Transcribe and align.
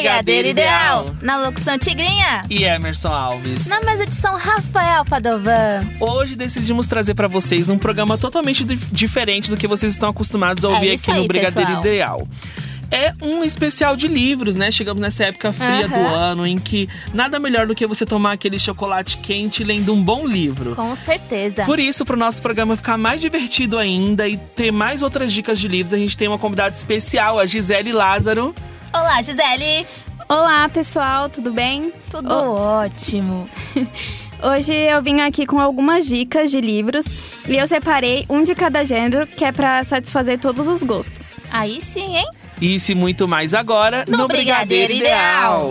Brigadeiro 0.00 0.48
Ideal. 0.48 1.14
Na 1.20 1.38
locução 1.38 1.78
Tigrinha. 1.78 2.44
E 2.48 2.64
Emerson 2.64 3.08
Alves. 3.12 3.66
Na 3.66 3.80
mesa 3.82 4.06
de 4.06 4.14
São 4.14 4.34
Rafael 4.36 5.04
Padovan. 5.04 5.86
Hoje 6.00 6.34
decidimos 6.34 6.86
trazer 6.86 7.14
para 7.14 7.28
vocês 7.28 7.68
um 7.68 7.78
programa 7.78 8.16
totalmente 8.16 8.64
di- 8.64 8.76
diferente 8.90 9.50
do 9.50 9.56
que 9.56 9.66
vocês 9.66 9.92
estão 9.92 10.08
acostumados 10.08 10.64
a 10.64 10.68
É 10.68 10.74
ouvir 10.74 10.94
isso 10.94 11.04
aqui 11.10 11.16
no 11.16 11.22
aí, 11.22 11.28
Brigadeiro 11.28 11.66
pessoal. 11.68 11.84
Ideal. 11.86 12.28
É 12.92 13.12
um 13.22 13.44
especial 13.44 13.94
de 13.94 14.08
livros, 14.08 14.56
né? 14.56 14.68
Chegamos 14.72 15.00
nessa 15.00 15.26
época 15.26 15.52
fria 15.52 15.86
do 15.86 15.94
Aham. 15.94 16.16
ano 16.16 16.46
em 16.46 16.58
que 16.58 16.88
nada 17.14 17.38
melhor 17.38 17.64
do 17.64 17.72
que 17.72 17.86
você 17.86 18.04
tomar 18.04 18.32
aquele 18.32 18.58
chocolate 18.58 19.18
quente 19.18 19.62
lendo 19.62 19.94
um 19.94 20.02
bom 20.02 20.26
livro. 20.26 20.74
Com 20.74 20.96
certeza. 20.96 21.64
Por 21.64 21.78
isso, 21.78 22.04
para 22.04 22.16
o 22.16 22.18
nosso 22.18 22.42
programa 22.42 22.74
ficar 22.74 22.98
mais 22.98 23.20
divertido 23.20 23.78
ainda 23.78 24.26
e 24.26 24.36
ter 24.36 24.72
mais 24.72 25.02
outras 25.02 25.32
dicas 25.32 25.60
de 25.60 25.68
livros, 25.68 25.94
a 25.94 25.98
gente 25.98 26.16
tem 26.16 26.26
uma 26.26 26.38
convidada 26.38 26.74
especial, 26.74 27.38
a 27.38 27.46
Gisele 27.46 27.92
Lázaro. 27.92 28.52
Olá, 28.92 29.22
Gisele. 29.22 29.86
Olá, 30.28 30.68
pessoal, 30.68 31.28
tudo 31.28 31.52
bem? 31.52 31.92
Tudo 32.10 32.28
Oh. 32.32 32.54
ótimo. 32.84 33.48
Hoje 34.42 34.72
eu 34.72 35.02
vim 35.02 35.20
aqui 35.20 35.44
com 35.44 35.60
algumas 35.60 36.06
dicas 36.06 36.50
de 36.50 36.60
livros 36.60 37.04
e 37.46 37.56
eu 37.56 37.68
separei 37.68 38.24
um 38.28 38.42
de 38.42 38.54
cada 38.54 38.84
gênero 38.84 39.26
que 39.26 39.44
é 39.44 39.52
pra 39.52 39.84
satisfazer 39.84 40.38
todos 40.38 40.66
os 40.66 40.82
gostos. 40.82 41.38
Aí 41.50 41.80
sim, 41.82 42.16
hein? 42.16 42.26
Isso 42.60 42.92
e 42.92 42.94
muito 42.94 43.28
mais 43.28 43.52
agora 43.54 44.04
No 44.08 44.26
Brigadeiro 44.26 44.92
Ideal. 44.92 45.70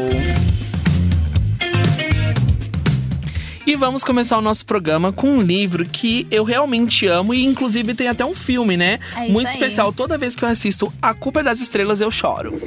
E 3.66 3.76
vamos 3.76 4.04
começar 4.04 4.38
o 4.38 4.42
nosso 4.42 4.66
programa 4.66 5.12
com 5.12 5.30
um 5.30 5.42
livro 5.42 5.84
que 5.86 6.26
eu 6.32 6.44
realmente 6.44 7.06
amo 7.08 7.34
e 7.36 7.44
inclusive 7.46 7.94
tem 7.94 8.08
até 8.08 8.26
um 8.26 8.34
filme, 8.34 8.76
né? 8.76 9.00
É 9.16 9.24
isso 9.26 9.32
Muito 9.34 9.48
aí. 9.48 9.54
especial. 9.54 9.92
Toda 9.94 10.18
vez 10.18 10.36
que 10.36 10.44
eu 10.44 10.50
assisto 10.50 10.92
A 11.02 11.14
Culpa 11.14 11.42
é 11.42 11.44
das 11.44 11.60
Estrelas, 11.62 12.02
eu 12.02 12.10
choro. 12.10 12.60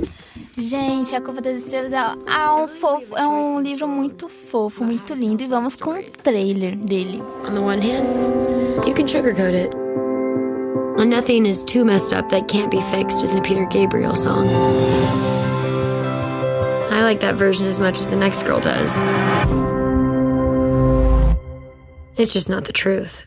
Gente, 0.56 1.14
A 1.14 1.20
Culpa 1.20 1.40
das 1.40 1.62
Estrelas 1.62 1.94
é, 1.94 1.96
é 1.96 2.50
um 2.50 2.68
fofo, 2.68 3.16
é 3.16 3.26
um 3.26 3.58
livro 3.60 3.88
muito 3.88 4.28
fofo, 4.28 4.84
muito 4.84 5.14
lindo. 5.14 5.42
E 5.42 5.46
vamos 5.46 5.76
com 5.76 5.92
o 5.92 6.02
trailer 6.02 6.76
dele. 6.76 7.22
On 7.48 7.54
the 7.54 7.60
one 7.60 7.80
hand, 7.80 8.04
you 8.86 8.92
can 8.94 9.06
sugarcoat 9.06 9.54
it. 9.54 9.74
Well, 10.96 11.06
nothing 11.06 11.46
is 11.46 11.64
too 11.64 11.86
messed 11.86 12.12
up 12.12 12.28
that 12.28 12.48
can't 12.48 12.70
be 12.70 12.82
fixed 12.90 13.22
with 13.22 13.34
a 13.34 13.40
Peter 13.40 13.64
Gabriel 13.64 14.14
song. 14.14 14.46
I 16.90 17.02
like 17.02 17.20
that 17.20 17.36
version 17.36 17.66
as 17.66 17.80
much 17.80 17.98
as 17.98 18.08
the 18.08 18.16
next 18.16 18.42
girl 18.42 18.60
does. 18.60 19.04
It's 22.18 22.34
just 22.34 22.50
not 22.50 22.66
the 22.66 22.72
truth. 22.74 23.26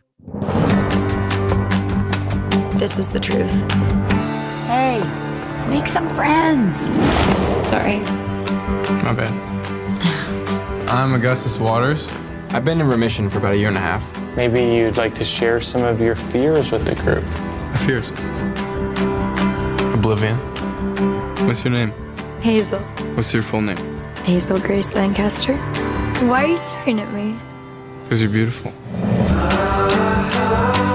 This 2.77 2.99
is 2.99 3.11
the 3.11 3.19
truth. 3.19 3.63
Hey, 5.75 5.81
make 5.81 5.89
some 5.89 6.07
friends. 6.11 6.87
Sorry. 7.67 7.99
My 9.03 9.11
bad. 9.11 9.29
I'm 10.89 11.13
Augustus 11.13 11.59
Waters. 11.59 12.09
I've 12.51 12.63
been 12.63 12.79
in 12.79 12.87
remission 12.87 13.29
for 13.29 13.39
about 13.39 13.55
a 13.55 13.57
year 13.57 13.67
and 13.67 13.75
a 13.75 13.81
half. 13.81 14.01
Maybe 14.37 14.63
you'd 14.63 14.95
like 14.95 15.13
to 15.15 15.25
share 15.25 15.59
some 15.59 15.83
of 15.83 15.99
your 15.99 16.15
fears 16.15 16.71
with 16.71 16.85
the 16.85 16.95
group. 16.95 17.25
My 17.25 17.77
fears. 17.85 18.07
Oblivion. 19.93 20.37
What's 21.45 21.65
your 21.65 21.73
name? 21.73 21.91
Hazel. 22.39 22.79
What's 23.15 23.33
your 23.33 23.43
full 23.43 23.59
name? 23.59 23.99
Hazel 24.23 24.61
Grace 24.61 24.95
Lancaster. 24.95 25.57
Why 26.25 26.45
are 26.45 26.47
you 26.47 26.57
staring 26.57 27.01
at 27.01 27.11
me? 27.11 27.35
Because 28.03 28.21
you're 28.21 28.31
beautiful. 28.31 28.71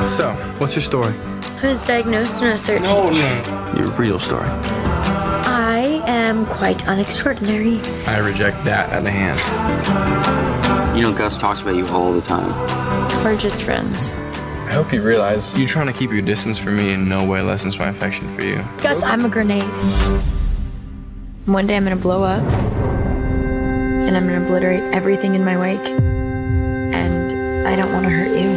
So, 0.07 0.33
what's 0.57 0.75
your 0.75 0.83
story? 0.83 1.15
I 1.63 1.69
was 1.69 1.87
diagnosed 1.87 2.41
when 2.41 2.51
I 2.51 2.53
was 2.53 2.63
13. 2.63 2.85
No, 2.85 3.11
no. 3.11 3.75
Your 3.77 3.91
real 3.93 4.19
story. 4.19 4.49
I 4.49 6.03
am 6.07 6.47
quite 6.47 6.79
unextraordinary. 6.85 7.83
I 8.07 8.19
reject 8.19 8.65
that 8.65 8.89
at 8.91 9.05
the 9.05 9.11
hand. 9.11 9.39
You 10.97 11.03
know, 11.03 11.13
Gus 11.13 11.37
talks 11.37 11.61
about 11.61 11.75
you 11.77 11.87
all 11.89 12.13
the 12.13 12.23
time. 12.23 12.49
We're 13.23 13.37
just 13.37 13.63
friends. 13.63 14.13
I 14.13 14.73
hope 14.73 14.91
you 14.93 15.03
realize 15.03 15.59
you're 15.59 15.69
trying 15.69 15.89
to 15.89 15.93
keep 15.93 16.11
your 16.11 16.23
distance 16.23 16.57
from 16.57 16.77
me 16.77 16.93
in 16.93 17.09
no 17.09 17.25
way 17.27 17.43
lessens 17.43 17.79
my 17.79 17.89
affection 17.89 18.35
for 18.35 18.43
you. 18.43 18.65
Gus, 18.83 19.03
I'm 19.03 19.25
a 19.25 19.29
grenade. 19.29 19.65
One 21.45 21.67
day 21.67 21.77
I'm 21.77 21.85
gonna 21.85 21.97
blow 21.97 22.23
up. 22.23 22.43
And 22.43 24.17
I'm 24.17 24.27
gonna 24.27 24.45
obliterate 24.45 24.95
everything 24.95 25.35
in 25.35 25.45
my 25.45 25.59
wake. 25.59 25.87
And 26.95 27.67
I 27.69 27.77
don't 27.77 27.93
wanna 27.93 28.09
hurt 28.09 28.37
you. 28.39 28.49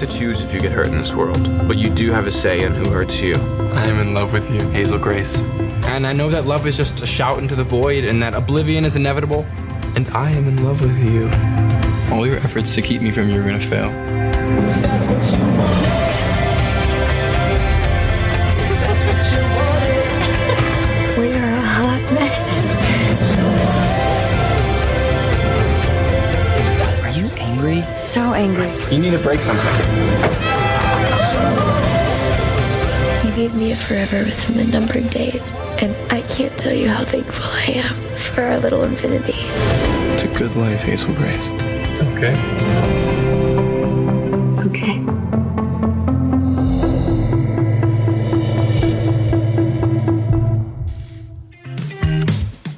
To 0.00 0.06
choose 0.06 0.42
if 0.42 0.54
you 0.54 0.60
get 0.60 0.72
hurt 0.72 0.86
in 0.86 0.96
this 0.96 1.12
world, 1.12 1.68
but 1.68 1.76
you 1.76 1.90
do 1.90 2.10
have 2.10 2.26
a 2.26 2.30
say 2.30 2.62
in 2.62 2.72
who 2.72 2.88
hurts 2.88 3.20
you. 3.20 3.34
I 3.34 3.84
am 3.84 4.00
in 4.00 4.14
love 4.14 4.32
with 4.32 4.50
you, 4.50 4.58
Hazel 4.70 4.98
Grace. 4.98 5.42
And 5.84 6.06
I 6.06 6.14
know 6.14 6.30
that 6.30 6.46
love 6.46 6.66
is 6.66 6.74
just 6.74 7.02
a 7.02 7.06
shout 7.06 7.38
into 7.38 7.54
the 7.54 7.64
void 7.64 8.04
and 8.04 8.22
that 8.22 8.32
oblivion 8.32 8.86
is 8.86 8.96
inevitable. 8.96 9.44
And 9.96 10.08
I 10.08 10.30
am 10.30 10.48
in 10.48 10.64
love 10.64 10.80
with 10.80 10.98
you. 11.04 11.28
All 12.16 12.26
your 12.26 12.36
efforts 12.36 12.74
to 12.76 12.80
keep 12.80 13.02
me 13.02 13.10
from 13.10 13.28
you 13.28 13.42
are 13.42 13.44
gonna 13.44 13.68
fail. 13.68 14.89
So 28.10 28.34
angry. 28.34 28.72
You 28.90 28.98
need 28.98 29.12
to 29.12 29.20
break 29.20 29.38
something. 29.38 29.72
You 33.24 33.30
gave 33.36 33.54
me 33.54 33.70
a 33.70 33.76
forever 33.76 34.24
within 34.24 34.56
the 34.56 34.64
numbered 34.64 35.08
days. 35.10 35.54
And 35.80 35.94
I 36.10 36.22
can't 36.22 36.50
tell 36.58 36.74
you 36.74 36.88
how 36.88 37.04
thankful 37.04 37.44
I 37.44 37.86
am 37.86 37.94
for 38.16 38.42
our 38.42 38.58
little 38.58 38.82
infinity. 38.82 39.34
It's 40.12 40.24
a 40.24 40.28
good 40.36 40.56
life, 40.56 40.82
Hazel 40.82 41.14
Grace. 41.14 41.46
Okay. 42.10 42.34
Okay. 44.66 44.98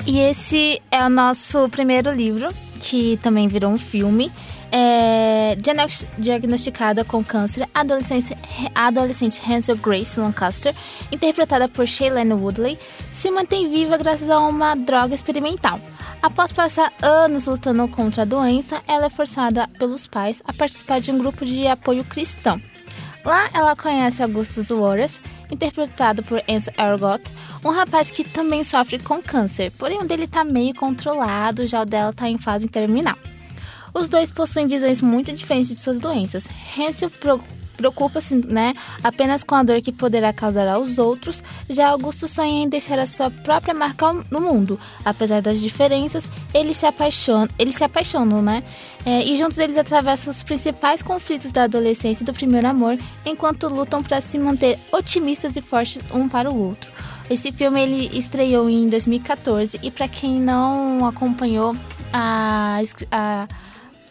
E 0.07 0.19
esse 0.29 0.83
é 0.91 1.03
o 1.03 1.09
nosso 1.09 1.71
primeiro 1.71 2.13
livro, 2.13 2.53
que 2.79 3.19
também 3.23 3.49
virou 3.49 3.73
um 3.73 3.79
filme. 3.79 4.31
É, 4.75 5.55
diagnos- 5.57 6.07
diagnosticada 6.17 7.05
com 7.05 7.23
câncer, 7.23 7.69
a 7.75 7.81
adolescente, 7.81 8.35
adolescente 8.75 9.39
Hansel 9.47 9.77
Grace 9.77 10.19
Lancaster, 10.19 10.75
interpretada 11.13 11.69
por 11.69 11.87
Shailene 11.87 12.33
Woodley, 12.33 12.79
se 13.13 13.31
mantém 13.31 13.69
viva 13.69 13.99
graças 13.99 14.31
a 14.31 14.39
uma 14.39 14.75
droga 14.75 15.15
experimental. 15.15 15.79
Após 16.23 16.53
passar 16.53 16.91
anos 17.03 17.47
lutando 17.47 17.87
contra 17.89 18.23
a 18.23 18.25
doença, 18.25 18.81
ela 18.89 19.07
é 19.07 19.11
forçada 19.11 19.69
pelos 19.79 20.07
pais 20.07 20.41
a 20.47 20.55
participar 20.55 21.01
de 21.01 21.11
um 21.11 21.19
grupo 21.19 21.45
de 21.45 21.67
apoio 21.67 22.03
cristão. 22.05 22.59
Lá 23.25 23.51
ela 23.53 23.77
conhece 23.77 24.23
Augustus 24.23 24.71
Waters, 24.71 25.21
interpretado 25.51 26.23
por 26.23 26.43
Enzo 26.49 26.71
Ergot, 26.79 27.23
um 27.63 27.71
rapaz 27.71 28.11
que 28.11 28.25
também 28.25 28.65
sofre 28.65 28.99
com 28.99 29.21
câncer, 29.21 29.71
porém 29.73 29.99
o 29.99 30.09
dele 30.09 30.27
tá 30.27 30.43
meio 30.45 30.75
controlado, 30.75 31.67
já 31.67 31.83
o 31.83 31.85
dela 31.85 32.13
tá 32.13 32.27
em 32.29 32.39
fase 32.39 32.69
terminal. 32.69 33.17
Os 33.95 34.09
dois 34.09 34.31
possuem 34.31 34.67
visões 34.67 35.01
muito 35.01 35.33
diferentes 35.33 35.75
de 35.75 35.81
suas 35.81 35.99
doenças. 35.99 36.49
Hansel 36.79 37.11
preocupa-se 37.77 38.37
né, 38.47 38.75
apenas 39.03 39.43
com 39.43 39.55
a 39.55 39.63
dor 39.63 39.83
que 39.83 39.91
poderá 39.91 40.33
causar 40.33 40.69
aos 40.69 40.99
outros, 40.99 41.43
já 41.69 41.89
Augusto 41.89 42.29
sonha 42.29 42.63
em 42.63 42.69
deixar 42.69 42.99
a 42.99 43.07
sua 43.07 43.31
própria 43.31 43.75
marca 43.75 44.13
no 44.31 44.41
mundo. 44.41 44.79
Apesar 45.05 45.43
das 45.43 45.61
diferenças, 45.61 46.25
eles 46.55 46.77
se 46.77 46.87
apaixonam, 46.87 47.49
eles 47.59 47.75
se 47.75 47.85
apaixonam 47.85 48.41
né? 48.41 48.63
É, 49.05 49.25
e 49.25 49.37
juntos 49.37 49.59
eles 49.59 49.77
atravessam 49.77 50.31
os 50.31 50.43
principais 50.43 51.03
conflitos 51.03 51.51
da 51.51 51.65
adolescência 51.65 52.23
e 52.23 52.27
do 52.27 52.33
primeiro 52.33 52.69
amor, 52.69 52.97
enquanto 53.27 53.69
lutam 53.69 54.03
para 54.03 54.21
se 54.21 54.39
manter 54.39 54.79
otimistas 54.93 55.57
e 55.57 55.61
fortes 55.61 56.01
um 56.15 56.29
para 56.29 56.51
o 56.51 56.57
outro. 56.57 56.91
Esse 57.29 57.51
filme 57.51 57.83
ele 57.83 58.17
estreou 58.17 58.71
em 58.71 58.89
2014 58.89 59.81
e 59.83 59.91
para 59.91 60.07
quem 60.07 60.41
não 60.41 61.05
acompanhou 61.07 61.75
a, 62.13 62.79
a 63.11 63.49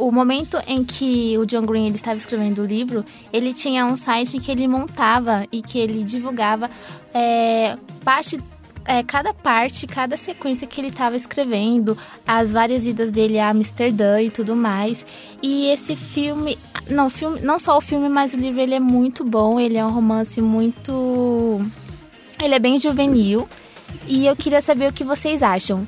o 0.01 0.11
momento 0.11 0.57
em 0.67 0.83
que 0.83 1.37
o 1.37 1.45
John 1.45 1.63
Green 1.63 1.85
ele 1.85 1.95
estava 1.95 2.17
escrevendo 2.17 2.63
o 2.63 2.65
livro, 2.65 3.05
ele 3.31 3.53
tinha 3.53 3.85
um 3.85 3.95
site 3.95 4.39
que 4.39 4.51
ele 4.51 4.67
montava 4.67 5.45
e 5.51 5.61
que 5.61 5.77
ele 5.77 6.03
divulgava 6.03 6.71
é, 7.13 7.77
parte 8.03 8.39
é, 8.83 9.03
cada 9.03 9.31
parte, 9.31 9.85
cada 9.85 10.17
sequência 10.17 10.65
que 10.65 10.81
ele 10.81 10.87
estava 10.87 11.15
escrevendo, 11.15 11.95
as 12.25 12.51
várias 12.51 12.87
idas 12.87 13.11
dele 13.11 13.37
a 13.37 13.51
Amsterdã 13.51 14.19
e 14.19 14.31
tudo 14.31 14.55
mais. 14.55 15.05
E 15.39 15.67
esse 15.67 15.95
filme, 15.95 16.57
não, 16.89 17.07
filme, 17.07 17.39
não 17.41 17.59
só 17.59 17.77
o 17.77 17.81
filme, 17.81 18.09
mas 18.09 18.33
o 18.33 18.37
livro 18.37 18.59
ele 18.59 18.73
é 18.73 18.79
muito 18.79 19.23
bom. 19.23 19.59
Ele 19.59 19.77
é 19.77 19.85
um 19.85 19.91
romance 19.91 20.41
muito, 20.41 21.61
ele 22.41 22.55
é 22.55 22.59
bem 22.59 22.79
juvenil. 22.79 23.47
E 24.07 24.25
eu 24.25 24.35
queria 24.35 24.61
saber 24.61 24.89
o 24.89 24.93
que 24.93 25.03
vocês 25.03 25.43
acham. 25.43 25.85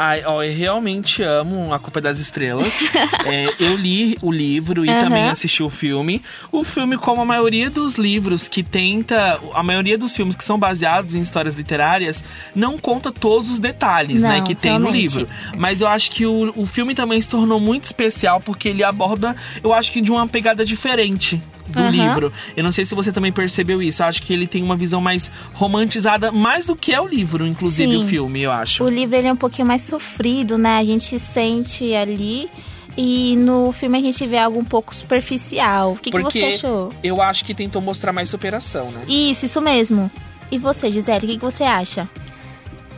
Ai, 0.00 0.22
ó, 0.24 0.44
eu 0.44 0.52
realmente 0.52 1.24
amo 1.24 1.74
A 1.74 1.78
Culpa 1.80 1.98
é 1.98 2.02
das 2.02 2.20
Estrelas. 2.20 2.78
é, 3.26 3.48
eu 3.58 3.74
li 3.74 4.16
o 4.22 4.30
livro 4.30 4.86
e 4.86 4.88
uhum. 4.88 5.00
também 5.00 5.28
assisti 5.28 5.60
o 5.60 5.68
filme. 5.68 6.22
O 6.52 6.62
filme, 6.62 6.96
como 6.96 7.20
a 7.20 7.24
maioria 7.24 7.68
dos 7.68 7.96
livros 7.96 8.46
que 8.46 8.62
tenta. 8.62 9.40
A 9.52 9.60
maioria 9.60 9.98
dos 9.98 10.14
filmes 10.14 10.36
que 10.36 10.44
são 10.44 10.56
baseados 10.56 11.16
em 11.16 11.20
histórias 11.20 11.52
literárias, 11.52 12.22
não 12.54 12.78
conta 12.78 13.10
todos 13.10 13.50
os 13.50 13.58
detalhes, 13.58 14.22
né, 14.22 14.28
não, 14.28 14.36
né, 14.36 14.46
que 14.46 14.54
tem 14.54 14.70
realmente. 14.70 14.92
no 14.92 14.96
livro. 14.96 15.28
Mas 15.56 15.80
eu 15.80 15.88
acho 15.88 16.12
que 16.12 16.24
o, 16.24 16.52
o 16.54 16.64
filme 16.64 16.94
também 16.94 17.20
se 17.20 17.28
tornou 17.28 17.58
muito 17.58 17.82
especial 17.82 18.40
porque 18.40 18.68
ele 18.68 18.84
aborda, 18.84 19.34
eu 19.64 19.74
acho 19.74 19.90
que 19.90 20.00
de 20.00 20.12
uma 20.12 20.28
pegada 20.28 20.64
diferente 20.64 21.42
do 21.68 21.80
uhum. 21.80 21.90
livro. 21.90 22.32
Eu 22.56 22.64
não 22.64 22.72
sei 22.72 22.84
se 22.84 22.94
você 22.94 23.12
também 23.12 23.32
percebeu 23.32 23.82
isso. 23.82 24.02
Eu 24.02 24.06
acho 24.06 24.22
que 24.22 24.32
ele 24.32 24.46
tem 24.46 24.62
uma 24.62 24.76
visão 24.76 25.00
mais 25.00 25.30
romantizada, 25.52 26.32
mais 26.32 26.66
do 26.66 26.74
que 26.74 26.92
é 26.92 27.00
o 27.00 27.06
livro, 27.06 27.46
inclusive 27.46 27.92
Sim. 27.92 28.04
o 28.04 28.06
filme, 28.06 28.42
eu 28.42 28.52
acho. 28.52 28.84
O 28.84 28.88
livro 28.88 29.16
ele 29.16 29.28
é 29.28 29.32
um 29.32 29.36
pouquinho 29.36 29.66
mais 29.66 29.82
sofrido, 29.82 30.56
né? 30.58 30.78
A 30.78 30.84
gente 30.84 31.18
sente 31.18 31.94
ali. 31.94 32.48
E 32.96 33.36
no 33.36 33.70
filme 33.70 33.96
a 33.96 34.00
gente 34.00 34.26
vê 34.26 34.38
algo 34.38 34.58
um 34.58 34.64
pouco 34.64 34.92
superficial. 34.92 35.92
O 35.92 35.96
que, 35.96 36.10
que 36.10 36.20
você 36.20 36.46
achou? 36.46 36.92
Eu 37.00 37.22
acho 37.22 37.44
que 37.44 37.54
tentou 37.54 37.80
mostrar 37.80 38.12
mais 38.12 38.28
superação, 38.28 38.90
né? 38.90 39.02
Isso, 39.06 39.46
isso 39.46 39.60
mesmo. 39.60 40.10
E 40.50 40.58
você, 40.58 40.90
Gisele, 40.90 41.24
o 41.24 41.28
que, 41.28 41.36
que 41.36 41.44
você 41.44 41.62
acha? 41.62 42.08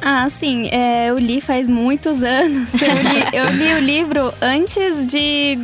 Ah, 0.01 0.29
sim. 0.31 0.69
É, 0.71 1.11
eu 1.11 1.19
li 1.19 1.41
faz 1.41 1.69
muitos 1.69 2.23
anos. 2.23 2.69
Eu 2.81 2.95
li, 2.95 3.25
eu 3.37 3.51
li 3.51 3.75
o 3.75 3.79
livro 3.79 4.33
antes 4.41 5.07
de 5.07 5.59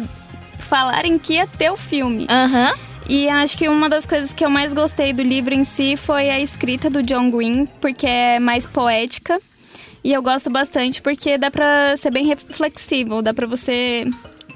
falarem 0.58 1.18
que 1.18 1.34
ia 1.34 1.46
ter 1.46 1.70
o 1.70 1.76
filme. 1.76 2.26
Aham. 2.28 2.70
Uhum. 2.70 2.85
E 3.08 3.28
acho 3.28 3.56
que 3.56 3.68
uma 3.68 3.88
das 3.88 4.04
coisas 4.04 4.32
que 4.32 4.44
eu 4.44 4.50
mais 4.50 4.74
gostei 4.74 5.12
do 5.12 5.22
livro 5.22 5.54
em 5.54 5.64
si 5.64 5.96
foi 5.96 6.28
a 6.28 6.40
escrita 6.40 6.90
do 6.90 7.02
John 7.02 7.30
Green, 7.30 7.66
porque 7.80 8.06
é 8.06 8.40
mais 8.40 8.66
poética. 8.66 9.40
E 10.02 10.12
eu 10.12 10.22
gosto 10.22 10.50
bastante 10.50 11.00
porque 11.00 11.38
dá 11.38 11.50
pra 11.50 11.96
ser 11.96 12.10
bem 12.10 12.26
reflexivo, 12.26 13.22
dá 13.22 13.32
pra 13.32 13.46
você 13.46 14.06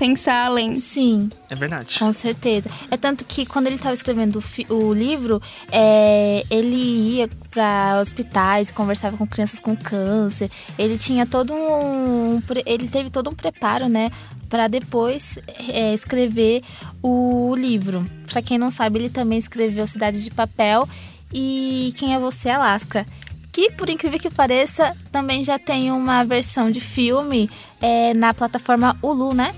pensar 0.00 0.46
além. 0.46 0.74
Sim. 0.76 1.28
É 1.50 1.54
verdade. 1.54 1.98
Com 1.98 2.10
certeza. 2.10 2.70
É 2.90 2.96
tanto 2.96 3.22
que 3.26 3.44
quando 3.44 3.66
ele 3.66 3.76
estava 3.76 3.94
escrevendo 3.94 4.42
o, 4.70 4.74
o 4.74 4.94
livro, 4.94 5.42
é, 5.70 6.42
ele 6.50 6.74
ia 7.18 7.28
para 7.50 7.98
hospitais, 8.00 8.70
conversava 8.70 9.18
com 9.18 9.26
crianças 9.26 9.60
com 9.60 9.76
câncer. 9.76 10.50
Ele 10.78 10.96
tinha 10.96 11.26
todo 11.26 11.52
um. 11.52 12.42
Ele 12.64 12.88
teve 12.88 13.10
todo 13.10 13.28
um 13.28 13.34
preparo, 13.34 13.90
né? 13.90 14.10
Para 14.48 14.68
depois 14.68 15.38
é, 15.68 15.92
escrever 15.92 16.62
o 17.02 17.54
livro. 17.54 18.04
Para 18.26 18.40
quem 18.40 18.56
não 18.56 18.70
sabe, 18.70 19.00
ele 19.00 19.10
também 19.10 19.38
escreveu 19.38 19.86
Cidade 19.86 20.24
de 20.24 20.30
Papel 20.30 20.88
e 21.30 21.92
Quem 21.98 22.14
é 22.14 22.18
Você, 22.18 22.48
Alaska 22.48 23.04
que, 23.52 23.72
por 23.72 23.90
incrível 23.90 24.20
que 24.20 24.30
pareça, 24.30 24.96
também 25.10 25.42
já 25.42 25.58
tem 25.58 25.90
uma 25.90 26.22
versão 26.22 26.70
de 26.70 26.80
filme 26.80 27.50
é, 27.80 28.14
na 28.14 28.32
plataforma 28.32 28.96
Hulu, 29.02 29.34
né? 29.34 29.52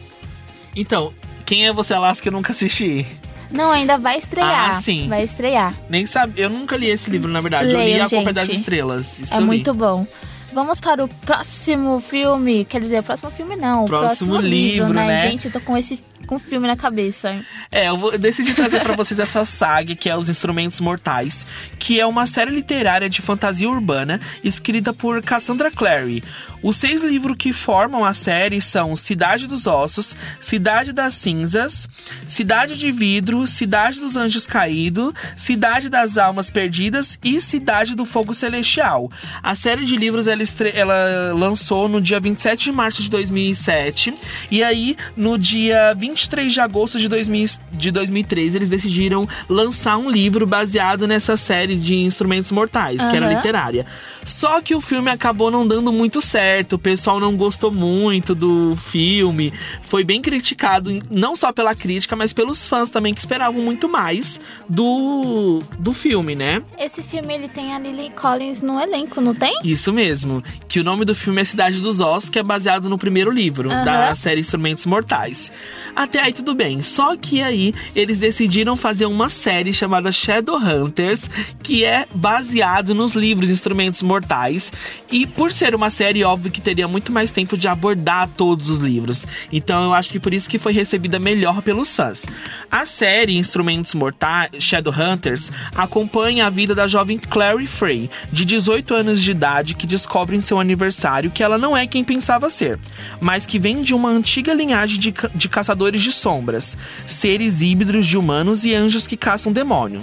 Então, 0.74 1.12
quem 1.44 1.66
é 1.66 1.72
você, 1.72 1.94
Alaska? 1.94 2.28
Eu 2.28 2.32
nunca 2.32 2.52
assisti. 2.52 3.06
Não, 3.50 3.70
ainda 3.70 3.98
vai 3.98 4.16
estrear. 4.16 4.70
Ah, 4.70 4.80
sim. 4.80 5.08
Vai 5.08 5.22
estrear. 5.22 5.74
Nem 5.88 6.06
sabe. 6.06 6.40
Eu 6.40 6.48
nunca 6.48 6.76
li 6.76 6.88
esse 6.88 7.10
livro, 7.10 7.30
na 7.30 7.40
verdade. 7.40 7.66
Leiam, 7.66 7.82
eu 7.82 7.94
li 7.94 8.00
A 8.00 8.08
Culpa 8.08 8.32
das 8.32 8.48
Estrelas. 8.48 9.20
Isso 9.20 9.34
é 9.34 9.40
muito 9.40 9.74
bom. 9.74 10.06
Vamos 10.54 10.80
para 10.80 11.04
o 11.04 11.08
próximo 11.08 12.00
filme. 12.00 12.64
Quer 12.64 12.80
dizer, 12.80 13.00
o 13.00 13.02
próximo 13.02 13.30
filme 13.30 13.56
não. 13.56 13.84
Próximo 13.84 14.34
o 14.34 14.36
próximo 14.36 14.36
livro, 14.36 14.86
livro 14.86 14.94
né? 14.94 15.06
né? 15.06 15.30
Gente, 15.30 15.46
eu 15.46 15.52
tô 15.52 15.60
com 15.60 15.76
esse 15.76 15.98
com 16.32 16.38
filme 16.38 16.66
na 16.66 16.76
cabeça. 16.76 17.44
É, 17.70 17.88
eu, 17.90 17.96
vou, 17.98 18.16
decidi 18.16 18.54
trazer 18.54 18.80
para 18.80 18.96
vocês 18.96 19.20
essa 19.20 19.44
saga 19.44 19.94
que 19.94 20.08
é 20.08 20.16
Os 20.16 20.30
Instrumentos 20.30 20.80
Mortais, 20.80 21.46
que 21.78 22.00
é 22.00 22.06
uma 22.06 22.24
série 22.24 22.50
literária 22.50 23.10
de 23.10 23.20
fantasia 23.20 23.68
urbana 23.68 24.18
escrita 24.42 24.94
por 24.94 25.22
Cassandra 25.22 25.70
Clary. 25.70 26.22
Os 26.62 26.76
seis 26.76 27.02
livros 27.02 27.36
que 27.36 27.52
formam 27.52 28.04
a 28.04 28.14
série 28.14 28.60
são 28.60 28.94
Cidade 28.94 29.48
dos 29.48 29.66
Ossos, 29.66 30.16
Cidade 30.38 30.92
das 30.92 31.14
Cinzas, 31.14 31.88
Cidade 32.26 32.76
de 32.76 32.92
Vidro, 32.92 33.46
Cidade 33.48 33.98
dos 33.98 34.16
Anjos 34.16 34.46
Caídos, 34.46 35.12
Cidade 35.36 35.88
das 35.88 36.16
Almas 36.16 36.50
Perdidas 36.50 37.18
e 37.22 37.40
Cidade 37.40 37.96
do 37.96 38.04
Fogo 38.04 38.32
Celestial. 38.32 39.10
A 39.42 39.56
série 39.56 39.84
de 39.84 39.96
livros 39.96 40.28
ela, 40.28 40.42
ela 40.72 41.32
lançou 41.34 41.88
no 41.88 42.00
dia 42.00 42.20
27 42.20 42.64
de 42.64 42.72
março 42.72 43.02
de 43.02 43.10
2007 43.10 44.14
e 44.48 44.62
aí 44.62 44.96
no 45.16 45.36
dia 45.36 45.92
23 46.22 46.52
de 46.52 46.60
agosto 46.60 46.98
de, 46.98 47.08
2000, 47.08 47.46
de 47.72 47.90
2013 47.90 48.58
eles 48.58 48.70
decidiram 48.70 49.26
lançar 49.48 49.96
um 49.96 50.10
livro 50.10 50.46
baseado 50.46 51.06
nessa 51.06 51.36
série 51.36 51.76
de 51.76 51.94
Instrumentos 51.96 52.50
Mortais, 52.50 53.02
uhum. 53.02 53.10
que 53.10 53.16
era 53.16 53.32
literária. 53.32 53.86
Só 54.24 54.60
que 54.60 54.74
o 54.74 54.80
filme 54.80 55.10
acabou 55.10 55.50
não 55.50 55.66
dando 55.66 55.92
muito 55.92 56.20
certo 56.20 56.32
certo, 56.42 56.74
o 56.74 56.78
pessoal 56.78 57.20
não 57.20 57.36
gostou 57.36 57.70
muito 57.70 58.34
do 58.34 58.76
filme, 58.76 59.52
foi 59.82 60.04
bem 60.04 60.20
criticado, 60.20 60.90
não 61.10 61.36
só 61.36 61.52
pela 61.52 61.74
crítica, 61.74 62.16
mas 62.16 62.32
pelos 62.32 62.66
fãs 62.66 62.90
também 62.90 63.14
que 63.14 63.20
esperavam 63.20 63.62
muito 63.62 63.88
mais 63.88 64.40
do, 64.68 65.62
do 65.78 65.92
filme, 65.92 66.34
né? 66.34 66.62
Esse 66.78 67.02
filme 67.02 67.34
ele 67.34 67.48
tem 67.48 67.74
a 67.74 67.78
Lily 67.78 68.10
Collins 68.10 68.60
no 68.60 68.80
elenco, 68.80 69.20
não 69.20 69.34
tem? 69.34 69.58
Isso 69.64 69.92
mesmo, 69.92 70.42
que 70.68 70.80
o 70.80 70.84
nome 70.84 71.04
do 71.04 71.14
filme 71.14 71.40
é 71.40 71.44
Cidade 71.44 71.80
dos 71.80 72.00
Ossos, 72.00 72.28
que 72.28 72.38
é 72.38 72.42
baseado 72.42 72.88
no 72.88 72.98
primeiro 72.98 73.30
livro 73.30 73.70
uhum. 73.70 73.84
da 73.84 74.14
série 74.14 74.40
Instrumentos 74.40 74.86
Mortais. 74.86 75.50
Até 75.94 76.20
aí 76.20 76.32
tudo 76.32 76.54
bem, 76.54 76.80
só 76.80 77.16
que 77.16 77.42
aí 77.42 77.74
eles 77.94 78.18
decidiram 78.18 78.76
fazer 78.76 79.04
uma 79.04 79.28
série 79.28 79.72
chamada 79.72 80.10
Shadowhunters, 80.10 81.28
que 81.62 81.84
é 81.84 82.06
baseado 82.14 82.94
nos 82.94 83.12
livros 83.12 83.50
Instrumentos 83.50 84.00
Mortais, 84.00 84.72
e 85.10 85.26
por 85.26 85.52
ser 85.52 85.74
uma 85.74 85.90
série, 85.90 86.24
óbvio, 86.24 86.50
que 86.50 86.62
teria 86.62 86.88
muito 86.88 87.12
mais 87.12 87.30
tempo 87.30 87.58
de 87.58 87.68
abordar 87.68 88.26
todos 88.36 88.70
os 88.70 88.78
livros. 88.78 89.26
Então 89.52 89.84
eu 89.84 89.94
acho 89.94 90.08
que 90.08 90.18
por 90.18 90.32
isso 90.32 90.48
que 90.48 90.58
foi 90.58 90.72
recebida 90.72 91.18
melhor 91.18 91.60
pelos 91.60 91.94
fãs. 91.94 92.24
A 92.70 92.86
série 92.86 93.36
Instrumentos 93.36 93.94
Mortais, 93.94 94.50
Shadowhunters, 94.58 95.52
acompanha 95.74 96.46
a 96.46 96.50
vida 96.50 96.74
da 96.74 96.86
jovem 96.86 97.18
Clary 97.18 97.66
Frey, 97.66 98.08
de 98.32 98.46
18 98.46 98.94
anos 98.94 99.20
de 99.20 99.30
idade, 99.30 99.74
que 99.74 99.86
descobre 99.86 100.36
em 100.36 100.40
seu 100.40 100.58
aniversário 100.58 101.30
que 101.30 101.42
ela 101.42 101.58
não 101.58 101.76
é 101.76 101.86
quem 101.86 102.02
pensava 102.02 102.48
ser, 102.48 102.78
mas 103.20 103.44
que 103.44 103.58
vem 103.58 103.82
de 103.82 103.94
uma 103.94 104.08
antiga 104.08 104.54
linhagem 104.54 104.98
de, 104.98 105.14
de 105.34 105.48
caçadores 105.48 105.81
de 105.90 106.12
sombras, 106.12 106.76
seres 107.06 107.62
híbridos 107.62 108.06
de 108.06 108.16
humanos 108.16 108.64
e 108.64 108.74
anjos 108.74 109.06
que 109.06 109.16
caçam 109.16 109.52
demônio. 109.52 110.02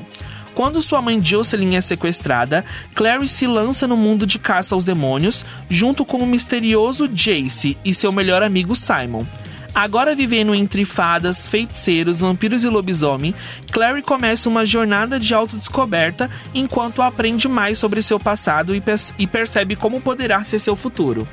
Quando 0.53 0.81
sua 0.81 1.01
mãe 1.01 1.23
Jocelyn 1.23 1.77
é 1.77 1.81
sequestrada, 1.81 2.65
Clary 2.93 3.29
se 3.29 3.47
lança 3.47 3.87
no 3.87 3.95
mundo 3.95 4.25
de 4.25 4.37
caça 4.37 4.75
aos 4.75 4.83
demônios, 4.83 5.45
junto 5.69 6.03
com 6.03 6.17
o 6.17 6.27
misterioso 6.27 7.07
Jace 7.07 7.77
e 7.85 7.93
seu 7.93 8.11
melhor 8.11 8.43
amigo 8.43 8.75
Simon. 8.75 9.25
Agora 9.73 10.15
vivendo 10.15 10.53
entre 10.53 10.83
fadas, 10.83 11.47
feiticeiros, 11.47 12.21
vampiros 12.21 12.63
e 12.63 12.67
lobisomem, 12.67 13.33
Clary 13.71 14.01
começa 14.01 14.49
uma 14.49 14.65
jornada 14.65 15.19
de 15.19 15.33
autodescoberta 15.33 16.29
enquanto 16.53 17.01
aprende 17.01 17.47
mais 17.47 17.77
sobre 17.77 18.01
seu 18.01 18.19
passado 18.19 18.73
e 18.75 19.27
percebe 19.27 19.75
como 19.75 20.01
poderá 20.01 20.43
ser 20.43 20.59
seu 20.59 20.75
futuro. 20.75 21.27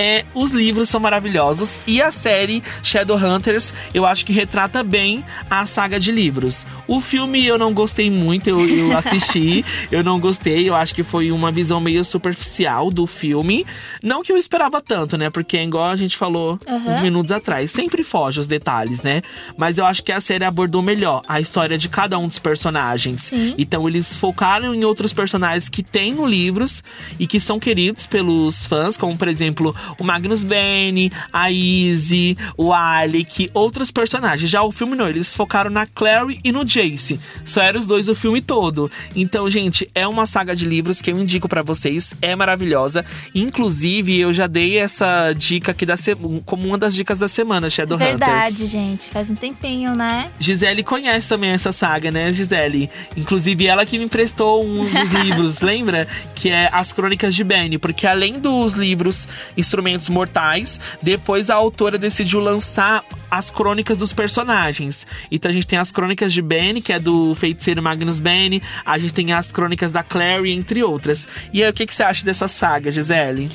É, 0.00 0.24
os 0.34 0.50
livros 0.50 0.88
são 0.88 0.98
maravilhosos 0.98 1.78
e 1.86 2.00
a 2.00 2.10
série 2.10 2.62
Shadowhunters 2.82 3.74
eu 3.92 4.06
acho 4.06 4.24
que 4.24 4.32
retrata 4.32 4.82
bem 4.82 5.22
a 5.50 5.66
saga 5.66 6.00
de 6.00 6.10
livros. 6.10 6.66
O 6.88 7.02
filme 7.02 7.46
eu 7.46 7.58
não 7.58 7.74
gostei 7.74 8.10
muito, 8.10 8.48
eu, 8.48 8.66
eu 8.66 8.96
assisti, 8.96 9.62
eu 9.92 10.02
não 10.02 10.18
gostei, 10.18 10.66
eu 10.66 10.74
acho 10.74 10.94
que 10.94 11.02
foi 11.02 11.30
uma 11.30 11.52
visão 11.52 11.78
meio 11.80 12.02
superficial 12.02 12.90
do 12.90 13.06
filme. 13.06 13.66
Não 14.02 14.22
que 14.22 14.32
eu 14.32 14.38
esperava 14.38 14.80
tanto, 14.80 15.18
né? 15.18 15.28
Porque 15.28 15.58
é 15.58 15.64
igual 15.64 15.90
a 15.90 15.96
gente 15.96 16.16
falou 16.16 16.58
uhum. 16.66 16.90
uns 16.90 17.00
minutos 17.00 17.30
atrás, 17.30 17.70
sempre 17.70 18.02
foge 18.02 18.40
os 18.40 18.48
detalhes, 18.48 19.02
né? 19.02 19.20
Mas 19.54 19.76
eu 19.76 19.84
acho 19.84 20.02
que 20.02 20.12
a 20.12 20.20
série 20.20 20.46
abordou 20.46 20.80
melhor 20.80 21.20
a 21.28 21.42
história 21.42 21.76
de 21.76 21.90
cada 21.90 22.18
um 22.18 22.26
dos 22.26 22.38
personagens. 22.38 23.24
Sim. 23.24 23.54
Então 23.58 23.86
eles 23.86 24.16
focaram 24.16 24.74
em 24.74 24.82
outros 24.82 25.12
personagens 25.12 25.68
que 25.68 25.82
tem 25.82 26.14
no 26.14 26.24
livros 26.24 26.82
e 27.18 27.26
que 27.26 27.38
são 27.38 27.60
queridos 27.60 28.06
pelos 28.06 28.64
fãs, 28.64 28.96
como 28.96 29.14
por 29.14 29.28
exemplo 29.28 29.76
o 29.98 30.04
Magnus 30.04 30.44
Bane, 30.44 31.12
a 31.32 31.50
Izzy, 31.50 32.36
o 32.56 32.72
Alec, 32.72 33.48
outros 33.54 33.90
personagens. 33.90 34.50
Já 34.50 34.62
o 34.62 34.72
filme 34.72 34.96
não, 34.96 35.08
eles 35.08 35.34
focaram 35.34 35.70
na 35.70 35.86
Clary 35.86 36.40
e 36.44 36.52
no 36.52 36.64
Jace. 36.64 37.20
Só 37.44 37.60
eram 37.62 37.80
os 37.80 37.86
dois 37.86 38.08
o 38.08 38.14
filme 38.14 38.40
todo. 38.40 38.90
Então, 39.14 39.48
gente, 39.48 39.88
é 39.94 40.06
uma 40.06 40.26
saga 40.26 40.54
de 40.54 40.64
livros 40.64 41.00
que 41.00 41.10
eu 41.10 41.18
indico 41.18 41.48
para 41.48 41.62
vocês, 41.62 42.14
é 42.20 42.34
maravilhosa. 42.34 43.04
Inclusive, 43.34 44.18
eu 44.18 44.32
já 44.32 44.46
dei 44.46 44.78
essa 44.78 45.32
dica 45.32 45.72
aqui 45.72 45.86
da 45.86 45.96
se... 45.96 46.14
como 46.44 46.66
uma 46.66 46.78
das 46.78 46.94
dicas 46.94 47.18
da 47.18 47.28
semana, 47.28 47.70
Shadowhunters. 47.70 48.18
Verdade, 48.18 48.66
gente, 48.66 49.08
faz 49.10 49.30
um 49.30 49.34
tempinho, 49.34 49.94
né? 49.94 50.30
Gisele 50.38 50.82
conhece 50.82 51.28
também 51.28 51.50
essa 51.50 51.72
saga, 51.72 52.10
né, 52.10 52.30
Gisele? 52.30 52.90
Inclusive, 53.16 53.66
ela 53.66 53.84
que 53.86 53.98
me 53.98 54.04
emprestou 54.04 54.64
um 54.64 54.84
dos 54.84 55.10
livros, 55.24 55.60
lembra? 55.60 56.06
Que 56.34 56.50
é 56.50 56.68
As 56.72 56.92
Crônicas 56.92 57.34
de 57.34 57.44
Benny, 57.44 57.78
porque 57.78 58.06
além 58.06 58.38
dos 58.38 58.74
livros 58.74 59.26
Instrumentos 59.70 60.08
Mortais, 60.08 60.80
depois 61.00 61.48
a 61.48 61.54
autora 61.54 61.96
decidiu 61.96 62.40
lançar 62.40 63.04
as 63.30 63.52
crônicas 63.52 63.96
dos 63.96 64.12
personagens. 64.12 65.06
Então 65.30 65.48
a 65.48 65.54
gente 65.54 65.66
tem 65.66 65.78
as 65.78 65.92
crônicas 65.92 66.32
de 66.32 66.42
Benny, 66.42 66.80
que 66.80 66.92
é 66.92 66.98
do 66.98 67.34
feiticeiro 67.36 67.80
Magnus 67.80 68.18
Benny, 68.18 68.60
a 68.84 68.98
gente 68.98 69.14
tem 69.14 69.32
as 69.32 69.52
crônicas 69.52 69.92
da 69.92 70.02
Clary, 70.02 70.50
entre 70.50 70.82
outras. 70.82 71.28
E 71.52 71.62
aí, 71.62 71.70
o 71.70 71.72
que, 71.72 71.86
que 71.86 71.94
você 71.94 72.02
acha 72.02 72.24
dessa 72.24 72.48
saga, 72.48 72.90
Gisele? 72.90 73.48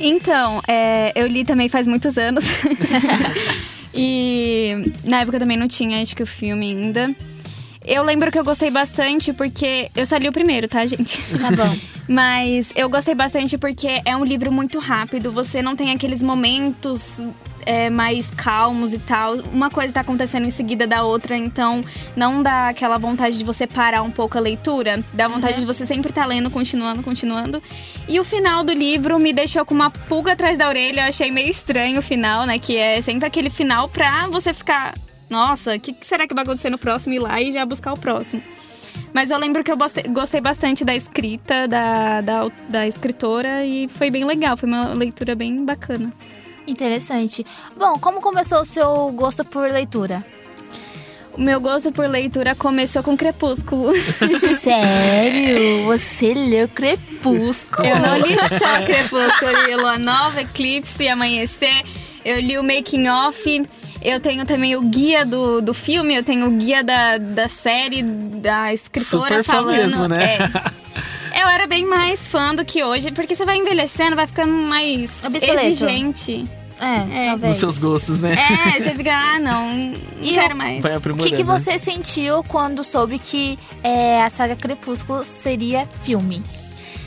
Então, 0.00 0.60
é, 0.66 1.12
eu 1.14 1.28
li 1.28 1.44
também 1.44 1.68
faz 1.68 1.86
muitos 1.86 2.18
anos. 2.18 2.44
e 3.94 4.92
na 5.04 5.20
época 5.20 5.38
também 5.38 5.56
não 5.56 5.68
tinha, 5.68 6.02
acho 6.02 6.16
que 6.16 6.22
o 6.22 6.26
filme 6.26 6.66
ainda. 6.66 7.14
Eu 7.84 8.02
lembro 8.02 8.32
que 8.32 8.38
eu 8.38 8.44
gostei 8.44 8.70
bastante 8.70 9.32
porque. 9.32 9.90
Eu 9.94 10.06
só 10.06 10.16
li 10.16 10.28
o 10.28 10.32
primeiro, 10.32 10.68
tá, 10.68 10.84
gente? 10.86 11.22
Tá 11.38 11.50
bom. 11.50 11.76
Mas 12.08 12.70
eu 12.76 12.88
gostei 12.88 13.14
bastante 13.14 13.56
porque 13.56 14.00
é 14.04 14.16
um 14.16 14.24
livro 14.24 14.52
muito 14.52 14.78
rápido, 14.78 15.32
você 15.32 15.62
não 15.62 15.74
tem 15.74 15.90
aqueles 15.90 16.20
momentos 16.20 17.24
é, 17.64 17.90
mais 17.90 18.28
calmos 18.30 18.92
e 18.92 18.98
tal. 18.98 19.36
Uma 19.52 19.70
coisa 19.70 19.92
tá 19.92 20.00
acontecendo 20.00 20.46
em 20.46 20.50
seguida 20.50 20.86
da 20.86 21.02
outra, 21.02 21.36
então 21.36 21.82
não 22.14 22.42
dá 22.42 22.68
aquela 22.68 22.98
vontade 22.98 23.38
de 23.38 23.44
você 23.44 23.66
parar 23.66 24.02
um 24.02 24.10
pouco 24.10 24.36
a 24.38 24.40
leitura. 24.40 25.02
Dá 25.12 25.28
vontade 25.28 25.54
uhum. 25.54 25.60
de 25.60 25.66
você 25.66 25.86
sempre 25.86 26.10
estar 26.10 26.22
tá 26.22 26.26
lendo, 26.26 26.50
continuando, 26.50 27.02
continuando. 27.02 27.62
E 28.06 28.20
o 28.20 28.24
final 28.24 28.62
do 28.62 28.72
livro 28.72 29.18
me 29.18 29.32
deixou 29.32 29.64
com 29.64 29.74
uma 29.74 29.90
pulga 29.90 30.32
atrás 30.32 30.58
da 30.58 30.68
orelha. 30.68 31.02
Eu 31.02 31.08
achei 31.08 31.30
meio 31.30 31.48
estranho 31.48 31.98
o 31.98 32.02
final, 32.02 32.46
né? 32.46 32.58
Que 32.58 32.76
é 32.76 33.00
sempre 33.00 33.26
aquele 33.26 33.50
final 33.50 33.88
pra 33.88 34.26
você 34.28 34.52
ficar. 34.52 34.94
Nossa, 35.34 35.74
o 35.74 35.80
que 35.80 35.96
será 36.02 36.28
que 36.28 36.34
vai 36.34 36.44
acontecer 36.44 36.70
no 36.70 36.78
próximo? 36.78 37.12
Ir 37.12 37.18
lá 37.18 37.42
e 37.42 37.50
já 37.50 37.66
buscar 37.66 37.92
o 37.92 37.98
próximo. 37.98 38.40
Mas 39.12 39.32
eu 39.32 39.38
lembro 39.38 39.64
que 39.64 39.72
eu 39.72 39.76
gostei 39.76 40.40
bastante 40.40 40.84
da 40.84 40.94
escrita, 40.94 41.66
da, 41.66 42.20
da, 42.20 42.48
da 42.68 42.86
escritora, 42.86 43.66
e 43.66 43.88
foi 43.88 44.12
bem 44.12 44.24
legal, 44.24 44.56
foi 44.56 44.68
uma 44.68 44.94
leitura 44.94 45.34
bem 45.34 45.64
bacana. 45.64 46.12
Interessante. 46.68 47.44
Bom, 47.76 47.98
como 47.98 48.20
começou 48.20 48.60
o 48.60 48.64
seu 48.64 49.10
gosto 49.10 49.44
por 49.44 49.68
leitura? 49.68 50.24
O 51.32 51.40
meu 51.40 51.60
gosto 51.60 51.90
por 51.90 52.08
leitura 52.08 52.54
começou 52.54 53.02
com 53.02 53.16
Crepúsculo. 53.16 53.92
Sério? 54.56 55.84
Você 55.86 56.32
leu 56.32 56.68
Crepúsculo? 56.68 57.88
Eu 57.88 57.98
não 57.98 58.18
li 58.18 58.36
só 58.36 58.86
Crepúsculo, 58.86 59.50
eu 59.50 59.66
li 59.66 59.74
Lua 59.74 59.98
Nova, 59.98 60.42
Eclipse 60.42 61.02
e 61.02 61.08
Amanhecer. 61.08 61.82
Eu 62.24 62.40
li 62.40 62.56
o 62.56 62.62
Making 62.62 63.08
Off. 63.08 63.66
Eu 64.04 64.20
tenho 64.20 64.44
também 64.44 64.76
o 64.76 64.82
guia 64.82 65.24
do, 65.24 65.62
do 65.62 65.72
filme, 65.72 66.14
eu 66.14 66.22
tenho 66.22 66.46
o 66.46 66.50
guia 66.50 66.84
da, 66.84 67.16
da 67.16 67.48
série, 67.48 68.02
da 68.02 68.72
escritora 68.74 69.42
Super 69.42 69.44
falando. 69.44 69.76
Mesmo, 69.76 70.06
né? 70.08 70.36
É. 70.36 70.84
Eu 71.34 71.48
era 71.48 71.66
bem 71.66 71.84
mais 71.84 72.28
fã 72.28 72.54
do 72.54 72.64
que 72.64 72.84
hoje, 72.84 73.10
porque 73.10 73.34
você 73.34 73.44
vai 73.44 73.56
envelhecendo, 73.56 74.14
vai 74.14 74.24
ficando 74.24 74.52
mais 74.52 75.10
Obsoleto. 75.24 75.66
exigente. 75.66 76.48
É, 76.80 77.22
é, 77.22 77.24
talvez. 77.26 77.48
Nos 77.50 77.56
seus 77.56 77.78
gostos, 77.78 78.18
né? 78.18 78.34
É, 78.34 78.80
você 78.80 78.90
fica, 78.90 79.12
ah, 79.12 79.40
não, 79.40 79.76
não 79.76 79.94
e 80.20 80.32
quero 80.32 80.56
mais. 80.56 80.80
Vai 80.80 80.96
o 80.96 81.16
que, 81.16 81.32
que 81.32 81.42
você 81.42 81.78
sentiu 81.78 82.44
quando 82.44 82.84
soube 82.84 83.18
que 83.18 83.58
é, 83.82 84.22
a 84.22 84.30
saga 84.30 84.54
Crepúsculo 84.54 85.24
seria 85.24 85.88
filme? 86.02 86.42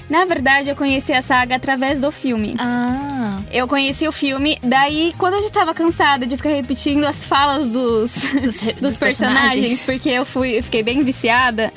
Na 0.09 0.25
verdade, 0.25 0.69
eu 0.69 0.75
conheci 0.75 1.11
a 1.11 1.21
saga 1.21 1.55
através 1.55 1.99
do 1.99 2.11
filme. 2.11 2.55
Ah. 2.57 3.41
Eu 3.51 3.67
conheci 3.67 4.07
o 4.07 4.11
filme, 4.11 4.57
daí 4.63 5.13
quando 5.17 5.35
eu 5.35 5.43
já 5.43 5.49
tava 5.49 5.73
cansada 5.73 6.25
de 6.25 6.35
ficar 6.37 6.49
repetindo 6.49 7.05
as 7.05 7.25
falas 7.25 7.69
dos, 7.71 8.15
dos, 8.33 8.41
dos, 8.41 8.73
dos 8.75 8.97
personagens, 8.97 8.99
personagens, 8.99 9.85
porque 9.85 10.09
eu 10.09 10.25
fui, 10.25 10.59
eu 10.59 10.63
fiquei 10.63 10.83
bem 10.83 11.03
viciada. 11.03 11.73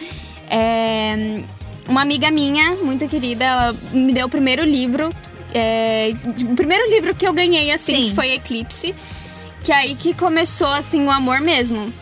É, 0.48 1.40
uma 1.88 2.02
amiga 2.02 2.30
minha, 2.30 2.76
muito 2.76 3.06
querida, 3.08 3.44
ela 3.44 3.76
me 3.92 4.12
deu 4.12 4.26
o 4.26 4.30
primeiro 4.30 4.64
livro 4.64 5.10
é, 5.54 6.10
o 6.50 6.54
primeiro 6.54 6.88
livro 6.90 7.14
que 7.14 7.26
eu 7.26 7.32
ganhei, 7.32 7.72
assim, 7.72 8.14
foi 8.14 8.32
Eclipse. 8.32 8.94
Que 9.62 9.72
é 9.72 9.76
aí 9.76 9.94
que 9.94 10.14
começou, 10.14 10.68
assim, 10.68 11.04
o 11.04 11.10
amor 11.10 11.40
mesmo. 11.40 11.92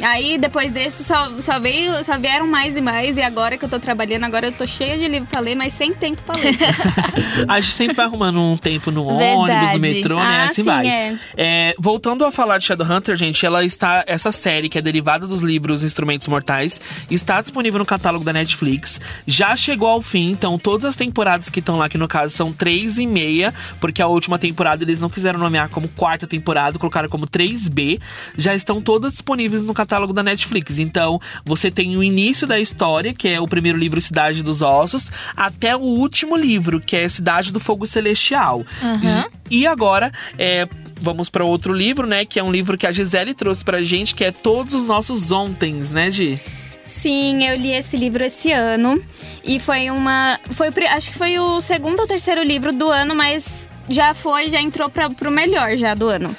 Aí 0.00 0.38
depois 0.38 0.72
desse 0.72 1.04
só, 1.04 1.30
só 1.40 1.60
veio, 1.60 2.02
só 2.04 2.18
vieram 2.18 2.46
mais 2.46 2.76
e 2.76 2.80
mais. 2.80 3.16
E 3.16 3.22
agora 3.22 3.56
que 3.58 3.64
eu 3.64 3.68
tô 3.68 3.78
trabalhando, 3.78 4.24
agora 4.24 4.46
eu 4.46 4.52
tô 4.52 4.66
cheia 4.66 4.98
de 4.98 5.06
livro 5.06 5.28
pra 5.28 5.40
ler, 5.40 5.54
mas 5.54 5.72
sem 5.74 5.92
tempo 5.92 6.22
pra 6.22 6.34
ler. 6.40 6.56
a 7.46 7.60
gente 7.60 7.74
sempre 7.74 7.94
vai 7.94 8.06
arrumando 8.06 8.40
um 8.40 8.56
tempo 8.56 8.90
no 8.90 9.04
ônibus, 9.06 9.72
no 9.72 9.78
metrô, 9.78 10.16
né? 10.16 10.22
Ah, 10.24 10.44
assim 10.44 10.54
sim, 10.56 10.62
vai. 10.62 10.86
É. 10.86 11.18
É, 11.36 11.74
voltando 11.78 12.24
a 12.24 12.32
falar 12.32 12.58
de 12.58 12.64
Shadowhunter, 12.64 13.16
gente, 13.16 13.44
ela 13.44 13.64
está. 13.64 14.02
Essa 14.06 14.32
série, 14.32 14.68
que 14.68 14.78
é 14.78 14.82
derivada 14.82 15.26
dos 15.26 15.42
livros 15.42 15.82
Instrumentos 15.82 16.26
Mortais, 16.26 16.80
está 17.10 17.40
disponível 17.40 17.78
no 17.78 17.86
catálogo 17.86 18.24
da 18.24 18.32
Netflix. 18.32 19.00
Já 19.26 19.54
chegou 19.54 19.88
ao 19.88 20.02
fim, 20.02 20.30
então 20.30 20.58
todas 20.58 20.86
as 20.86 20.96
temporadas 20.96 21.50
que 21.50 21.60
estão 21.60 21.76
lá, 21.76 21.88
que 21.88 21.98
no 21.98 22.08
caso 22.08 22.34
são 22.34 22.52
três 22.52 22.98
e 22.98 23.06
meia, 23.06 23.52
porque 23.80 24.00
a 24.00 24.06
última 24.06 24.38
temporada 24.38 24.82
eles 24.82 25.00
não 25.00 25.10
quiseram 25.10 25.38
nomear 25.38 25.68
como 25.68 25.88
quarta 25.88 26.26
temporada, 26.26 26.78
colocaram 26.78 27.08
como 27.08 27.26
3B, 27.26 28.00
já 28.36 28.54
estão 28.54 28.80
todas 28.80 29.12
disponíveis 29.12 29.62
no 29.62 29.72
catálogo 29.72 29.81
da 30.12 30.22
Netflix. 30.22 30.78
Então, 30.78 31.20
você 31.44 31.70
tem 31.70 31.96
o 31.96 32.02
início 32.02 32.46
da 32.46 32.58
história, 32.58 33.12
que 33.14 33.28
é 33.28 33.40
o 33.40 33.46
primeiro 33.46 33.78
livro 33.78 34.00
Cidade 34.00 34.42
dos 34.42 34.62
Ossos, 34.62 35.10
até 35.36 35.76
o 35.76 35.80
último 35.80 36.36
livro, 36.36 36.80
que 36.80 36.96
é 36.96 37.08
Cidade 37.08 37.52
do 37.52 37.60
Fogo 37.60 37.86
Celestial. 37.86 38.64
Uhum. 38.82 39.24
E 39.50 39.66
agora, 39.66 40.12
é, 40.38 40.66
vamos 41.00 41.28
para 41.28 41.44
outro 41.44 41.72
livro, 41.72 42.06
né? 42.06 42.24
Que 42.24 42.38
é 42.38 42.42
um 42.42 42.50
livro 42.50 42.78
que 42.78 42.86
a 42.86 42.92
Gisele 42.92 43.34
trouxe 43.34 43.64
pra 43.64 43.82
gente, 43.82 44.14
que 44.14 44.24
é 44.24 44.32
Todos 44.32 44.74
os 44.74 44.84
Nossos 44.84 45.30
Ontens, 45.30 45.90
né, 45.90 46.10
Gi? 46.10 46.40
Sim, 46.84 47.44
eu 47.44 47.56
li 47.56 47.72
esse 47.72 47.96
livro 47.96 48.24
esse 48.24 48.52
ano. 48.52 49.02
E 49.44 49.58
foi 49.58 49.90
uma. 49.90 50.38
Foi, 50.50 50.68
acho 50.88 51.10
que 51.10 51.18
foi 51.18 51.38
o 51.38 51.60
segundo 51.60 52.00
ou 52.00 52.06
terceiro 52.06 52.42
livro 52.44 52.72
do 52.72 52.88
ano, 52.90 53.14
mas 53.14 53.44
já 53.88 54.14
foi, 54.14 54.48
já 54.48 54.60
entrou 54.60 54.88
para 54.88 55.10
pro 55.10 55.30
melhor 55.30 55.76
já 55.76 55.94
do 55.94 56.06
ano. 56.06 56.34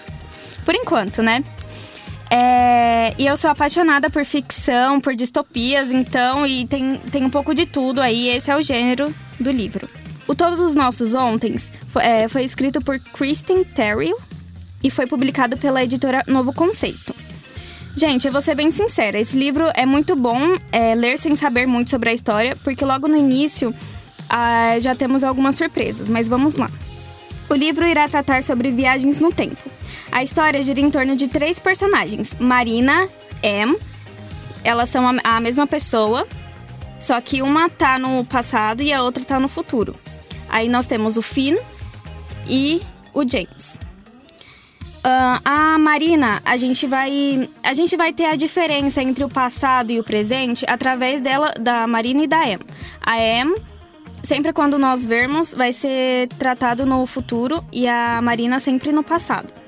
Por 0.64 0.74
enquanto, 0.74 1.22
né? 1.22 1.44
É, 2.30 3.14
e 3.18 3.26
eu 3.26 3.38
sou 3.38 3.50
apaixonada 3.50 4.10
por 4.10 4.26
ficção, 4.26 5.00
por 5.00 5.16
distopias, 5.16 5.92
então, 5.92 6.46
e 6.46 6.66
tem, 6.66 6.96
tem 7.12 7.24
um 7.24 7.30
pouco 7.30 7.54
de 7.54 7.66
tudo 7.66 8.02
aí. 8.02 8.30
Esse 8.30 8.50
é 8.50 8.56
o 8.56 8.62
gênero 8.62 9.14
do 9.40 9.52
livro. 9.52 9.88
O 10.28 10.34
Todos 10.34 10.60
os 10.60 10.74
Nossos 10.74 11.14
Ontens 11.14 11.72
foi, 11.88 12.04
é, 12.04 12.28
foi 12.28 12.44
escrito 12.44 12.82
por 12.82 13.00
Kristen 13.00 13.64
Terrell 13.64 14.18
e 14.84 14.90
foi 14.90 15.06
publicado 15.06 15.58
pela 15.58 15.84
editora 15.84 16.24
Novo 16.28 16.54
Conceito. 16.54 17.14
Gente, 17.96 18.26
eu 18.26 18.34
vou 18.34 18.42
ser 18.42 18.56
bem 18.56 18.72
sincera, 18.72 19.20
esse 19.20 19.38
livro 19.38 19.70
é 19.76 19.86
muito 19.86 20.16
bom 20.16 20.58
é, 20.72 20.96
ler 20.96 21.20
sem 21.20 21.36
saber 21.36 21.68
muito 21.68 21.92
sobre 21.92 22.10
a 22.10 22.14
história, 22.14 22.56
porque 22.64 22.84
logo 22.84 23.08
no 23.08 23.16
início 23.16 23.74
ah, 24.28 24.80
já 24.80 24.96
temos 24.96 25.24
algumas 25.24 25.56
surpresas, 25.56 26.10
mas 26.10 26.28
vamos 26.28 26.56
lá. 26.56 26.70
O 27.50 27.54
livro 27.54 27.86
irá 27.86 28.08
tratar 28.08 28.42
sobre 28.42 28.72
viagens 28.72 29.20
no 29.20 29.32
tempo. 29.32 29.62
A 30.14 30.22
história 30.24 30.62
gira 30.62 30.80
em 30.80 30.92
torno 30.92 31.16
de 31.16 31.28
três 31.28 31.58
personagens: 31.58 32.36
Marina, 32.40 33.10
Em. 33.42 33.76
Elas 34.64 34.90
são 34.90 35.06
a, 35.24 35.40
mesma 35.42 35.66
pessoa, 35.68 36.26
só 37.00 37.20
que 37.20 37.42
uma 37.42 37.68
tá 37.68 37.98
no 37.98 38.24
passado 38.24 38.82
e 38.82 38.94
a 38.94 39.04
outra 39.04 39.26
tá 39.26 39.40
no 39.40 39.50
futuro. 39.50 39.94
Aí 40.48 40.70
nós 40.70 40.86
temos 40.86 41.18
o 41.18 41.22
Finn 41.22 41.58
e 42.48 42.82
o 43.14 43.28
James. 43.28 43.74
Uh, 45.00 45.42
a 45.44 45.78
Marina, 45.80 46.42
a 46.46 46.56
gente 46.56 46.88
vai 46.88 47.50
a 47.62 47.74
gente 47.74 47.98
vai 47.98 48.14
ter 48.14 48.28
a 48.28 48.36
diferença 48.36 49.02
entre 49.02 49.24
o 49.24 49.28
passado 49.28 49.92
e 49.92 50.00
o 50.00 50.04
presente 50.04 50.64
através 50.66 51.20
dela 51.20 51.54
da 51.60 51.88
Marina 51.88 52.24
e 52.24 52.28
da 52.28 52.48
Em. 52.48 52.60
A 53.02 53.20
Em 53.20 53.56
sempre 54.24 54.54
quando 54.54 54.78
nós 54.78 55.06
vermos 55.06 55.54
vai 55.54 55.74
ser 55.74 56.30
tratado 56.40 56.86
no 56.86 57.06
futuro 57.06 57.62
e 57.72 57.86
a 57.88 58.22
Marina 58.22 58.60
sempre 58.62 58.92
no 58.94 59.04
passado. 59.04 59.63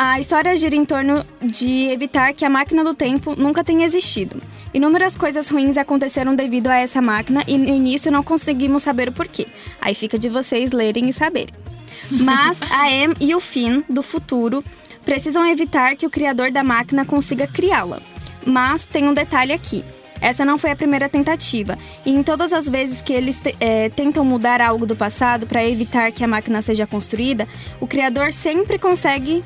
A 0.00 0.20
história 0.20 0.56
gira 0.56 0.76
em 0.76 0.84
torno 0.84 1.26
de 1.42 1.86
evitar 1.90 2.32
que 2.32 2.44
a 2.44 2.48
máquina 2.48 2.84
do 2.84 2.94
tempo 2.94 3.34
nunca 3.34 3.64
tenha 3.64 3.84
existido. 3.84 4.40
Inúmeras 4.72 5.18
coisas 5.18 5.48
ruins 5.48 5.76
aconteceram 5.76 6.36
devido 6.36 6.68
a 6.68 6.76
essa 6.76 7.02
máquina 7.02 7.42
e 7.48 7.58
no 7.58 7.66
início 7.66 8.12
não 8.12 8.22
conseguimos 8.22 8.84
saber 8.84 9.08
o 9.08 9.12
porquê. 9.12 9.48
Aí 9.80 9.96
fica 9.96 10.16
de 10.16 10.28
vocês 10.28 10.70
lerem 10.70 11.08
e 11.08 11.12
saberem. 11.12 11.52
Mas 12.08 12.60
a 12.70 12.88
Em 12.88 13.12
e 13.20 13.34
o 13.34 13.40
Finn, 13.40 13.82
do 13.90 14.00
futuro, 14.00 14.62
precisam 15.04 15.44
evitar 15.44 15.96
que 15.96 16.06
o 16.06 16.10
criador 16.10 16.52
da 16.52 16.62
máquina 16.62 17.04
consiga 17.04 17.48
criá-la. 17.48 18.00
Mas 18.46 18.86
tem 18.86 19.08
um 19.08 19.12
detalhe 19.12 19.52
aqui. 19.52 19.84
Essa 20.20 20.44
não 20.44 20.58
foi 20.58 20.70
a 20.70 20.76
primeira 20.76 21.08
tentativa. 21.08 21.76
E 22.06 22.12
em 22.12 22.22
todas 22.22 22.52
as 22.52 22.68
vezes 22.68 23.02
que 23.02 23.12
eles 23.12 23.36
é, 23.58 23.88
tentam 23.88 24.24
mudar 24.24 24.60
algo 24.60 24.86
do 24.86 24.94
passado 24.94 25.44
para 25.44 25.68
evitar 25.68 26.12
que 26.12 26.22
a 26.22 26.28
máquina 26.28 26.62
seja 26.62 26.86
construída, 26.86 27.48
o 27.80 27.86
criador 27.86 28.32
sempre 28.32 28.78
consegue 28.78 29.42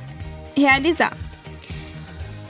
realizar. 0.57 1.17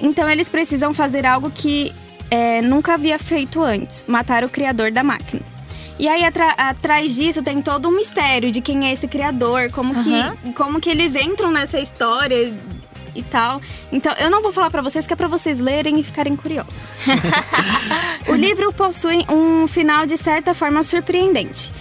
Então 0.00 0.28
eles 0.28 0.48
precisam 0.48 0.92
fazer 0.92 1.24
algo 1.26 1.50
que 1.50 1.92
é, 2.30 2.62
nunca 2.62 2.94
havia 2.94 3.18
feito 3.18 3.62
antes: 3.62 4.04
matar 4.06 4.44
o 4.44 4.48
criador 4.48 4.90
da 4.90 5.02
máquina. 5.02 5.42
E 5.98 6.08
aí, 6.08 6.24
atrás 6.24 7.14
disso, 7.14 7.42
tem 7.42 7.62
todo 7.62 7.88
um 7.88 7.92
mistério 7.92 8.50
de 8.50 8.60
quem 8.60 8.88
é 8.88 8.92
esse 8.92 9.06
criador, 9.06 9.70
como, 9.70 9.94
uhum. 9.94 10.02
que, 10.02 10.52
como 10.54 10.80
que 10.80 10.90
eles 10.90 11.14
entram 11.14 11.52
nessa 11.52 11.78
história 11.78 12.52
e 13.14 13.22
tal. 13.22 13.60
Então, 13.92 14.12
eu 14.18 14.30
não 14.30 14.42
vou 14.42 14.52
falar 14.52 14.70
para 14.70 14.82
vocês 14.82 15.06
que 15.06 15.12
é 15.12 15.16
para 15.16 15.28
vocês 15.28 15.58
lerem 15.58 16.00
e 16.00 16.02
ficarem 16.02 16.34
curiosos. 16.34 16.98
o 18.26 18.34
livro 18.34 18.72
possui 18.72 19.24
um 19.28 19.68
final 19.68 20.06
de 20.06 20.16
certa 20.16 20.54
forma 20.54 20.82
surpreendente. 20.82 21.72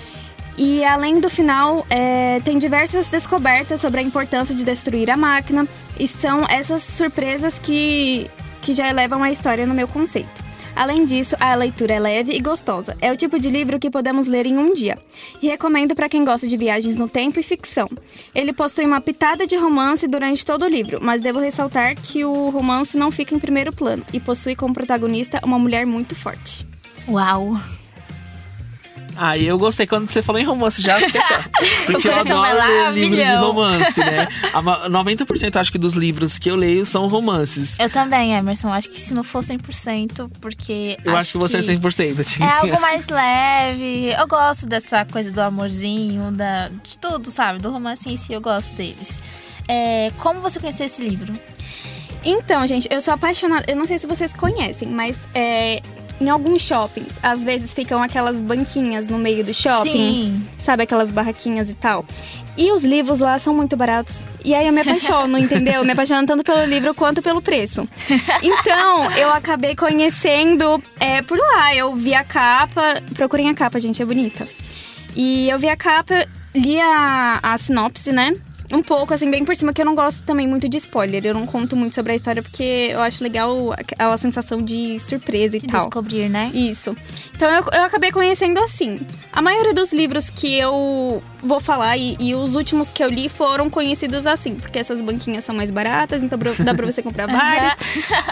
E 0.58 0.84
além 0.84 1.20
do 1.20 1.30
final, 1.30 1.86
é, 1.90 2.40
tem 2.42 2.58
diversas 2.58 3.08
descobertas 3.08 3.82
sobre 3.82 4.00
a 4.00 4.04
importância 4.04 4.54
de 4.54 4.64
destruir 4.64 5.10
a 5.10 5.18
máquina, 5.18 5.68
e 6.00 6.08
são 6.08 6.46
essas 6.50 6.84
surpresas 6.84 7.58
que, 7.60 8.30
que 8.62 8.74
já 8.74 8.88
elevam 8.88 9.24
a 9.24 9.32
história 9.32 9.66
no 9.66 9.74
meu 9.74 9.88
conceito. 9.88 10.52
Além 10.76 11.06
disso, 11.06 11.36
a 11.40 11.54
leitura 11.54 11.96
é 11.96 12.00
leve 12.00 12.34
e 12.34 12.40
gostosa. 12.40 12.96
É 13.02 13.12
o 13.12 13.18
tipo 13.18 13.40
de 13.40 13.50
livro 13.50 13.80
que 13.80 13.90
podemos 13.90 14.28
ler 14.28 14.46
em 14.46 14.58
um 14.58 14.74
dia. 14.74 14.98
E 15.42 15.48
recomendo 15.48 15.96
para 15.96 16.08
quem 16.08 16.24
gosta 16.24 16.48
de 16.48 16.56
viagens 16.56 16.96
no 16.96 17.10
tempo 17.10 17.40
e 17.40 17.44
ficção. 17.44 17.90
Ele 18.34 18.54
possui 18.54 18.86
uma 18.86 19.02
pitada 19.02 19.46
de 19.46 19.56
romance 19.58 20.08
durante 20.08 20.46
todo 20.46 20.64
o 20.64 20.70
livro, 20.70 21.00
mas 21.02 21.22
devo 21.22 21.40
ressaltar 21.40 21.96
que 21.96 22.24
o 22.24 22.50
romance 22.50 22.98
não 22.98 23.12
fica 23.12 23.36
em 23.36 23.40
primeiro 23.40 23.74
plano 23.74 24.06
e 24.14 24.20
possui 24.20 24.56
como 24.56 24.74
protagonista 24.74 25.42
uma 25.44 25.60
mulher 25.60 25.86
muito 25.86 26.16
forte. 26.16 26.66
Uau! 27.08 27.58
Ah, 29.16 29.38
eu 29.38 29.58
gostei 29.58 29.86
quando 29.86 30.10
você 30.10 30.22
falou 30.22 30.42
em 30.42 30.46
romance 30.46 30.82
já, 30.82 31.00
porque, 31.02 31.22
só, 31.22 31.36
porque 31.86 32.08
eu 32.08 32.16
adoro 32.16 32.58
ler 32.58 32.94
livros 32.94 33.18
de 33.18 33.36
romance, 33.36 34.00
né? 34.00 34.28
90% 34.54 35.56
acho 35.56 35.72
que 35.72 35.78
dos 35.78 35.94
livros 35.94 36.38
que 36.38 36.50
eu 36.50 36.56
leio 36.56 36.86
são 36.86 37.08
romances. 37.08 37.78
Eu 37.80 37.90
também, 37.90 38.34
Emerson. 38.34 38.72
Acho 38.72 38.90
que 38.90 39.00
se 39.00 39.14
não 39.14 39.24
for 39.24 39.42
100%, 39.42 40.30
porque. 40.40 40.98
Eu 41.04 41.16
acho, 41.16 41.34
que 41.34 41.38
você 41.38 41.58
é 41.58 41.62
100%. 41.62 42.24
Tia. 42.26 42.46
É 42.46 42.50
algo 42.50 42.82
mais 42.82 43.08
leve. 43.08 44.14
Eu 44.18 44.28
gosto 44.28 44.66
dessa 44.66 45.06
coisa 45.06 45.32
do 45.32 45.40
amorzinho, 45.40 46.32
da, 46.32 46.70
de 46.70 46.98
tudo, 46.98 47.30
sabe? 47.32 47.60
Do 47.60 47.72
romance 47.72 48.10
em 48.10 48.18
si, 48.18 48.34
eu 48.34 48.42
gosto 48.42 48.74
deles. 48.76 49.20
É, 49.68 50.12
como 50.18 50.42
você 50.42 50.60
conheceu 50.60 50.86
esse 50.86 51.04
livro? 51.04 51.34
Então, 52.24 52.66
gente, 52.68 52.88
eu 52.92 53.02
sou 53.02 53.14
apaixonada. 53.14 53.66
Eu 53.68 53.76
não 53.76 53.86
sei 53.86 53.98
se 53.98 54.06
vocês 54.06 54.34
conhecem, 54.34 54.88
mas 54.88 55.18
é, 55.34 55.82
em 56.22 56.30
alguns 56.30 56.62
shoppings, 56.62 57.12
às 57.22 57.42
vezes 57.42 57.74
ficam 57.74 58.02
aquelas 58.02 58.38
banquinhas 58.38 59.08
no 59.08 59.18
meio 59.18 59.44
do 59.44 59.54
shopping. 59.54 59.92
Sim. 59.92 60.48
Sabe, 60.60 60.84
aquelas 60.84 61.12
barraquinhas 61.12 61.70
e 61.70 61.74
tal. 61.74 62.06
E 62.56 62.72
os 62.72 62.84
livros 62.84 63.20
lá 63.20 63.40
são 63.40 63.56
muito 63.56 63.76
baratos. 63.76 64.18
E 64.44 64.54
aí 64.54 64.68
eu 64.68 64.74
me 64.74 64.82
apaixono, 64.82 65.38
entendeu? 65.40 65.84
Me 65.84 65.94
apaixono 65.94 66.28
tanto 66.28 66.44
pelo 66.44 66.64
livro 66.66 66.94
quanto 66.94 67.22
pelo 67.22 67.42
preço. 67.42 67.88
Então, 68.44 69.12
eu 69.14 69.32
acabei 69.32 69.76
conhecendo 69.76 70.78
é, 71.00 71.22
por 71.22 71.38
lá. 71.38 71.76
Eu 71.76 71.96
vi 71.96 72.14
a 72.14 72.24
capa. 72.24 73.02
Procurem 73.16 73.50
a 73.50 73.56
capa, 73.56 73.80
gente, 73.80 74.02
é 74.02 74.06
bonita. 74.06 74.48
E 75.16 75.50
eu 75.50 75.58
vi 75.58 75.70
a 75.70 75.76
capa, 75.76 76.28
li 76.54 76.80
a, 76.80 77.40
a 77.42 77.58
sinopse, 77.58 78.12
né? 78.12 78.34
Um 78.72 78.82
pouco, 78.82 79.14
assim, 79.14 79.30
bem 79.30 79.44
por 79.44 79.56
cima, 79.56 79.74
que 79.74 79.82
eu 79.82 79.86
não 79.86 79.96
gosto 79.96 80.24
também 80.24 80.48
muito 80.48 80.68
de 80.68 80.78
spoiler. 80.78 81.26
Eu 81.26 81.34
não 81.34 81.46
conto 81.46 81.76
muito 81.76 81.94
sobre 81.94 82.14
a 82.14 82.16
história 82.16 82.42
porque 82.42 82.90
eu 82.92 83.02
acho 83.02 83.24
legal 83.24 83.74
a, 83.98 84.06
a 84.06 84.18
sensação 84.18 84.62
de 84.62 85.00
surpresa 85.00 85.58
e 85.58 85.60
de 85.60 85.68
tal. 85.68 85.86
descobrir, 85.86 86.30
né? 86.30 86.52
Isso. 86.54 86.96
Então 87.36 87.50
eu, 87.50 87.64
eu 87.72 87.84
acabei 87.84 88.12
conhecendo 88.12 88.60
assim. 88.60 89.02
A 89.32 89.42
maioria 89.42 89.74
dos 89.74 89.92
livros 89.92 90.30
que 90.30 90.58
eu 90.58 91.22
vou 91.42 91.60
falar 91.60 91.98
e, 91.98 92.16
e, 92.20 92.36
os 92.36 92.56
últimos 92.56 92.90
que 92.90 93.04
eu 93.04 93.10
li 93.10 93.30
foram 93.30 93.70
conhecidos 93.70 94.28
assim, 94.28 94.56
porque 94.56 94.80
essas 94.80 95.02
banquinhas 95.02 95.44
são 95.44 95.56
mais 95.56 95.72
baratas, 95.72 96.22
então 96.22 96.40
dá 96.60 96.74
pra 96.74 96.86
você 96.86 97.02
comprar 97.02 97.28
vários. 97.32 97.76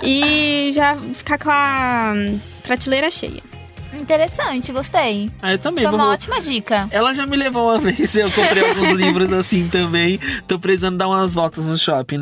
e 0.04 0.72
já 0.72 0.96
ficar 0.96 1.38
com 1.38 1.50
a 1.52 2.14
prateleira 2.64 3.10
cheia. 3.10 3.42
Interessante, 4.00 4.72
gostei. 4.72 5.30
Ah, 5.42 5.52
eu 5.54 5.60
também. 5.60 5.86
Foi 5.86 5.94
uma 5.94 6.12
ótima 6.12 6.40
dica. 6.40 6.88
Ela 6.90 7.14
já 7.14 7.26
me 7.26 7.36
levou 7.36 7.70
uma 7.70 7.78
vez, 7.92 8.16
eu 8.16 8.32
comprei 8.32 8.68
alguns 8.68 8.90
livros 8.98 9.32
assim 9.34 9.68
também. 9.68 10.20
Tô 10.48 10.58
precisando 10.58 10.98
dar 10.98 11.08
umas 11.08 11.34
voltas 11.34 11.66
no 11.66 11.78
shopping, 11.78 12.20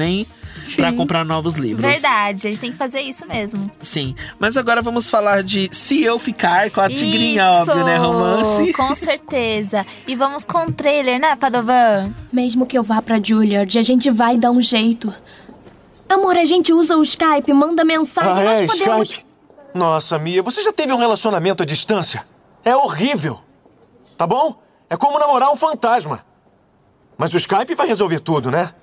Sim. 0.63 0.75
pra 0.75 0.91
comprar 0.91 1.23
novos 1.23 1.55
livros. 1.55 1.81
Verdade, 1.81 2.47
a 2.47 2.49
gente 2.49 2.59
tem 2.59 2.71
que 2.71 2.77
fazer 2.77 3.01
isso 3.01 3.27
mesmo. 3.27 3.69
Sim. 3.79 4.15
Mas 4.39 4.57
agora 4.57 4.81
vamos 4.81 5.09
falar 5.09 5.43
de 5.43 5.69
Se 5.71 6.03
Eu 6.03 6.17
Ficar 6.17 6.71
com 6.71 6.81
a 6.81 6.89
Tigrinha, 6.89 7.61
isso, 7.61 7.71
óbvio, 7.71 7.85
né? 7.85 7.97
Romance. 7.97 8.73
Com 8.73 8.93
certeza. 8.95 9.85
E 10.07 10.15
vamos 10.15 10.43
com 10.43 10.65
o 10.65 10.71
trailer, 10.71 11.19
né, 11.19 11.35
Padovan? 11.35 12.13
Mesmo 12.33 12.65
que 12.65 12.77
eu 12.77 12.83
vá 12.83 13.01
pra 13.01 13.21
Juilliard, 13.23 13.77
a 13.77 13.83
gente 13.83 14.09
vai 14.09 14.37
dar 14.37 14.51
um 14.51 14.61
jeito. 14.61 15.13
Amor, 16.09 16.37
a 16.37 16.45
gente 16.45 16.73
usa 16.73 16.97
o 16.97 17.01
Skype, 17.01 17.51
manda 17.53 17.83
mensagem, 17.83 18.31
ah, 18.31 18.45
nós 18.45 18.59
é, 18.59 18.67
podemos... 18.67 19.09
Skype. 19.09 19.26
Nossa, 19.77 20.17
Mia, 20.17 20.41
você 20.41 20.63
já 20.63 20.73
teve 20.73 20.91
um 20.91 20.97
relacionamento 20.97 21.61
à 21.61 21.65
distância? 21.65 22.25
É 22.65 22.75
horrível. 22.75 23.39
Tá 24.17 24.25
bom? 24.25 24.59
É 24.89 24.97
como 24.97 25.19
namorar 25.19 25.51
um 25.51 25.55
fantasma. 25.55 26.25
Mas 27.15 27.31
o 27.33 27.37
Skype 27.37 27.75
vai 27.75 27.87
resolver 27.87 28.19
tudo, 28.19 28.49
né? 28.49 28.73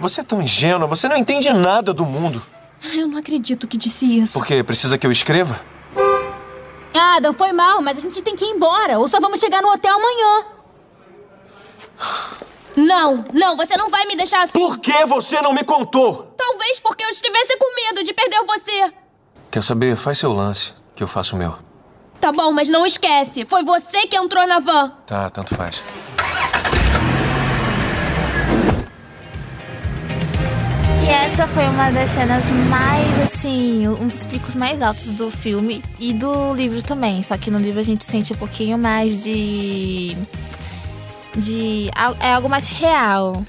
Você 0.00 0.22
é 0.22 0.24
tão 0.24 0.42
ingênua, 0.42 0.88
você 0.88 1.08
não 1.08 1.16
entende 1.16 1.52
nada 1.52 1.94
do 1.94 2.04
mundo. 2.04 2.44
Eu 2.92 3.06
não 3.06 3.18
acredito 3.18 3.68
que 3.68 3.76
disse 3.76 4.06
isso. 4.06 4.32
Por 4.32 4.44
quê? 4.44 4.64
Precisa 4.64 4.98
que 4.98 5.06
eu 5.06 5.12
escreva? 5.12 5.60
Adam, 6.92 7.32
foi 7.32 7.52
mal, 7.52 7.80
mas 7.80 7.98
a 7.98 8.00
gente 8.00 8.20
tem 8.20 8.34
que 8.34 8.44
ir 8.44 8.48
embora. 8.48 8.98
Ou 8.98 9.06
só 9.06 9.20
vamos 9.20 9.38
chegar 9.38 9.62
no 9.62 9.68
hotel 9.68 9.94
amanhã. 9.94 10.46
Não, 12.74 13.24
não, 13.32 13.56
você 13.56 13.76
não 13.76 13.88
vai 13.88 14.04
me 14.06 14.16
deixar 14.16 14.42
assim. 14.42 14.52
Por 14.52 14.78
que 14.78 15.04
você 15.04 15.40
não 15.42 15.52
me 15.52 15.62
contou? 15.62 16.34
Talvez 16.36 16.80
porque 16.80 17.04
eu 17.04 17.08
estivesse 17.10 17.56
com 17.56 17.74
medo 17.74 18.02
de 18.02 18.12
perder 18.12 18.42
você. 18.44 18.92
Quer 19.50 19.64
saber? 19.64 19.96
Faz 19.96 20.18
seu 20.18 20.32
lance, 20.32 20.72
que 20.94 21.02
eu 21.02 21.08
faço 21.08 21.34
o 21.34 21.38
meu. 21.38 21.54
Tá 22.20 22.30
bom, 22.30 22.52
mas 22.52 22.68
não 22.68 22.86
esquece. 22.86 23.44
Foi 23.46 23.64
você 23.64 24.06
que 24.06 24.16
entrou 24.16 24.46
na 24.46 24.60
van. 24.60 24.92
Tá, 25.06 25.28
tanto 25.28 25.56
faz. 25.56 25.82
E 31.02 31.08
essa 31.08 31.48
foi 31.48 31.64
uma 31.64 31.90
das 31.90 32.10
cenas 32.10 32.48
mais, 32.68 33.18
assim, 33.24 33.88
um 33.88 34.06
dos 34.06 34.24
picos 34.24 34.54
mais 34.54 34.80
altos 34.80 35.10
do 35.10 35.30
filme 35.30 35.82
e 35.98 36.12
do 36.12 36.54
livro 36.54 36.80
também. 36.82 37.20
Só 37.22 37.36
que 37.36 37.50
no 37.50 37.58
livro 37.58 37.80
a 37.80 37.84
gente 37.84 38.04
sente 38.04 38.32
um 38.32 38.36
pouquinho 38.36 38.78
mais 38.78 39.24
de. 39.24 40.16
de. 41.34 41.90
é 42.20 42.34
algo 42.34 42.48
mais 42.48 42.68
real. 42.68 43.42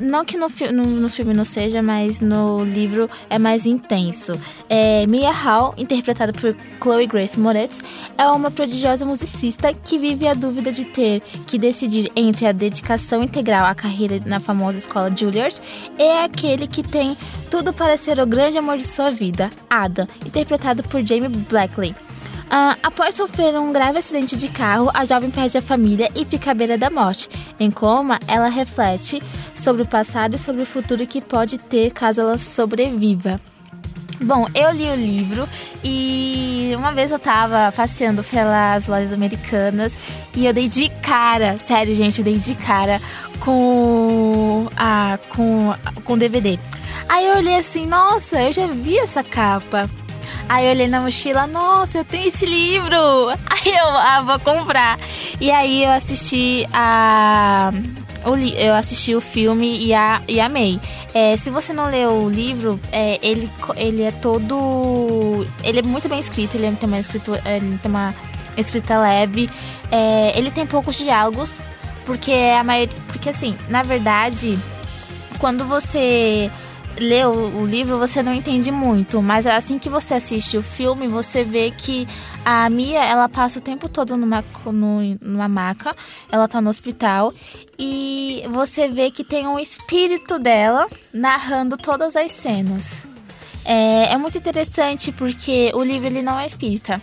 Não 0.00 0.24
que 0.24 0.36
no, 0.36 0.48
no, 0.72 0.84
no, 0.84 1.08
filme 1.08 1.34
não 1.34 1.44
seja, 1.44 1.82
mas 1.82 2.20
no 2.20 2.62
livro 2.64 3.08
é 3.28 3.38
mais 3.38 3.66
intenso. 3.66 4.32
É, 4.68 5.06
Mia 5.06 5.32
Hall, 5.32 5.74
interpretada 5.76 6.32
por 6.32 6.54
Chloe 6.80 7.06
Grace 7.06 7.38
Moretz, 7.38 7.82
é 8.16 8.26
uma 8.28 8.50
prodigiosa 8.50 9.04
musicista 9.04 9.72
que 9.72 9.98
vive 9.98 10.28
a 10.28 10.34
dúvida 10.34 10.70
de 10.70 10.84
ter 10.84 11.20
que 11.46 11.58
decidir 11.58 12.10
entre 12.14 12.46
a 12.46 12.52
dedicação 12.52 13.22
integral 13.22 13.66
à 13.66 13.74
carreira 13.74 14.20
na 14.24 14.38
famosa 14.38 14.78
escola 14.78 15.14
Juilliard 15.14 15.60
e 15.98 16.24
aquele 16.24 16.66
que 16.66 16.82
tem 16.82 17.16
tudo 17.50 17.72
para 17.72 17.96
ser 17.96 18.20
o 18.20 18.26
grande 18.26 18.58
amor 18.58 18.78
de 18.78 18.84
sua 18.84 19.10
vida, 19.10 19.50
Ada, 19.68 20.08
interpretado 20.24 20.82
por 20.84 21.04
Jamie 21.04 21.28
Blackley. 21.28 21.94
Uh, 22.50 22.74
após 22.82 23.14
sofrer 23.14 23.56
um 23.56 23.72
grave 23.72 24.00
acidente 24.00 24.36
de 24.36 24.48
carro, 24.48 24.90
a 24.92 25.04
jovem 25.04 25.30
perde 25.30 25.56
a 25.56 25.62
família 25.62 26.10
e 26.16 26.24
fica 26.24 26.50
à 26.50 26.54
beira 26.54 26.76
da 26.76 26.90
morte. 26.90 27.28
Em 27.60 27.70
coma, 27.70 28.18
ela 28.26 28.48
reflete 28.48 29.22
sobre 29.54 29.82
o 29.82 29.86
passado 29.86 30.34
e 30.34 30.38
sobre 30.38 30.62
o 30.62 30.66
futuro 30.66 31.06
que 31.06 31.20
pode 31.20 31.58
ter 31.58 31.92
caso 31.92 32.20
ela 32.20 32.36
sobreviva. 32.38 33.40
Bom, 34.22 34.46
eu 34.52 34.72
li 34.72 34.90
o 34.90 34.96
livro 34.96 35.48
e 35.84 36.72
uma 36.76 36.90
vez 36.90 37.12
eu 37.12 37.20
tava 37.20 37.72
passeando 37.72 38.24
pelas 38.24 38.88
lojas 38.88 39.12
americanas 39.12 39.96
e 40.36 40.44
eu 40.44 40.52
dei 40.52 40.68
de 40.68 40.90
cara, 41.00 41.56
sério, 41.56 41.94
gente, 41.94 42.18
eu 42.18 42.24
dei 42.24 42.36
de 42.36 42.54
cara 42.56 43.00
com 43.38 44.68
a 44.76 45.18
com 45.30 45.72
com 46.04 46.18
DVD. 46.18 46.58
Aí 47.08 47.28
eu 47.28 47.36
olhei 47.36 47.56
assim, 47.56 47.86
nossa, 47.86 48.42
eu 48.42 48.52
já 48.52 48.66
vi 48.66 48.98
essa 48.98 49.22
capa. 49.22 49.88
Aí 50.50 50.64
eu 50.64 50.72
olhei 50.72 50.88
na 50.88 51.00
mochila, 51.00 51.46
nossa, 51.46 51.98
eu 51.98 52.04
tenho 52.04 52.26
esse 52.26 52.44
livro. 52.44 52.96
Aí 53.48 53.72
eu, 53.72 53.86
ah, 53.86 54.20
vou 54.20 54.40
comprar. 54.40 54.98
E 55.40 55.48
aí 55.48 55.84
eu 55.84 55.92
assisti 55.92 56.66
a 56.72 57.72
eu 58.58 58.74
assisti 58.74 59.14
o 59.14 59.20
filme 59.20 59.78
e, 59.78 59.94
a, 59.94 60.20
e 60.26 60.40
amei. 60.40 60.80
É, 61.14 61.36
se 61.36 61.50
você 61.50 61.72
não 61.72 61.88
leu 61.88 62.10
o 62.24 62.28
livro, 62.28 62.80
é, 62.90 63.20
ele, 63.22 63.48
ele 63.76 64.02
é 64.02 64.10
todo. 64.10 65.46
Ele 65.62 65.78
é 65.78 65.82
muito 65.82 66.08
bem 66.08 66.18
escrito, 66.18 66.56
ele 66.56 66.74
tem 66.76 66.88
uma, 66.88 66.98
escrito, 66.98 67.32
ele 67.46 67.78
tem 67.78 67.90
uma 67.90 68.12
escrita 68.56 68.98
leve. 68.98 69.48
É, 69.90 70.36
ele 70.36 70.50
tem 70.50 70.66
poucos 70.66 70.96
diálogos, 70.96 71.60
porque 72.04 72.32
a 72.32 72.64
maioria. 72.64 72.94
Porque 73.06 73.28
assim, 73.28 73.56
na 73.68 73.84
verdade, 73.84 74.58
quando 75.38 75.64
você 75.64 76.50
lê 77.00 77.24
o, 77.24 77.60
o, 77.60 77.66
livro, 77.66 77.98
você 77.98 78.22
não 78.22 78.32
entende 78.32 78.70
muito. 78.70 79.20
Mas 79.20 79.46
assim 79.46 79.78
que 79.78 79.88
você 79.88 80.14
assiste 80.14 80.56
o 80.56 80.62
filme, 80.62 81.08
você 81.08 81.42
vê 81.42 81.70
que 81.70 82.06
a 82.44 82.68
Mia, 82.70 83.02
ela 83.02 83.28
passa 83.28 83.58
o 83.58 83.62
tempo 83.62 83.88
todo 83.88 84.16
numa, 84.16 84.44
numa 85.20 85.48
maca. 85.48 85.96
Ela 86.30 86.46
tá 86.46 86.60
no 86.60 86.70
hospital. 86.70 87.34
E 87.78 88.44
você 88.50 88.86
vê 88.88 89.10
que 89.10 89.24
tem 89.24 89.48
um 89.48 89.58
espírito 89.58 90.38
dela 90.38 90.86
narrando 91.12 91.76
todas 91.76 92.14
as 92.14 92.30
cenas. 92.30 93.06
É, 93.64 94.12
é 94.12 94.16
muito 94.16 94.38
interessante 94.38 95.10
porque 95.10 95.72
o 95.74 95.82
livro 95.82 96.06
ele 96.06 96.22
não 96.22 96.38
é 96.38 96.46
espírita 96.46 97.00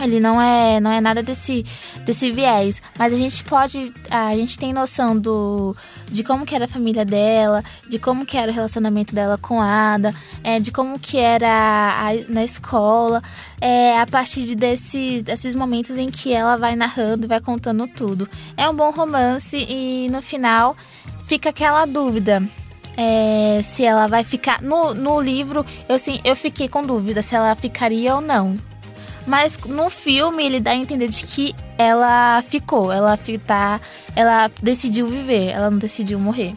ele 0.00 0.18
não 0.18 0.40
é 0.40 0.80
não 0.80 0.90
é 0.90 1.00
nada 1.00 1.22
desse 1.22 1.64
desse 2.04 2.30
viés. 2.32 2.82
Mas 2.98 3.12
a 3.12 3.16
gente 3.16 3.44
pode 3.44 3.92
a 4.10 4.34
gente 4.34 4.58
tem 4.58 4.72
noção 4.72 5.18
do 5.18 5.76
de 6.10 6.24
como 6.24 6.44
que 6.44 6.54
era 6.54 6.64
a 6.64 6.68
família 6.68 7.04
dela 7.04 7.62
de 7.88 7.98
como 7.98 8.26
que 8.26 8.36
era 8.36 8.50
o 8.50 8.54
relacionamento 8.54 9.14
dela 9.14 9.38
com 9.38 9.60
a 9.60 9.94
Ada 9.94 10.14
é, 10.42 10.58
de 10.58 10.72
como 10.72 10.98
que 10.98 11.18
era 11.18 11.48
a, 11.48 12.32
na 12.32 12.44
escola. 12.44 13.22
É, 13.60 13.98
a 13.98 14.06
partir 14.06 14.42
de 14.42 14.54
desse, 14.54 15.22
desses 15.22 15.54
momentos 15.54 15.96
em 15.96 16.10
que 16.10 16.32
ela 16.32 16.56
vai 16.56 16.76
narrando 16.76 17.28
vai 17.28 17.40
contando 17.40 17.86
tudo. 17.86 18.28
É 18.56 18.68
um 18.68 18.74
bom 18.74 18.90
romance 18.90 19.56
e 19.56 20.08
no 20.10 20.20
final 20.20 20.76
fica 21.24 21.50
aquela 21.50 21.86
dúvida 21.86 22.42
é, 22.96 23.60
se 23.62 23.84
ela 23.84 24.06
vai 24.06 24.22
ficar 24.22 24.60
no, 24.62 24.94
no 24.94 25.20
livro 25.20 25.64
eu 25.88 25.98
sim 25.98 26.20
eu 26.24 26.36
fiquei 26.36 26.68
com 26.68 26.84
dúvida 26.84 27.22
se 27.22 27.34
ela 27.34 27.54
ficaria 27.54 28.14
ou 28.14 28.20
não 28.20 28.56
mas 29.26 29.58
no 29.58 29.88
filme 29.90 30.44
ele 30.44 30.60
dá 30.60 30.72
a 30.72 30.76
entender 30.76 31.08
de 31.08 31.24
que 31.24 31.54
ela 31.78 32.42
ficou, 32.42 32.92
ela 32.92 33.18
tá, 33.46 33.80
ela 34.14 34.50
decidiu 34.62 35.06
viver, 35.06 35.48
ela 35.48 35.70
não 35.70 35.78
decidiu 35.78 36.18
morrer. 36.18 36.54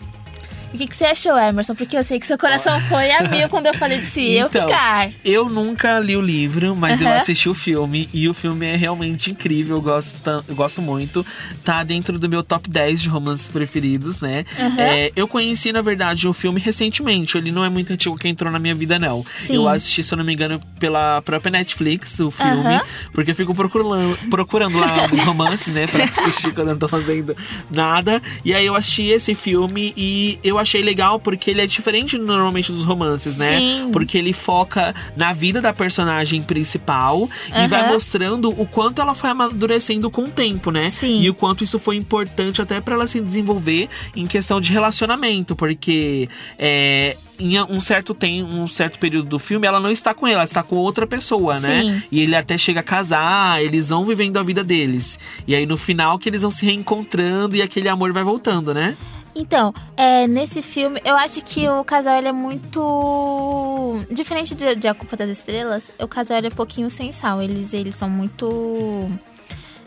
O 0.74 0.78
que, 0.78 0.88
que 0.88 0.96
você 0.96 1.06
achou, 1.06 1.38
Emerson? 1.38 1.76
Porque 1.76 1.98
eu 1.98 2.04
sei 2.04 2.20
que 2.20 2.26
seu 2.26 2.38
coração 2.38 2.80
foi 2.82 3.12
a 3.12 3.24
mil 3.24 3.48
quando 3.50 3.68
eu 3.68 3.74
falei 3.74 4.00
de 4.00 4.06
si 4.08 4.38
então, 4.38 4.62
eu 4.62 4.68
ficar. 4.68 5.12
Eu 5.24 5.46
nunca 5.46 6.00
li 6.00 6.16
o 6.16 6.22
livro, 6.22 6.76
mas 6.76 7.02
uhum. 7.02 7.08
eu 7.08 7.14
assisti 7.14 7.50
o 7.50 7.54
filme 7.54 8.10
e 8.14 8.28
o 8.28 8.34
filme 8.34 8.66
é 8.66 8.76
realmente 8.76 9.32
incrível. 9.32 9.78
Eu 9.78 9.82
gosto, 9.82 10.44
eu 10.48 10.56
gosto 10.56 10.82
muito. 10.82 11.26
Tá 11.64 11.84
dentro 11.84 12.20
do 12.20 12.28
meu 12.28 12.44
top 12.44 12.70
10 12.70 13.02
de 13.02 13.10
romances 13.10 13.48
preferidos, 13.48 14.20
né? 14.20 14.46
Uhum. 14.60 14.80
É, 14.80 15.12
eu 15.16 15.28
conheci, 15.28 15.72
na 15.72 15.82
verdade, 15.82 16.28
o 16.28 16.34
filme 16.34 16.60
recentemente. 16.60 17.38
Ele 17.38 17.52
não 17.52 17.64
é 17.64 17.70
muito 17.70 17.94
antigo 17.94 18.18
que 18.18 18.28
entrou 18.28 18.52
na 18.52 18.60
minha 18.60 18.76
vida, 18.76 19.00
não. 19.00 19.26
Sim. 19.46 19.56
Eu 19.56 19.68
assisti, 19.68 20.04
se 20.04 20.14
eu 20.14 20.18
não 20.18 20.26
me 20.26 20.34
engano, 20.34 20.62
pela 20.80 21.22
própria 21.22 21.52
Netflix, 21.52 22.20
o 22.20 22.30
filme. 22.30 22.54
Uhum. 22.54 22.80
Porque 23.14 23.32
eu 23.32 23.36
fico 23.36 23.56
procurando, 23.56 24.18
procurando 24.30 24.78
lá 24.78 25.08
os 25.12 25.22
romances, 25.22 25.74
né? 25.74 25.88
Pra 25.88 26.04
assistir 26.28 26.54
quando 26.54 26.68
eu 26.68 26.74
não 26.74 26.80
tô 26.80 26.88
fazendo 26.88 27.36
nada. 27.72 28.22
E 28.44 28.54
aí 28.54 28.66
eu 28.66 28.76
assisti 28.76 29.08
esse 29.08 29.34
filme 29.34 29.94
e 29.96 30.40
eu 30.44 30.57
achei 30.60 30.82
legal 30.82 31.20
porque 31.20 31.52
ele 31.52 31.62
é 31.62 31.67
diferente 31.67 32.17
normalmente 32.17 32.72
dos 32.72 32.84
romances, 32.84 33.38
né? 33.38 33.60
Sim. 33.60 33.89
Porque 33.91 34.17
ele 34.17 34.34
foca 34.34 34.93
na 35.15 35.34
vida 35.34 35.62
da 35.62 35.74
personagem 35.74 36.41
principal 36.41 37.20
uhum. 37.20 37.30
e 37.56 37.67
vai 37.67 37.88
mostrando 37.91 38.50
o 38.50 38.65
quanto 38.65 39.02
ela 39.02 39.13
foi 39.13 39.30
amadurecendo 39.30 40.10
com 40.10 40.24
o 40.24 40.30
tempo, 40.30 40.72
né? 40.72 40.91
Sim. 40.91 41.22
E 41.22 41.30
o 41.30 41.34
quanto 41.34 41.63
isso 41.63 41.80
foi 41.80 41.96
importante 41.96 42.62
até 42.62 42.80
para 42.82 42.96
ela 42.96 43.08
se 43.08 43.20
desenvolver 43.20 43.89
em 44.15 44.28
questão 44.28 44.60
de 44.62 44.72
relacionamento, 44.72 45.56
porque 45.56 46.30
é, 46.58 47.17
em 47.39 47.60
um 47.62 47.80
certo 47.80 48.13
tem 48.13 48.43
um 48.43 48.67
certo 48.67 49.00
período 49.00 49.30
do 49.30 49.39
filme 49.39 49.67
ela 49.67 49.80
não 49.80 49.91
está 49.91 50.13
com 50.13 50.28
ele, 50.28 50.36
ela 50.36 50.43
está 50.43 50.63
com 50.63 50.76
outra 50.76 51.06
pessoa, 51.06 51.60
né? 51.60 51.84
Sim. 51.84 52.04
E 52.12 52.22
ele 52.22 52.36
até 52.36 52.58
chega 52.58 52.80
a 52.80 52.84
casar, 52.84 53.63
eles 53.63 53.89
vão 53.89 54.04
vivendo 54.06 54.38
a 54.38 54.43
vida 54.43 54.63
deles. 54.63 55.20
E 55.48 55.56
aí 55.56 55.65
no 55.65 55.78
final 55.78 56.17
que 56.17 56.28
eles 56.30 56.41
vão 56.41 56.52
se 56.52 56.65
reencontrando 56.65 57.56
e 57.56 57.62
aquele 57.62 57.89
amor 57.89 58.12
vai 58.12 58.24
voltando, 58.24 58.74
né? 58.74 58.96
Então, 59.38 59.71
é, 59.95 60.28
nesse 60.28 60.63
filme, 60.63 61.00
eu 61.06 61.15
acho 61.15 61.43
que 61.43 61.69
o 61.69 61.84
casal 61.84 62.17
ele 62.17 62.28
é 62.28 62.32
muito. 62.32 64.04
Diferente 64.10 64.56
de, 64.56 64.76
de 64.76 64.88
A 64.88 64.95
Culpa 64.95 65.15
das 65.15 65.30
Estrelas, 65.30 65.91
o 66.00 66.08
casal 66.08 66.39
é 66.39 66.47
um 66.47 66.52
pouquinho 66.52 66.89
sem 66.89 67.12
sal. 67.12 67.41
Eles, 67.41 67.71
eles 67.71 67.95
são 67.95 68.10
muito. 68.10 69.08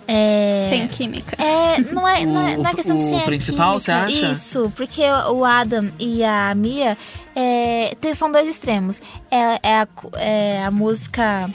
É... 0.07 0.69
Sem 0.71 0.89
química. 0.89 1.37
É, 1.43 1.81
não 1.93 2.07
é, 2.07 2.25
não 2.25 2.49
é, 2.49 2.57
não 2.57 2.71
é 2.71 2.75
questão 2.75 2.97
o, 2.97 2.99
de 2.99 3.05
ser. 3.05 3.17
O 3.17 3.25
principal, 3.25 3.73
química. 3.73 3.81
você 3.81 3.93
acha? 3.93 4.33
Isso, 4.33 4.73
porque 4.77 5.03
o 5.33 5.45
Adam 5.45 5.91
e 5.99 6.23
a 6.23 6.55
Mia 6.55 6.97
é, 7.35 7.95
tem, 8.01 8.15
são 8.15 8.31
dois 8.31 8.49
extremos. 8.49 9.03
É, 9.31 9.69
é, 9.69 9.81
a, 9.81 9.89
é 10.17 10.65
a 10.65 10.71
música 10.71 11.51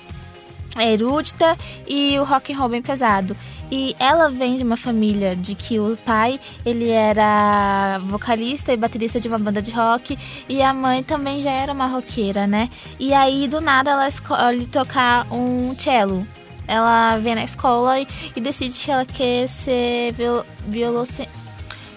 erudita 0.84 1.58
e 1.88 2.20
o 2.20 2.24
rock 2.24 2.54
and 2.54 2.58
roll 2.58 2.70
bem 2.70 2.82
pesado. 2.82 3.36
E 3.72 3.96
ela 4.00 4.30
vem 4.30 4.58
de 4.58 4.64
uma 4.64 4.78
família 4.78 5.36
de 5.36 5.56
que 5.56 5.80
o 5.80 5.98
pai, 6.06 6.40
ele 6.66 6.90
era 6.90 8.00
vocalista 8.04 8.72
e 8.72 8.78
baterista 8.78 9.20
de 9.20 9.28
uma 9.28 9.40
banda 9.40 9.62
de 9.62 9.72
rock 9.72 10.18
e 10.48 10.62
a 10.62 10.74
mãe 10.74 11.02
também 11.04 11.42
já 11.42 11.52
era 11.52 11.74
uma 11.74 11.88
roqueira, 11.88 12.46
né? 12.46 12.70
E 13.00 13.14
aí 13.14 13.48
do 13.48 13.60
nada 13.60 13.92
ela 13.92 14.08
escolhe 14.08 14.66
tocar 14.68 15.28
um 15.32 15.76
cello. 15.78 16.26
Ela 16.68 17.18
vem 17.18 17.36
na 17.36 17.44
escola 17.44 18.00
e, 18.00 18.08
e 18.36 18.42
decide 18.42 18.76
que 18.78 18.92
ela 18.92 19.06
quer 19.06 19.48
ser 19.48 20.14
viol, 20.68 21.06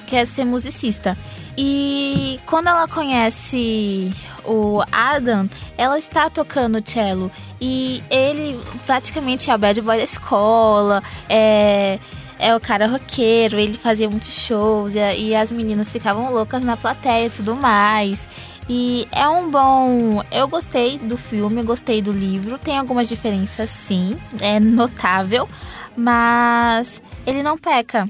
quer 0.07 0.27
ser 0.27 0.45
musicista. 0.45 1.17
E 1.57 2.39
quando 2.47 2.69
ela 2.69 2.87
conhece 2.87 4.13
o 4.49 4.83
Adam, 4.91 5.49
ela 5.77 5.99
está 5.99 6.31
tocando 6.31 6.83
cello. 6.85 7.31
E 7.61 8.03
ele 8.11 8.59
praticamente 8.87 9.51
é 9.51 9.55
o 9.55 9.59
bad 9.59 9.81
boy 9.81 9.97
da 9.97 10.05
escola, 10.05 11.03
é, 11.29 11.99
é 12.39 12.57
o 12.57 12.61
cara 12.61 12.87
roqueiro, 12.87 13.59
ele 13.59 13.75
fazia 13.75 14.09
muitos 14.09 14.31
shows 14.31 14.95
e, 14.95 14.99
e 14.99 15.35
as 15.35 15.53
meninas 15.53 15.93
ficavam 15.93 16.33
loucas 16.33 16.63
na 16.63 16.77
plateia 16.77 17.27
e 17.27 17.31
tudo 17.31 17.55
mais. 17.55 18.27
E 18.69 19.09
é 19.13 19.27
um 19.29 19.51
bom. 19.51 20.23
Eu 20.31 20.47
gostei 20.47 20.99
do 20.99 21.17
filme, 21.17 21.63
gostei 21.63 22.03
do 22.03 22.13
livro. 22.13 22.59
Tem 22.59 22.77
algumas 22.77 23.09
diferenças, 23.09 23.71
sim, 23.71 24.17
é 24.41 24.61
notável, 24.61 25.49
mas 25.97 27.03
ele 27.27 27.43
não 27.43 27.57
peca. 27.57 28.09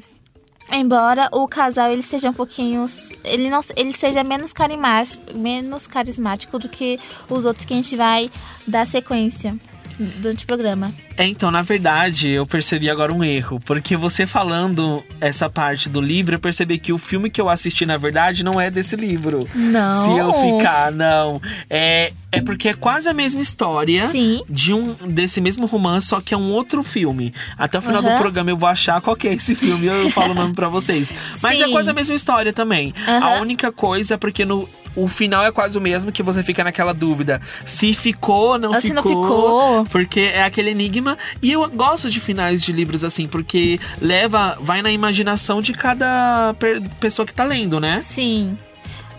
Embora 0.79 1.29
o 1.33 1.49
casal 1.49 1.91
ele 1.91 2.03
seja 2.03 2.31
um 2.31 2.33
pouquinho. 2.33 2.87
Ele, 3.25 3.51
não, 3.51 3.61
ele 3.77 3.93
seja 3.93 4.23
menos, 4.23 4.53
carismático, 4.53 5.37
menos 5.37 5.87
carismático 5.89 6.57
do 6.59 6.69
que 6.69 7.01
os 7.29 7.45
outros 7.45 7.65
que 7.65 7.75
a 7.75 7.77
gente 7.77 7.97
vai 7.97 8.31
dar 8.67 8.87
sequência 8.87 9.59
durante 9.99 10.45
o 10.45 10.47
programa. 10.47 10.93
É, 11.17 11.27
então, 11.27 11.51
na 11.51 11.63
verdade, 11.63 12.31
eu 12.31 12.47
percebi 12.47 12.89
agora 12.89 13.13
um 13.13 13.25
erro. 13.25 13.61
Porque 13.65 13.97
você 13.97 14.27
falando 14.27 15.03
essa 15.21 15.51
parte 15.51 15.89
do 15.89 16.01
livro, 16.01 16.37
eu 16.37 16.39
percebi 16.39 16.79
que 16.79 16.93
o 16.93 16.99
filme 16.99 17.29
que 17.29 17.41
eu 17.41 17.49
assisti, 17.49 17.85
na 17.85 17.97
verdade, 17.97 18.45
não 18.45 18.61
é 18.61 18.71
desse 18.71 18.95
livro. 18.95 19.49
Não. 19.55 20.05
Se 20.05 20.11
eu 20.11 20.33
ficar, 20.33 20.93
não. 20.93 21.41
É, 21.69 22.13
é 22.31 22.41
porque 22.41 22.69
é 22.69 22.75
quase 22.75 23.09
a 23.09 23.15
mesma 23.15 23.41
história 23.41 24.09
Sim. 24.09 24.43
de 24.49 24.73
um 24.73 24.95
desse 25.09 25.41
mesmo 25.41 25.67
romance, 25.67 26.09
só 26.09 26.21
que 26.21 26.35
é 26.35 26.37
um 26.37 26.53
outro 26.53 26.83
filme. 26.83 27.33
Até 27.57 27.79
o 27.79 27.83
final 27.83 28.03
uhum. 28.03 28.15
do 28.15 28.19
programa 28.19 28.51
eu 28.51 28.57
vou 28.57 28.69
achar 28.69 29.01
qual 29.01 29.17
que 29.17 29.27
é 29.27 29.33
esse 29.33 29.55
filme 29.55 29.87
e 29.87 29.89
eu 29.89 30.11
falo 30.11 30.33
o 30.33 30.35
nome 30.35 30.55
pra 30.55 30.69
vocês. 30.69 31.13
Mas 31.43 31.59
é 31.59 31.65
Sim. 31.65 31.71
é 31.71 31.73
quase 31.73 31.91
a 31.91 31.93
mesma 31.93 32.15
história 32.15 32.53
também. 32.53 32.95
Uhum. 33.07 33.25
A 33.25 33.41
única 33.41 33.73
coisa 33.73 34.15
é 34.15 34.17
porque 34.17 34.45
no 34.45 34.69
o 35.03 35.09
final 35.09 35.45
é 35.45 35.53
quase 35.53 35.79
o 35.79 35.81
mesmo 35.81 36.11
que 36.11 36.23
você 36.23 36.43
fica 36.43 36.65
naquela 36.65 36.93
dúvida 36.93 37.41
se 37.65 37.95
ficou, 37.95 38.59
não, 38.59 38.81
ficou, 38.81 38.95
não 38.95 39.03
ficou. 39.03 39.85
Porque 39.87 40.21
é 40.21 40.43
aquele 40.43 40.71
enigma. 40.71 41.17
E 41.41 41.53
eu 41.53 41.69
gosto 41.71 42.11
de 42.11 42.21
finais 42.21 42.63
de 42.63 42.73
livros 42.73 43.05
assim, 43.05 43.27
porque 43.29 43.79
leva, 44.01 44.57
vai 44.61 44.83
na 44.83 44.91
imaginação 44.91 45.63
de 45.63 45.73
cada 45.73 46.55
pessoa 47.01 47.25
que 47.25 47.35
tá 47.35 47.45
lendo, 47.45 47.81
né? 47.81 48.01
Sim. 48.03 48.57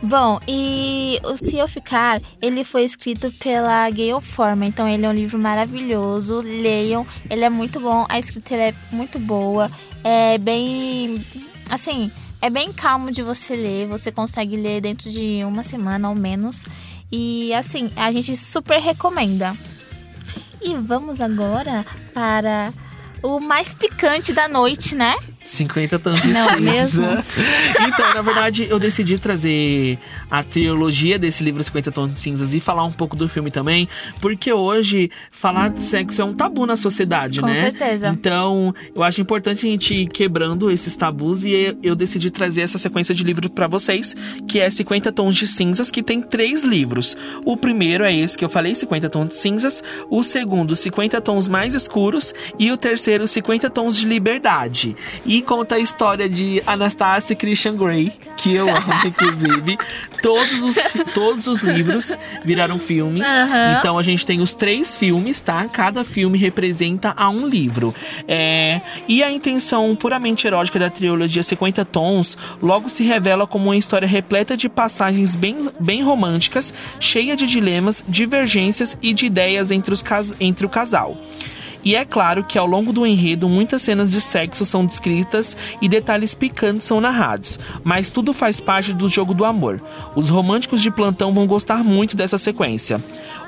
Bom, 0.02 0.40
e 0.48 1.20
o 1.24 1.36
Se 1.36 1.58
Eu 1.58 1.68
Ficar, 1.68 2.22
ele 2.42 2.64
foi 2.64 2.84
escrito 2.84 3.30
pela 3.34 3.90
Gayle 3.90 4.22
Forman, 4.22 4.70
então 4.70 4.88
ele 4.88 5.06
é 5.06 5.10
um 5.10 5.14
livro 5.14 5.38
maravilhoso, 5.38 6.42
leiam, 6.42 7.06
ele 7.30 7.44
é 7.44 7.50
muito 7.50 7.82
bom, 7.82 8.06
a 8.08 8.18
escrita 8.18 8.56
é 8.56 8.74
muito 8.92 9.20
boa, 9.20 9.70
é 10.02 10.38
bem, 10.38 11.22
assim, 11.70 12.10
é 12.42 12.50
bem 12.50 12.72
calmo 12.72 13.12
de 13.12 13.22
você 13.22 13.56
ler, 13.56 13.88
você 13.88 14.12
consegue 14.12 14.56
ler 14.56 14.82
dentro 14.82 15.10
de 15.12 15.44
uma 15.44 15.64
semana 15.64 16.10
ou 16.10 16.16
menos. 16.16 16.66
E 17.12 17.54
assim, 17.54 17.92
a 17.96 18.12
gente 18.12 18.36
super 18.38 18.80
recomenda. 18.80 19.56
E 20.62 20.76
vamos 20.76 21.20
agora 21.22 21.86
para 22.14 22.72
o 23.24 23.40
mais 23.40 23.74
picante 23.74 24.34
da 24.34 24.48
noite, 24.48 24.96
né? 24.96 25.16
50 25.44 26.00
tons 26.00 26.22
de 26.22 26.34
Não, 26.34 26.50
cinza. 26.50 26.60
Mesmo? 26.60 27.06
então, 27.88 28.14
na 28.14 28.22
verdade, 28.22 28.68
eu 28.70 28.78
decidi 28.78 29.18
trazer 29.18 29.98
a 30.30 30.44
trilogia 30.44 31.18
desse 31.18 31.44
livro 31.44 31.64
50 31.64 31.92
tons 31.92 32.14
de 32.14 32.20
cinzas 32.20 32.54
e 32.54 32.60
falar 32.60 32.84
um 32.84 32.92
pouco 32.92 33.16
do 33.16 33.28
filme 33.28 33.50
também, 33.50 33.88
porque 34.22 34.52
hoje 34.52 35.10
falar 35.32 35.70
de 35.70 35.82
sexo 35.82 36.22
é 36.22 36.26
um 36.26 36.34
tabu 36.34 36.66
na 36.66 36.78
sociedade, 36.78 37.40
Com 37.40 37.48
né? 37.48 37.56
Com 37.56 37.60
certeza. 37.60 38.10
Então, 38.10 38.74
eu 38.94 39.02
acho 39.02 39.22
importante 39.22 39.66
a 39.66 39.70
gente 39.70 39.94
ir 39.94 40.08
quebrando 40.08 40.70
esses 40.70 40.96
tabus 40.96 41.46
e 41.46 41.78
eu 41.82 41.96
decidi 41.96 42.30
trazer 42.30 42.62
essa 42.62 42.78
sequência 42.78 43.16
de 43.16 43.24
livros 43.24 43.50
para 43.50 43.68
vocês, 43.68 44.16
que 44.48 44.60
é 44.60 44.70
50 44.70 45.12
tons 45.12 45.36
de 45.36 45.48
cinzas, 45.48 45.90
que 45.90 46.04
tem 46.04 46.22
três 46.22 46.64
livros. 46.64 47.18
O 47.46 47.58
primeiro 47.58 48.04
é 48.04 48.14
esse 48.14 48.38
que 48.38 48.46
eu 48.46 48.50
falei, 48.50 48.76
50 48.76 49.10
tons 49.10 49.28
de 49.30 49.36
cinzas, 49.36 49.84
o 50.10 50.22
segundo, 50.24 50.76
50 50.76 51.20
tons 51.22 51.48
mais 51.48 51.74
escuros 51.74 52.34
e 52.58 52.72
o 52.72 52.78
terceiro, 52.78 53.28
50 53.28 53.70
tons 53.70 53.98
de 53.98 54.06
liberdade. 54.06 54.96
E 55.30 55.44
conta 55.44 55.76
a 55.76 55.80
história 55.80 56.28
de 56.28 56.60
Anastasia 56.66 57.36
Christian 57.36 57.78
Grey, 57.78 58.12
que 58.36 58.56
eu 58.56 58.68
amo, 58.68 58.94
inclusive. 59.06 59.78
todos, 60.24 60.64
os, 60.64 60.78
todos 61.14 61.46
os 61.46 61.62
livros 61.62 62.18
viraram 62.44 62.80
filmes. 62.80 63.24
Aham. 63.24 63.76
Então 63.78 64.00
a 64.00 64.02
gente 64.02 64.26
tem 64.26 64.42
os 64.42 64.54
três 64.54 64.98
filmes, 64.98 65.40
tá? 65.40 65.64
Cada 65.68 66.04
filme 66.04 66.36
representa 66.36 67.14
a 67.16 67.30
um 67.30 67.48
livro. 67.48 67.94
É, 68.28 68.82
e 69.08 69.22
a 69.22 69.32
intenção 69.32 69.96
puramente 69.96 70.48
erótica 70.48 70.80
da 70.80 70.90
trilogia 70.90 71.44
50 71.44 71.86
Tons 71.86 72.36
logo 72.60 72.90
se 72.90 73.04
revela 73.04 73.46
como 73.46 73.66
uma 73.66 73.78
história 73.78 74.08
repleta 74.08 74.58
de 74.58 74.68
passagens 74.68 75.36
bem, 75.36 75.60
bem 75.80 76.02
românticas, 76.02 76.74
cheia 77.00 77.36
de 77.36 77.46
dilemas, 77.46 78.04
divergências 78.08 78.98
e 79.00 79.14
de 79.14 79.28
ideias 79.28 79.70
entre, 79.70 79.94
os, 79.94 80.04
entre 80.40 80.66
o 80.66 80.70
casal. 80.70 81.16
E 81.84 81.96
é 81.96 82.04
claro 82.04 82.44
que 82.44 82.58
ao 82.58 82.68
longo 82.68 82.92
do 82.92 83.06
enredo 83.06 83.48
muitas 83.48 83.82
cenas 83.82 84.12
de 84.12 84.20
sexo 84.20 84.66
são 84.66 84.86
descritas 84.86 85.56
e 85.82 85.88
detalhes 85.88 86.34
picantes 86.34 86.86
são 86.86 87.00
narrados, 87.00 87.60
mas 87.84 88.10
tudo 88.10 88.34
faz 88.34 88.60
parte 88.60 88.94
do 88.94 89.08
jogo 89.08 89.34
do 89.34 89.46
amor. 89.46 89.82
Os 90.16 90.30
românticos 90.30 90.82
de 90.82 90.92
plantão 90.92 91.34
vão 91.34 91.48
gostar 91.48 91.84
muito 91.84 92.16
dessa 92.16 92.38
sequência. 92.38 93.02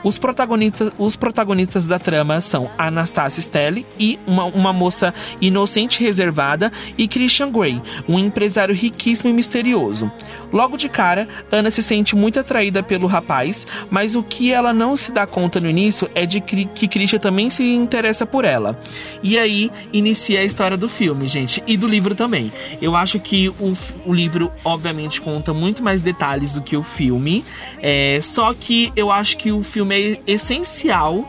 Os 0.04 0.18
protagonistas, 0.18 0.92
os 0.98 1.16
protagonistas 1.16 1.86
da 1.86 2.00
trama 2.00 2.42
são 2.42 2.70
Anastasia 2.78 3.42
Stelly 3.42 3.86
e 4.00 4.20
uma, 4.26 4.46
uma 4.46 4.74
moça 4.74 5.14
inocente 5.40 6.02
e 6.02 6.06
reservada 6.06 6.72
e 6.98 7.08
Christian 7.08 7.52
Grey, 7.52 7.82
um 8.08 8.18
empresário 8.18 8.74
riquíssimo 8.74 9.30
e 9.30 9.34
misterioso. 9.34 10.12
Logo 10.52 10.78
de 10.78 10.90
cara, 10.90 11.28
Ana 11.52 11.72
se 11.72 11.82
sente 11.82 12.16
muito 12.16 12.40
atraída 12.40 12.84
pelo 12.84 13.08
rapaz, 13.08 13.66
mas 13.90 14.16
o 14.16 14.24
que 14.24 14.52
ela 14.52 14.74
não 14.74 14.96
se 14.96 15.12
dá 15.12 15.26
conta 15.26 15.60
no 15.60 15.70
início 15.70 16.10
é 16.14 16.26
de 16.26 16.42
que 16.42 16.66
que 16.66 16.88
Christian 16.88 17.20
também 17.20 17.50
se 17.50 17.64
interessa 17.64 18.26
por 18.26 18.44
ela. 18.44 18.80
E 19.24 19.38
aí 19.38 19.72
inicia 19.94 20.42
a 20.42 20.44
história 20.44 20.78
do 20.78 20.90
filme, 20.90 21.28
gente, 21.28 21.64
e 21.66 21.78
do 21.78 21.88
livro 21.88 22.16
também. 22.16 22.52
Eu 22.82 22.96
acho 22.96 23.20
que 23.20 23.50
o, 23.50 23.78
o 24.06 24.14
livro, 24.14 24.52
obviamente, 24.64 25.22
conta 25.22 25.54
muito 25.54 25.84
mais 25.84 26.02
detalhes 26.02 26.52
do 26.52 26.62
que 26.62 26.76
o 26.76 26.84
filme, 26.84 27.46
é, 27.82 28.20
só 28.22 28.54
que 28.54 28.92
eu 28.96 29.12
acho 29.12 29.38
que 29.38 29.52
o 29.52 29.64
filme 29.64 29.91
é 29.94 30.20
essencial 30.28 31.28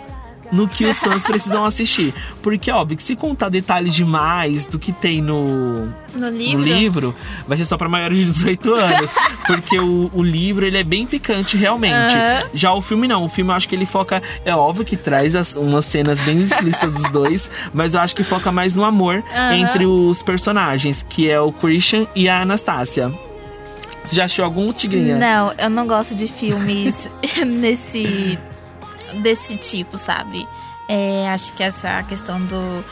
no 0.51 0.69
que 0.69 0.85
os 0.85 0.99
fãs 0.99 1.23
precisam 1.27 1.65
assistir. 1.65 2.13
Porque, 2.43 2.71
óbvio, 2.71 2.95
que 2.95 3.03
se 3.03 3.17
contar 3.17 3.49
detalhes 3.49 3.95
demais 3.95 4.67
do 4.67 4.79
que 4.79 4.93
tem 4.93 5.23
no, 5.23 5.87
No 6.15 6.29
livro? 6.29 6.59
no 6.59 6.65
livro, 6.65 7.17
vai 7.49 7.57
ser 7.57 7.65
só 7.65 7.79
para 7.79 7.89
maiores 7.89 8.19
de 8.19 8.25
18 8.27 8.75
anos. 8.75 9.15
porque 9.47 9.79
o, 9.79 10.11
o 10.13 10.23
livro, 10.23 10.67
ele 10.67 10.77
é 10.77 10.85
bem 10.85 11.07
picante, 11.07 11.57
realmente. 11.57 12.15
Aham. 12.15 12.43
Já 12.53 12.71
o 12.75 12.83
filme 12.83 13.09
não. 13.09 13.25
O 13.25 13.31
filme 13.31 13.51
eu 13.51 13.55
acho 13.57 13.67
que 13.67 13.75
ele 13.75 13.87
foca. 13.87 14.23
É 14.45 14.55
óbvio 14.55 14.85
que 14.85 14.95
traz 14.95 15.35
as- 15.35 15.55
umas 15.55 15.87
cenas 15.87 16.21
bem 16.21 16.39
explícitas 16.43 16.93
dos 16.93 17.11
dois, 17.11 17.51
mas 17.73 17.95
eu 17.95 18.01
acho 18.03 18.15
que 18.15 18.23
foca 18.23 18.53
mais 18.53 18.75
no 18.75 18.85
amor 18.85 19.25
Aham. 19.35 19.55
entre 19.57 19.87
os 19.87 20.21
personagens, 20.23 21.03
que 21.09 21.31
é 21.31 21.41
o 21.41 21.51
Christian 21.51 22.07
e 22.15 22.29
a 22.29 22.43
Anastácia. 22.43 23.11
Você 24.05 24.17
já 24.17 24.25
achou 24.27 24.45
algum 24.45 24.71
tigrinha? 24.71 25.17
Não, 25.17 25.55
eu 25.57 25.71
não 25.71 25.87
gosto 25.87 26.15
de 26.15 26.27
filmes 26.27 27.09
nesse 27.47 28.37
desse 29.21 29.57
tipo, 29.57 29.99
sabe? 29.99 30.47
É, 30.89 31.29
acho 31.31 31.53
que 31.53 31.63
essa 31.63 32.03
questão 32.03 32.41
do, 32.45 32.85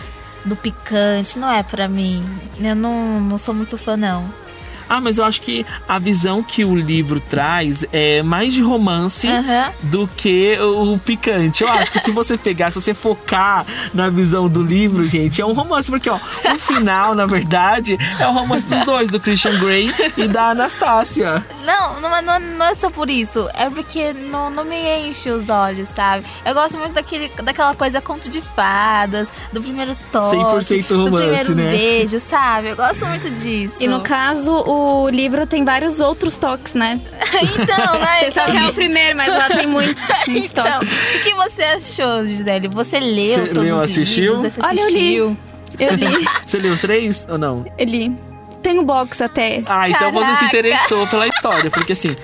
do 0.44 0.56
picante 0.56 1.38
não 1.38 1.50
é 1.50 1.62
pra 1.62 1.88
mim. 1.88 2.24
Eu 2.58 2.74
não, 2.74 3.20
não 3.20 3.38
sou 3.38 3.54
muito 3.54 3.76
fã, 3.76 3.96
não. 3.96 4.32
Ah, 4.90 5.00
mas 5.00 5.18
eu 5.18 5.24
acho 5.24 5.40
que 5.42 5.64
a 5.88 6.00
visão 6.00 6.42
que 6.42 6.64
o 6.64 6.74
livro 6.74 7.20
traz 7.20 7.84
é 7.92 8.22
mais 8.24 8.52
de 8.52 8.60
romance 8.60 9.28
Aham. 9.28 9.70
do 9.84 10.08
que 10.16 10.58
o 10.60 10.98
picante. 10.98 11.62
Eu 11.62 11.68
acho 11.70 11.92
que 11.92 12.00
se 12.00 12.10
você 12.10 12.36
pegar, 12.36 12.72
se 12.72 12.80
você 12.80 12.92
focar 12.92 13.64
na 13.94 14.08
visão 14.08 14.48
do 14.48 14.60
livro, 14.62 15.06
gente, 15.06 15.40
é 15.40 15.46
um 15.46 15.52
romance, 15.52 15.88
porque 15.88 16.10
ó, 16.10 16.16
o 16.16 16.58
final, 16.58 17.14
na 17.14 17.24
verdade, 17.24 17.96
é 18.18 18.26
o 18.26 18.32
romance 18.32 18.66
dos 18.66 18.82
dois, 18.82 19.10
do 19.12 19.20
Christian 19.20 19.56
Grey 19.60 19.94
e 20.16 20.26
da 20.26 20.50
Anastácia. 20.50 21.44
Não, 21.64 22.00
não, 22.00 22.16
é- 22.16 22.22
não, 22.22 22.40
não 22.40 22.66
é 22.66 22.74
só 22.74 22.90
por 22.90 23.08
isso. 23.08 23.48
É 23.54 23.70
porque 23.70 24.12
não, 24.12 24.50
não 24.50 24.64
me 24.64 25.08
enche 25.08 25.30
os 25.30 25.48
olhos, 25.48 25.88
sabe? 25.90 26.26
Eu 26.44 26.52
gosto 26.52 26.76
muito 26.76 26.94
daquele, 26.94 27.28
daquela 27.44 27.76
coisa 27.76 28.00
conto 28.00 28.28
de 28.28 28.40
fadas, 28.40 29.28
do 29.52 29.62
primeiro 29.62 29.96
toque. 30.10 30.36
100% 30.36 30.86
do 30.88 31.04
romance, 31.04 31.22
primeiro 31.28 31.54
né? 31.54 31.70
beijo, 31.70 32.18
sabe? 32.18 32.68
Eu 32.70 32.76
gosto 32.76 33.06
muito 33.06 33.30
disso. 33.30 33.76
E 33.78 33.86
no 33.86 34.00
caso, 34.00 34.50
o 34.52 34.79
livro 35.10 35.46
tem 35.46 35.64
vários 35.64 36.00
outros 36.00 36.36
toques, 36.36 36.74
né? 36.74 37.00
Então, 37.42 37.98
né? 37.98 38.24
Você 38.24 38.32
sabe 38.32 38.52
que 38.52 38.58
é 38.58 38.66
o 38.68 38.72
primeiro, 38.74 39.16
mas 39.16 39.28
lá 39.28 39.48
tem 39.48 39.66
muitos, 39.66 40.02
muitos 40.28 40.50
Então, 40.50 40.64
toques. 40.64 40.88
o 41.16 41.22
que 41.22 41.34
você 41.34 41.62
achou, 41.62 42.26
Gisele? 42.26 42.68
Você 42.68 43.00
leu 43.00 43.34
Você 43.38 43.48
todos 43.48 43.62
leu, 43.64 43.76
os 43.76 43.82
assistiu? 43.82 44.34
livros? 44.34 44.52
Você 44.52 44.60
Olha, 44.62 44.80
eu 44.80 44.88
li. 44.90 44.96
assistiu? 45.20 45.36
Eu 45.78 45.94
li, 45.94 46.28
Você 46.44 46.58
leu 46.58 46.72
os 46.72 46.80
três 46.80 47.26
ou 47.28 47.38
não? 47.38 47.64
eu 47.78 47.86
li. 47.86 48.12
Tem 48.62 48.78
o 48.78 48.82
box 48.82 49.22
até. 49.22 49.62
Ah, 49.64 49.88
então 49.88 50.12
você 50.12 50.26
se 50.26 50.34
Caraca. 50.34 50.44
interessou 50.46 51.06
pela 51.06 51.26
história, 51.26 51.70
porque 51.70 51.92
assim, 51.94 52.14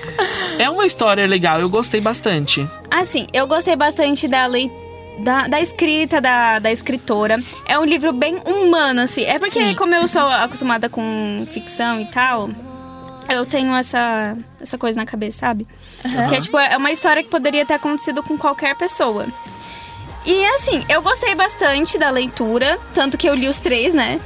é 0.59 0.69
uma 0.69 0.85
história 0.85 1.25
legal, 1.25 1.59
eu 1.59 1.67
gostei 1.67 1.99
bastante. 1.99 2.67
Assim, 2.91 3.25
eu 3.33 3.47
gostei 3.47 3.75
bastante 3.75 4.27
da 4.27 4.45
lei 4.45 4.71
da, 5.19 5.47
da 5.47 5.61
escrita 5.61 6.21
da, 6.21 6.59
da 6.59 6.71
escritora. 6.71 7.41
É 7.65 7.77
um 7.77 7.85
livro 7.85 8.11
bem 8.13 8.37
humano, 8.45 9.01
assim. 9.01 9.23
É 9.23 9.39
porque, 9.39 9.59
Sim. 9.59 9.75
como 9.75 9.93
eu 9.93 10.07
sou 10.07 10.21
acostumada 10.21 10.89
com 10.89 11.45
ficção 11.51 11.99
e 11.99 12.05
tal, 12.05 12.49
eu 13.29 13.45
tenho 13.45 13.75
essa, 13.75 14.37
essa 14.59 14.77
coisa 14.77 14.97
na 14.97 15.05
cabeça, 15.05 15.39
sabe? 15.39 15.67
Que 16.29 16.35
é 16.35 16.41
tipo, 16.41 16.57
é 16.57 16.77
uma 16.77 16.91
história 16.91 17.23
que 17.23 17.29
poderia 17.29 17.65
ter 17.65 17.73
acontecido 17.73 18.23
com 18.23 18.37
qualquer 18.37 18.75
pessoa. 18.75 19.25
E 20.25 20.45
assim, 20.55 20.83
eu 20.89 21.01
gostei 21.01 21.35
bastante 21.35 21.97
da 21.97 22.09
leitura, 22.09 22.77
tanto 22.93 23.17
que 23.17 23.27
eu 23.27 23.33
li 23.33 23.47
os 23.47 23.59
três, 23.59 23.93
né? 23.93 24.19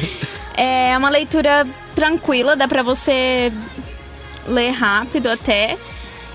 é 0.54 0.96
uma 0.96 1.08
leitura 1.08 1.66
tranquila, 1.94 2.54
dá 2.54 2.68
pra 2.68 2.82
você 2.82 3.52
ler 4.46 4.70
rápido 4.70 5.28
até. 5.28 5.76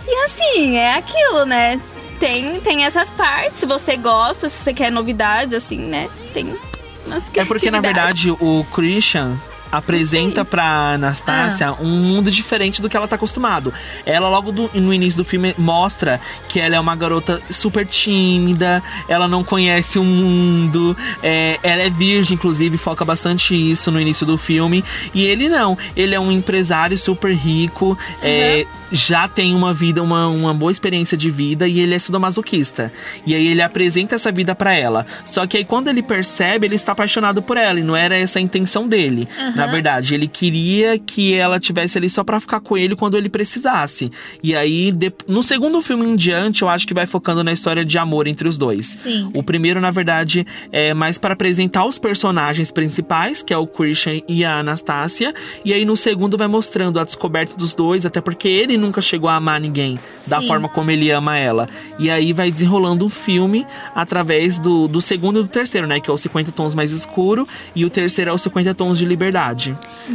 E 0.08 0.24
assim, 0.26 0.78
é 0.78 0.96
aquilo, 0.96 1.46
né? 1.46 1.80
Tem, 2.24 2.58
tem 2.62 2.86
essas 2.86 3.10
partes, 3.10 3.60
se 3.60 3.66
você 3.66 3.98
gosta, 3.98 4.48
se 4.48 4.56
você 4.64 4.74
quer 4.74 4.90
novidades, 4.90 5.54
assim, 5.54 5.78
né? 5.78 6.10
Tem 6.34 6.58
umas 7.06 7.22
É 7.36 7.44
porque, 7.44 7.70
na 7.70 7.82
verdade, 7.82 8.32
o 8.32 8.66
Christian 8.74 9.38
apresenta 9.78 10.46
pra 10.46 10.94
Anastácia 10.94 11.68
Ah. 11.70 11.76
um 11.82 11.88
mundo 11.90 12.30
diferente 12.32 12.82
do 12.82 12.90
que 12.90 12.96
ela 12.96 13.08
tá 13.08 13.16
acostumado. 13.16 13.74
Ela 14.06 14.30
logo 14.30 14.52
do- 14.52 14.70
no 14.74 14.94
início 14.94 15.18
do 15.18 15.26
filme 15.26 15.54
mostra 15.58 16.20
que 16.48 16.60
ela 16.60 16.76
é 16.76 16.80
uma 16.80 16.96
garota 16.96 17.42
super 17.50 17.86
tímida, 17.86 18.82
ela 19.10 19.28
não 19.28 19.44
conhece 19.44 19.98
o 20.00 20.04
mundo, 20.04 20.96
é, 21.22 21.60
ela 21.64 21.82
é 21.82 21.90
virgem, 21.90 22.36
inclusive, 22.36 22.78
foca 22.78 23.04
bastante 23.04 23.54
isso 23.56 23.92
no 23.92 24.00
início 24.00 24.26
do 24.26 24.38
filme. 24.38 24.84
E 25.14 25.26
ele 25.26 25.50
não, 25.50 25.78
ele 25.96 26.14
é 26.16 26.20
um 26.20 26.32
empresário 26.32 26.98
super 26.98 27.34
rico, 27.36 27.98
é, 28.22 28.66
já 28.92 29.28
tem 29.28 29.56
uma 29.56 29.74
vida, 29.74 30.04
uma, 30.04 30.28
uma 30.28 30.54
boa 30.54 30.72
experiência 30.72 31.18
de 31.18 31.30
vida 31.30 31.68
e 31.68 31.80
ele 31.80 31.96
é 31.96 32.00
sadomasoquista. 32.00 32.92
E 33.26 33.34
aí 33.34 33.48
ele 33.48 33.62
apresenta 33.62 34.14
essa 34.16 34.32
vida 34.32 34.54
pra 34.54 34.74
ela. 34.74 35.06
Só 35.26 35.48
que 35.48 35.58
aí 35.58 35.66
quando 35.66 35.88
ele 35.88 36.04
percebe, 36.04 36.68
ele 36.68 36.76
está 36.76 36.92
apaixonado 36.92 37.42
por 37.42 37.58
ela 37.58 37.80
e 37.80 37.84
não 37.84 37.96
era 37.96 38.16
essa 38.16 38.38
a 38.38 38.42
intenção 38.42 38.88
dele. 38.88 39.28
Na 39.66 39.72
verdade, 39.72 40.14
ele 40.14 40.28
queria 40.28 40.98
que 40.98 41.34
ela 41.34 41.60
tivesse 41.60 41.98
ali 41.98 42.10
só 42.10 42.24
pra 42.24 42.40
ficar 42.40 42.60
com 42.60 42.78
ele 42.78 42.96
quando 42.96 43.18
ele 43.18 43.30
precisasse. 43.30 44.12
E 44.42 44.56
aí, 44.56 44.94
no 45.28 45.42
segundo 45.44 45.82
filme 45.82 46.06
em 46.06 46.16
diante, 46.16 46.62
eu 46.62 46.70
acho 46.70 46.88
que 46.88 46.94
vai 46.94 47.06
focando 47.06 47.44
na 47.44 47.52
história 47.52 47.84
de 47.84 47.98
amor 47.98 48.28
entre 48.28 48.48
os 48.48 48.58
dois. 48.58 48.86
Sim. 48.86 49.30
O 49.34 49.44
primeiro, 49.44 49.80
na 49.80 49.92
verdade, 49.92 50.46
é 50.72 50.94
mais 50.94 51.18
para 51.18 51.34
apresentar 51.34 51.86
os 51.86 51.98
personagens 51.98 52.72
principais, 52.72 53.42
que 53.42 53.54
é 53.54 53.58
o 53.58 53.68
Christian 53.68 54.22
e 54.28 54.44
a 54.44 54.60
Anastácia. 54.60 55.34
E 55.64 55.74
aí 55.74 55.86
no 55.86 55.96
segundo 55.96 56.38
vai 56.38 56.48
mostrando 56.48 57.00
a 57.00 57.04
descoberta 57.04 57.56
dos 57.56 57.74
dois, 57.74 58.06
até 58.06 58.22
porque 58.22 58.48
ele 58.48 58.78
nunca 58.78 59.02
chegou 59.02 59.30
a 59.30 59.36
amar 59.36 59.60
ninguém 59.60 60.00
da 60.28 60.40
Sim. 60.40 60.48
forma 60.48 60.70
como 60.70 60.92
ele 60.92 61.10
ama 61.12 61.38
ela. 61.38 61.70
E 62.00 62.10
aí 62.10 62.34
vai 62.34 62.52
desenrolando 62.52 63.06
o 63.06 63.10
filme 63.10 63.66
através 63.96 64.58
do, 64.58 64.88
do 64.88 65.02
segundo 65.02 65.40
e 65.40 65.44
do 65.44 65.50
terceiro, 65.50 65.88
né? 65.88 66.00
Que 66.00 66.10
é 66.10 66.14
o 66.14 66.18
50 66.18 66.52
tons 66.52 66.76
mais 66.76 66.92
escuro 66.92 67.48
e 67.76 67.86
o 67.86 67.90
terceiro 67.90 68.32
é 68.32 68.34
o 68.34 68.38
50 68.38 68.74
tons 68.74 68.98
de 68.98 69.06
liberdade. 69.06 69.53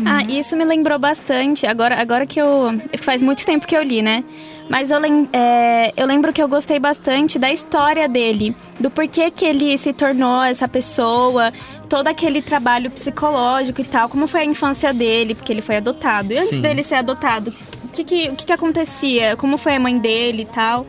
Ah, 0.04 0.22
isso 0.24 0.56
me 0.56 0.64
lembrou 0.64 0.98
bastante. 0.98 1.66
Agora, 1.66 2.00
agora 2.00 2.26
que 2.26 2.40
eu. 2.40 2.68
Faz 3.00 3.22
muito 3.22 3.44
tempo 3.44 3.66
que 3.66 3.76
eu 3.76 3.82
li, 3.82 4.02
né? 4.02 4.24
Mas 4.68 4.90
eu, 4.90 4.98
lem, 4.98 5.28
é, 5.32 5.92
eu 5.96 6.06
lembro 6.06 6.32
que 6.32 6.42
eu 6.42 6.48
gostei 6.48 6.78
bastante 6.78 7.38
da 7.38 7.50
história 7.50 8.06
dele, 8.06 8.54
do 8.78 8.90
porquê 8.90 9.30
que 9.30 9.44
ele 9.44 9.78
se 9.78 9.94
tornou 9.94 10.42
essa 10.42 10.68
pessoa, 10.68 11.52
todo 11.88 12.06
aquele 12.06 12.42
trabalho 12.42 12.90
psicológico 12.90 13.80
e 13.80 13.84
tal, 13.84 14.10
como 14.10 14.26
foi 14.26 14.42
a 14.42 14.44
infância 14.44 14.92
dele, 14.92 15.34
porque 15.34 15.52
ele 15.52 15.62
foi 15.62 15.76
adotado. 15.78 16.32
E 16.32 16.38
antes 16.38 16.50
Sim. 16.50 16.60
dele 16.60 16.82
ser 16.82 16.96
adotado, 16.96 17.52
o 17.84 17.88
que, 17.88 18.04
que, 18.04 18.28
o 18.28 18.36
que, 18.36 18.44
que 18.44 18.52
acontecia? 18.52 19.36
Como 19.36 19.56
foi 19.56 19.74
a 19.74 19.80
mãe 19.80 19.96
dele 19.98 20.42
e 20.42 20.46
tal? 20.46 20.86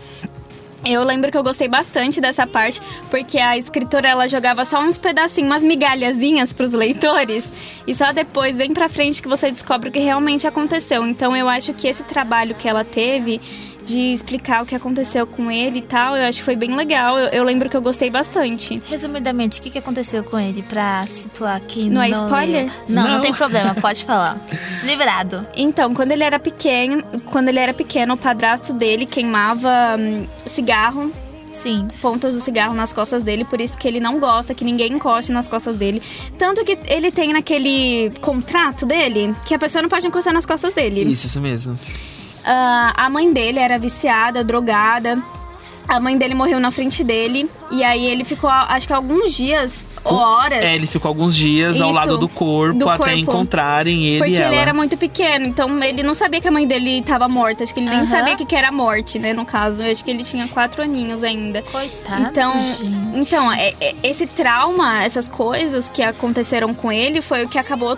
Eu 0.86 1.04
lembro 1.04 1.30
que 1.30 1.38
eu 1.38 1.44
gostei 1.44 1.68
bastante 1.68 2.22
dessa 2.22 2.48
parte, 2.48 2.82
porque 3.12 3.38
a 3.38 3.58
escritora 3.58 4.08
ela 4.08 4.28
jogava 4.28 4.64
só 4.64 4.82
uns 4.82 4.98
pedacinhos, 4.98 5.50
umas 5.50 5.64
migalhazinhas 5.64 6.54
pros 6.54 6.72
leitores, 6.72 7.48
e 7.86 7.94
só 7.94 8.14
depois, 8.14 8.56
bem 8.56 8.74
pra 8.74 8.88
frente, 8.88 9.22
que 9.22 9.28
você 9.28 9.52
descobre 9.52 9.90
o 9.90 9.92
que 9.92 10.00
realmente 10.00 10.48
aconteceu. 10.48 11.06
Então 11.06 11.36
eu 11.36 11.50
acho 11.50 11.74
que 11.74 11.88
esse 11.88 12.04
trabalho 12.04 12.56
que 12.56 12.68
ela 12.68 12.86
teve 12.86 13.42
de 13.86 14.14
explicar 14.14 14.64
o 14.64 14.66
que 14.66 14.76
aconteceu 14.76 15.26
com 15.26 15.50
ele 15.52 15.80
e 15.80 15.82
tal. 15.82 16.16
Eu 16.16 16.24
acho 16.24 16.40
que 16.40 16.44
foi 16.46 16.56
bem 16.56 16.76
legal. 16.76 17.18
Eu, 17.18 17.28
eu 17.30 17.44
lembro 17.44 17.70
que 17.70 17.78
eu 17.78 17.82
gostei 17.82 18.10
bastante. 18.10 18.80
Resumidamente, 18.88 19.60
o 19.60 19.64
que, 19.64 19.70
que 19.70 19.78
aconteceu 19.78 20.24
com 20.24 20.40
ele 20.40 20.62
pra 20.62 21.06
situar 21.08 21.56
aqui 21.56 21.90
Não 21.90 22.02
é 22.02 22.10
spoiler? 22.10 22.72
Não, 22.88 23.04
não, 23.04 23.12
Não. 23.16 23.22
tem 23.22 23.34
problema, 23.34 23.74
pode 23.76 24.06
falar. 24.06 24.40
Liberado. 24.84 25.46
Então, 25.56 25.94
quando 25.94 26.12
ele 26.12 26.24
era 26.24 26.40
pequeno, 26.40 27.04
quando 27.26 27.50
ele 27.50 27.60
era 27.60 27.74
pequeno, 27.74 28.14
o 28.14 28.18
padrasto 28.18 28.74
dele 28.74 29.06
queimava 29.06 29.98
hum, 30.00 30.26
cigarro. 30.48 31.12
Sim. 31.52 31.90
Pontas 32.02 32.34
do 32.36 32.40
cigarro 32.40 32.74
nas 32.74 32.94
costas 32.94 33.22
dele, 33.22 33.44
por 33.44 33.60
isso 33.60 33.78
que 33.78 33.88
ele 33.88 34.00
não 34.00 34.20
gosta 34.20 34.54
que 34.54 34.64
ninguém 34.64 34.94
encoste 34.94 35.32
nas 35.32 35.48
costas 35.48 35.78
dele. 35.78 36.02
Tanto 36.38 36.64
que 36.64 36.78
ele 36.88 37.12
tem 37.12 37.34
naquele 37.34 38.12
contrato 38.22 38.86
dele 38.86 39.36
que 39.46 39.54
a 39.54 39.60
pessoa 39.60 39.82
não 39.82 39.90
pode 39.90 40.08
encostar 40.08 40.34
nas 40.34 40.46
costas 40.46 40.74
dele. 40.74 41.02
Isso, 41.12 41.26
isso 41.26 41.42
mesmo. 41.42 41.78
Ah, 42.52 42.94
a 43.06 43.10
mãe 43.10 43.32
dele 43.32 43.60
era 43.60 43.78
viciada, 43.78 44.44
drogada. 44.44 45.22
A 45.88 46.00
mãe 46.00 46.18
dele 46.18 46.34
morreu 46.34 46.60
na 46.60 46.72
frente 46.72 47.04
dele. 47.04 47.48
E 47.72 47.84
aí 47.84 48.06
ele 48.06 48.24
ficou, 48.24 48.50
acho 48.50 48.88
que 48.88 48.94
alguns 48.94 49.34
dias 49.36 49.72
ou 50.04 50.16
horas. 50.16 50.60
É, 50.64 50.74
ele 50.76 50.88
ficou 50.88 51.10
alguns 51.10 51.36
dias 51.36 51.80
ao 51.82 51.90
Isso, 51.90 51.96
lado 52.00 52.18
do 52.18 52.28
corpo 52.30 52.80
do 52.80 52.90
até 52.90 52.98
corpo. 52.98 53.18
encontrarem 53.20 54.06
ele 54.06 54.18
Porque 54.20 54.32
e 54.34 54.38
ela. 54.38 54.54
ele 54.54 54.62
era 54.62 54.74
muito 54.74 54.96
pequeno, 54.98 55.46
então 55.46 55.84
ele 55.84 56.02
não 56.02 56.16
sabia 56.16 56.40
que 56.40 56.48
a 56.48 56.52
mãe 56.52 56.66
dele 56.66 57.00
estava 57.00 57.28
morta. 57.28 57.64
Acho 57.66 57.74
que 57.74 57.82
ele 57.82 57.90
nem 57.90 58.06
sabia 58.06 58.34
o 58.34 58.38
que 58.38 58.46
que 58.46 58.56
era 58.56 58.72
morte, 58.72 59.20
né? 59.20 59.34
No 59.34 59.46
caso, 59.46 59.84
eu 59.84 59.92
acho 59.92 60.04
que 60.04 60.10
ele 60.10 60.24
tinha 60.24 60.48
quatro 60.48 60.82
aninhos 60.82 61.22
ainda. 61.24 61.62
Coitado, 61.64 62.22
Então, 62.32 62.54
gente. 62.62 62.86
então 63.18 63.52
é- 63.52 63.74
é- 63.82 63.96
esse 64.02 64.26
trauma, 64.26 65.04
essas 65.04 65.28
coisas 65.30 65.90
que 65.90 66.02
aconteceram 66.02 66.74
com 66.74 66.92
ele, 66.92 67.22
foi 67.22 67.44
o 67.44 67.50
que 67.50 67.58
acabou 67.60 67.98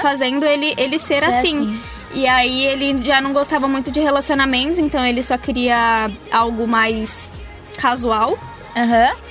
fazendo 0.00 0.44
ele, 0.44 0.74
ele 0.76 0.98
ser, 0.98 1.20
Ser 1.20 1.24
assim. 1.24 1.58
assim. 1.58 1.80
E 2.14 2.26
aí 2.26 2.66
ele 2.66 3.02
já 3.04 3.20
não 3.20 3.32
gostava 3.32 3.66
muito 3.66 3.90
de 3.90 4.00
relacionamentos, 4.00 4.78
então 4.78 5.04
ele 5.04 5.22
só 5.22 5.38
queria 5.38 6.10
algo 6.30 6.66
mais 6.68 7.10
casual. 7.78 8.38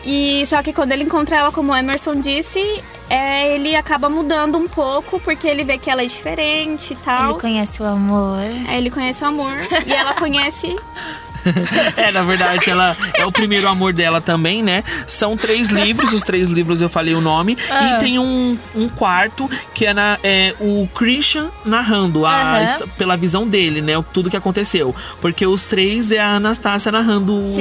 E 0.05 0.45
só 0.45 0.61
que 0.63 0.73
quando 0.73 0.91
ele 0.91 1.03
encontra 1.03 1.37
ela, 1.37 1.51
como 1.51 1.71
o 1.71 1.75
Emerson 1.75 2.19
disse, 2.19 2.83
é, 3.09 3.55
ele 3.55 3.75
acaba 3.75 4.09
mudando 4.09 4.57
um 4.57 4.67
pouco, 4.67 5.19
porque 5.19 5.47
ele 5.47 5.63
vê 5.63 5.77
que 5.77 5.89
ela 5.89 6.01
é 6.01 6.05
diferente 6.05 6.93
e 6.93 6.95
tal. 6.97 7.31
Ele 7.31 7.39
conhece 7.39 7.81
o 7.81 7.85
amor. 7.85 8.39
Aí 8.67 8.77
ele 8.77 8.89
conhece 8.89 9.23
o 9.23 9.27
amor. 9.27 9.53
e 9.85 9.91
ela 9.91 10.13
conhece. 10.19 10.75
É, 11.97 12.11
na 12.11 12.23
verdade, 12.23 12.69
ela 12.69 12.95
é 13.13 13.25
o 13.25 13.31
primeiro 13.31 13.67
amor 13.67 13.93
dela 13.93 14.21
também, 14.21 14.63
né? 14.63 14.83
São 15.07 15.35
três 15.37 15.69
livros, 15.69 16.13
os 16.13 16.21
três 16.23 16.49
livros 16.49 16.81
eu 16.81 16.89
falei 16.89 17.13
o 17.13 17.21
nome. 17.21 17.57
Ah. 17.69 17.95
E 17.97 17.99
tem 17.99 18.19
um, 18.19 18.57
um 18.75 18.87
quarto 18.89 19.49
que 19.73 19.85
é, 19.85 19.93
na, 19.93 20.17
é 20.23 20.53
o 20.59 20.87
Christian 20.95 21.49
narrando, 21.65 22.25
a, 22.25 22.63
hist- 22.63 22.87
pela 22.97 23.15
visão 23.15 23.47
dele, 23.47 23.81
né? 23.81 23.93
Tudo 24.13 24.29
que 24.29 24.37
aconteceu. 24.37 24.95
Porque 25.19 25.45
os 25.45 25.67
três 25.67 26.11
é 26.11 26.19
a 26.19 26.35
Anastácia 26.35 26.91
narrando 26.91 27.33
o- 27.33 27.53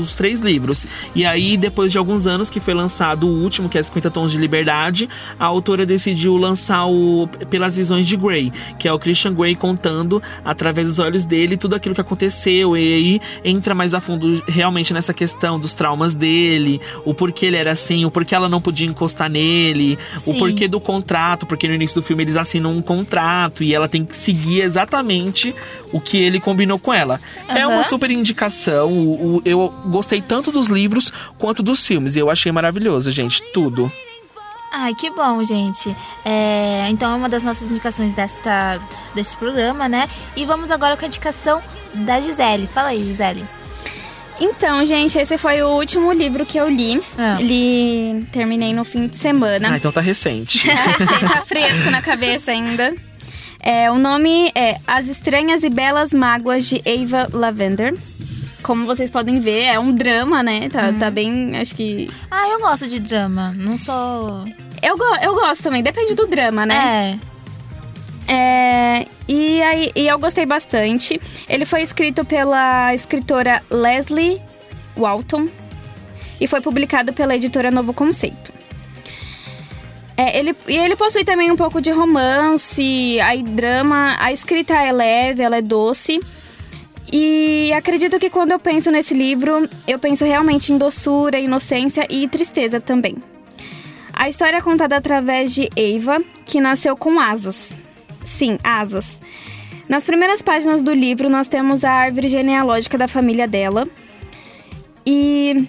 os 0.00 0.14
três 0.14 0.40
livros. 0.40 0.86
E 1.14 1.24
aí, 1.24 1.56
depois 1.56 1.90
de 1.92 1.98
alguns 1.98 2.26
anos 2.26 2.50
que 2.50 2.60
foi 2.60 2.74
lançado 2.74 3.26
o 3.26 3.42
último, 3.42 3.68
que 3.68 3.78
é 3.78 3.82
50 3.82 4.10
Tons 4.10 4.30
de 4.32 4.38
Liberdade, 4.38 5.08
a 5.38 5.44
autora 5.44 5.86
decidiu 5.86 6.36
lançar 6.36 6.86
o 6.86 7.28
Pelas 7.50 7.76
Visões 7.76 8.06
de 8.06 8.16
Grey, 8.16 8.52
que 8.78 8.86
é 8.88 8.92
o 8.92 8.98
Christian 8.98 9.32
Grey 9.34 9.54
contando 9.54 10.22
através 10.44 10.86
dos 10.86 10.98
olhos 10.98 11.24
dele 11.24 11.56
tudo 11.56 11.74
aquilo 11.74 11.94
que 11.94 12.00
aconteceu. 12.00 12.76
E 12.76 13.03
aí 13.04 13.20
entra 13.44 13.74
mais 13.74 13.94
a 13.94 14.00
fundo 14.00 14.42
realmente 14.46 14.92
nessa 14.92 15.12
questão 15.14 15.58
dos 15.58 15.74
traumas 15.74 16.14
dele, 16.14 16.80
o 17.04 17.12
porquê 17.14 17.46
ele 17.46 17.56
era 17.56 17.72
assim, 17.72 18.04
o 18.04 18.10
porquê 18.10 18.34
ela 18.34 18.48
não 18.48 18.60
podia 18.60 18.86
encostar 18.86 19.28
nele, 19.30 19.98
o 20.16 20.20
Sim. 20.32 20.38
porquê 20.38 20.66
do 20.68 20.80
contrato, 20.80 21.46
porque 21.46 21.68
no 21.68 21.74
início 21.74 22.00
do 22.00 22.04
filme 22.06 22.22
eles 22.24 22.36
assinam 22.36 22.70
um 22.70 22.82
contrato 22.82 23.62
e 23.62 23.74
ela 23.74 23.88
tem 23.88 24.04
que 24.04 24.16
seguir 24.16 24.60
exatamente 24.62 25.54
o 25.92 26.00
que 26.00 26.16
ele 26.18 26.40
combinou 26.40 26.78
com 26.78 26.92
ela. 26.92 27.20
É 27.48 27.62
Aham. 27.62 27.74
uma 27.74 27.84
super 27.84 28.10
indicação. 28.10 28.90
o- 28.90 29.36
o- 29.36 29.42
eu 29.44 29.72
gostei 29.86 30.20
tanto 30.22 30.50
dos 30.50 30.68
livros 30.68 31.12
quanto 31.38 31.62
dos 31.62 31.86
filmes. 31.86 32.16
E 32.16 32.18
eu 32.18 32.30
achei 32.30 32.50
maravilhoso, 32.52 33.10
gente. 33.10 33.42
Tudo. 33.52 33.90
Ai, 34.72 34.94
que 34.94 35.10
bom, 35.10 35.42
gente. 35.44 35.94
É, 36.24 36.86
então 36.90 37.12
é 37.12 37.14
uma 37.16 37.28
das 37.28 37.42
nossas 37.44 37.70
indicações 37.70 38.12
desta, 38.12 38.80
desse 39.14 39.36
programa, 39.36 39.88
né? 39.88 40.08
E 40.36 40.44
vamos 40.44 40.70
agora 40.70 40.96
com 40.96 41.04
a 41.04 41.08
indicação 41.08 41.62
da 41.94 42.20
Gisele. 42.20 42.66
Fala 42.66 42.88
aí, 42.88 43.04
Gisele. 43.04 43.44
Então, 44.40 44.84
gente, 44.84 45.16
esse 45.16 45.38
foi 45.38 45.62
o 45.62 45.68
último 45.68 46.12
livro 46.12 46.44
que 46.44 46.58
eu 46.58 46.68
li. 46.68 47.00
Li, 47.40 48.26
terminei 48.32 48.72
no 48.74 48.84
fim 48.84 49.06
de 49.06 49.16
semana. 49.16 49.70
Ah, 49.72 49.76
então 49.76 49.92
tá 49.92 50.00
recente. 50.00 50.66
Tá 51.32 51.42
fresco 51.46 51.90
na 51.90 52.02
cabeça 52.02 52.50
ainda. 52.50 52.94
É, 53.60 53.90
o 53.90 53.98
nome 53.98 54.50
é 54.54 54.76
As 54.86 55.06
Estranhas 55.06 55.62
e 55.62 55.70
Belas 55.70 56.12
Mágoas 56.12 56.66
de 56.66 56.82
Ava 56.84 57.28
Lavender. 57.32 57.94
Como 58.62 58.86
vocês 58.86 59.10
podem 59.10 59.40
ver, 59.40 59.64
é 59.64 59.78
um 59.78 59.92
drama, 59.92 60.42
né? 60.42 60.68
Tá, 60.70 60.92
tá 60.92 61.10
bem, 61.10 61.56
acho 61.58 61.74
que... 61.74 62.08
Ah, 62.30 62.48
eu 62.48 62.60
gosto 62.60 62.88
de 62.88 62.98
drama. 62.98 63.54
Não 63.56 63.76
sou. 63.78 64.44
Eu, 64.82 64.96
go- 64.98 65.16
eu 65.22 65.34
gosto 65.34 65.62
também, 65.62 65.82
depende 65.82 66.14
do 66.14 66.26
drama, 66.26 66.64
né? 66.66 67.18
É. 67.20 67.33
e, 69.28 69.62
aí, 69.62 69.92
e 69.94 70.06
eu 70.06 70.18
gostei 70.18 70.46
bastante. 70.46 71.20
Ele 71.48 71.64
foi 71.64 71.82
escrito 71.82 72.24
pela 72.24 72.94
escritora 72.94 73.62
Leslie 73.70 74.40
Walton 74.96 75.48
e 76.40 76.46
foi 76.46 76.60
publicado 76.60 77.12
pela 77.12 77.34
editora 77.34 77.70
Novo 77.70 77.92
Conceito. 77.92 78.52
É, 80.16 80.38
ele, 80.38 80.54
e 80.68 80.76
ele 80.76 80.94
possui 80.94 81.24
também 81.24 81.50
um 81.50 81.56
pouco 81.56 81.80
de 81.80 81.90
romance, 81.90 83.18
aí 83.20 83.42
drama. 83.42 84.16
A 84.20 84.32
escrita 84.32 84.74
é 84.74 84.92
leve, 84.92 85.42
ela 85.42 85.56
é 85.56 85.62
doce. 85.62 86.20
E 87.12 87.72
acredito 87.72 88.18
que 88.18 88.30
quando 88.30 88.52
eu 88.52 88.58
penso 88.58 88.90
nesse 88.90 89.12
livro, 89.14 89.68
eu 89.86 89.98
penso 89.98 90.24
realmente 90.24 90.72
em 90.72 90.78
doçura, 90.78 91.38
inocência 91.38 92.06
e 92.08 92.28
tristeza 92.28 92.80
também. 92.80 93.16
A 94.12 94.28
história 94.28 94.58
é 94.58 94.60
contada 94.60 94.96
através 94.96 95.52
de 95.52 95.68
Eva, 95.76 96.22
que 96.44 96.60
nasceu 96.60 96.96
com 96.96 97.18
asas. 97.18 97.83
Sim, 98.38 98.58
asas. 98.64 99.06
Nas 99.88 100.04
primeiras 100.04 100.42
páginas 100.42 100.82
do 100.82 100.92
livro, 100.94 101.28
nós 101.28 101.46
temos 101.46 101.84
a 101.84 101.90
árvore 101.92 102.28
genealógica 102.28 102.96
da 102.98 103.06
família 103.06 103.46
dela. 103.46 103.86
E 105.06 105.68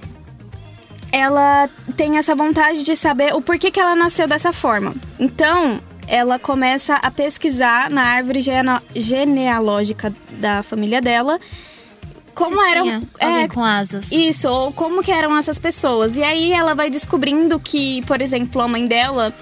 ela 1.11 1.69
tem 1.95 2.17
essa 2.17 2.35
vontade 2.35 2.83
de 2.83 2.95
saber 2.95 3.33
o 3.33 3.41
porquê 3.41 3.69
que 3.71 3.79
ela 3.79 3.95
nasceu 3.95 4.27
dessa 4.27 4.51
forma. 4.53 4.93
Então, 5.19 5.79
ela 6.07 6.37
começa 6.39 6.95
a 6.95 7.11
pesquisar 7.11 7.89
na 7.89 8.03
árvore 8.03 8.41
gene- 8.41 8.81
genealógica 8.95 10.13
da 10.31 10.61
família 10.63 11.01
dela 11.01 11.39
como 12.35 12.61
Se 12.65 12.69
eram 12.71 13.07
alguém 13.19 13.47
com 13.47 13.63
asas. 13.63 14.11
isso 14.11 14.47
ou 14.49 14.71
como 14.73 15.01
que 15.01 15.09
eram 15.11 15.37
essas 15.37 15.57
pessoas 15.57 16.17
e 16.17 16.21
aí 16.23 16.51
ela 16.51 16.73
vai 16.75 16.89
descobrindo 16.89 17.57
que 17.59 18.03
por 18.05 18.21
exemplo 18.21 18.61
a 18.61 18.67
mãe 18.67 18.85
dela 18.85 19.33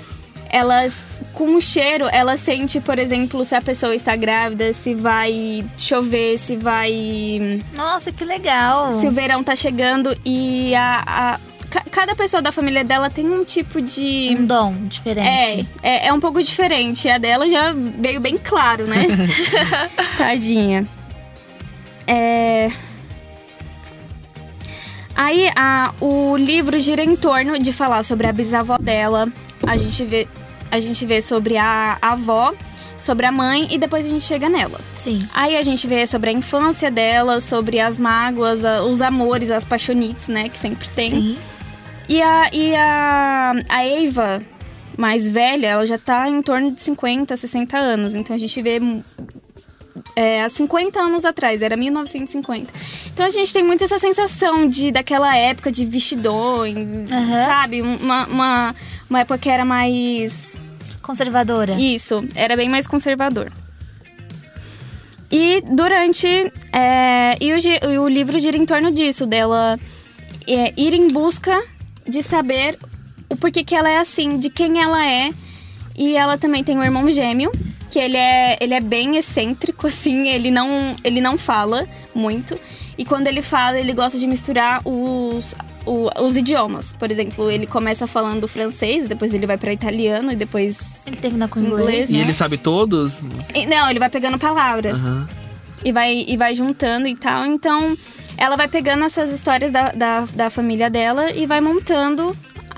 elas 0.54 0.94
com 1.34 1.56
o 1.56 1.62
cheiro 1.62 2.08
ela 2.12 2.38
sente 2.38 2.80
por 2.80 3.00
exemplo 3.00 3.44
se 3.44 3.56
a 3.56 3.62
pessoa 3.62 3.96
está 3.96 4.16
grávida 4.16 4.72
se 4.72 4.94
vai 4.94 5.66
chover 5.76 6.38
se 6.38 6.56
vai 6.56 7.60
Nossa, 7.76 8.12
que 8.12 8.24
legal. 8.24 8.92
se 9.00 9.08
o 9.08 9.12
verão 9.12 9.44
tá 9.44 9.56
chegando 9.56 10.16
e 10.24 10.76
a, 10.76 11.04
a- 11.08 11.40
ca- 11.72 11.86
cada 11.90 12.16
pessoa 12.16 12.40
da 12.40 12.52
família 12.52 12.84
dela 12.84 13.10
tem 13.10 13.28
um 13.28 13.44
tipo 13.44 13.82
de 13.82 14.38
Um 14.40 14.46
dom 14.46 14.76
diferente. 14.84 15.68
é, 15.82 16.06
é, 16.06 16.08
é 16.08 16.14
um 16.14 16.20
pouco 16.20 16.42
diferente. 16.44 17.10
A 17.10 17.18
dela 17.18 17.50
já 17.50 17.74
veio 17.74 18.20
bem 18.22 18.38
claro, 18.38 18.86
né? 18.86 19.08
Tadinha. 20.20 20.86
É... 22.06 22.70
Aí 25.16 25.50
a, 25.56 25.94
o 26.02 26.36
livro 26.38 26.80
gira 26.80 27.04
em 27.04 27.16
torno 27.16 27.58
de 27.60 27.72
falar 27.72 28.04
sobre 28.04 28.28
a 28.28 28.32
bisavó 28.34 28.78
dela. 28.78 29.28
A 29.66 29.78
gente 29.78 30.04
vê, 30.04 30.28
a 30.78 30.80
gente 30.80 31.06
vê 31.06 31.22
sobre 31.22 31.58
a, 31.58 31.98
a 32.02 32.12
avó, 32.14 32.54
sobre 32.98 33.26
a 33.26 33.32
mãe 33.32 33.68
e 33.72 33.78
depois 33.78 34.06
a 34.06 34.10
gente 34.10 34.26
chega 34.26 34.50
nela. 34.50 34.80
Sim. 34.98 35.28
Aí 35.34 35.56
a 35.58 35.62
gente 35.62 35.86
vê 35.88 36.06
sobre 36.08 36.30
a 36.30 36.34
infância 36.34 36.90
dela, 36.90 37.40
sobre 37.42 37.80
as 37.80 37.98
mágoas, 37.98 38.64
a- 38.66 38.82
os 38.84 39.02
amores, 39.02 39.52
as 39.52 39.64
paixonites, 39.66 40.28
né? 40.28 40.50
Que 40.50 40.58
sempre 40.58 40.88
tem. 40.90 41.10
Sim. 41.12 41.38
E 42.10 42.22
a, 42.22 42.50
e 42.54 42.76
a, 42.76 43.54
a 43.70 43.86
Eva, 43.86 44.42
mais 44.98 45.30
velha, 45.30 45.68
ela 45.68 45.86
já 45.88 45.98
tá 45.98 46.28
em 46.30 46.42
torno 46.42 46.72
de 46.72 46.80
50, 46.82 47.36
60 47.38 47.78
anos. 47.78 48.16
Então 48.16 48.36
a 48.36 48.40
gente 48.40 48.62
vê 48.62 48.80
é, 50.16 50.44
há 50.44 50.50
50 50.50 51.00
anos 51.00 51.24
atrás, 51.26 51.62
era 51.62 51.76
1950. 51.78 52.72
Então 53.14 53.26
a 53.26 53.30
gente 53.30 53.54
tem 53.54 53.64
muito 53.64 53.84
essa 53.84 54.00
sensação 54.00 54.68
de 54.68 54.92
daquela 54.92 55.36
época 55.38 55.72
de 55.72 55.86
vestidões, 55.86 57.12
Aham. 57.12 57.46
sabe? 57.46 57.82
Uma, 57.82 58.26
uma, 58.28 58.76
uma 59.10 59.20
época 59.22 59.38
que 59.38 59.50
era 59.50 59.64
mais. 59.66 60.53
Conservadora. 61.04 61.74
Isso, 61.74 62.24
era 62.34 62.56
bem 62.56 62.70
mais 62.70 62.88
conservador. 62.88 63.52
E 65.30 65.62
durante. 65.62 66.28
é, 66.72 67.38
e, 67.40 67.54
o, 67.54 68.02
o 68.04 68.08
livro 68.08 68.40
gira 68.40 68.58
em 68.58 68.66
torno 68.66 68.92
disso, 68.92 69.26
dela 69.26 69.80
é, 70.48 70.74
ir 70.78 70.94
em 70.94 71.10
busca 71.10 71.64
de 72.08 72.24
saber 72.24 72.78
o 73.30 73.36
porquê 73.36 73.64
que 73.64 73.76
ela 73.76 73.90
é 73.90 73.98
assim, 73.98 74.38
de 74.38 74.50
quem 74.50 74.82
ela 74.82 75.06
é. 75.06 75.30
E 75.96 76.16
ela 76.16 76.38
também 76.38 76.64
tem 76.64 76.78
um 76.78 76.84
irmão 76.84 77.10
gêmeo, 77.12 77.52
que 77.90 78.00
ele 78.00 78.18
é, 78.18 78.58
ele 78.60 78.74
é 78.74 78.82
bem 78.82 79.18
excêntrico, 79.18 79.86
assim, 79.88 80.30
ele 80.30 80.50
não, 80.50 80.96
ele 81.04 81.20
não 81.20 81.38
fala 81.38 81.88
muito. 82.16 82.58
E 82.98 83.04
quando 83.04 83.28
ele 83.28 83.42
fala, 83.42 83.80
ele 83.80 83.94
gosta 83.94 84.18
de 84.18 84.28
misturar 84.28 84.82
os, 84.86 85.56
o, 85.86 86.10
os 86.24 86.38
idiomas. 86.38 86.94
Por 86.94 87.12
exemplo, 87.12 87.50
ele 87.50 87.68
começa 87.68 88.08
falando 88.08 88.48
francês, 88.48 89.08
depois 89.08 89.34
ele 89.34 89.46
vai 89.46 89.58
para 89.58 89.74
italiano 89.74 90.32
e 90.32 90.36
depois. 90.36 90.80
Ele 91.06 91.18
termina 91.18 91.48
com 91.48 91.60
inglês. 91.60 91.82
inglês 91.82 92.10
né? 92.10 92.18
E 92.18 92.22
ele 92.22 92.34
sabe 92.34 92.58
todos? 92.58 93.22
E, 93.54 93.66
não, 93.66 93.90
ele 93.90 94.00
vai 94.00 94.10
pegando 94.10 94.38
palavras. 94.38 95.00
Uhum. 95.00 95.26
E, 95.84 95.92
vai, 95.92 96.26
e 96.28 96.38
vai 96.38 96.56
juntando 96.56 97.08
e 97.08 97.16
tal. 97.16 97.46
Então, 97.46 97.98
ela 98.38 98.56
vai 98.56 98.68
pegando 98.68 99.04
essas 99.04 99.32
histórias 99.34 99.72
da, 99.72 99.92
da, 99.92 100.22
da 100.34 100.50
família 100.50 100.90
dela 100.90 101.32
e 101.32 101.46
vai 101.46 101.60
montando 101.60 102.36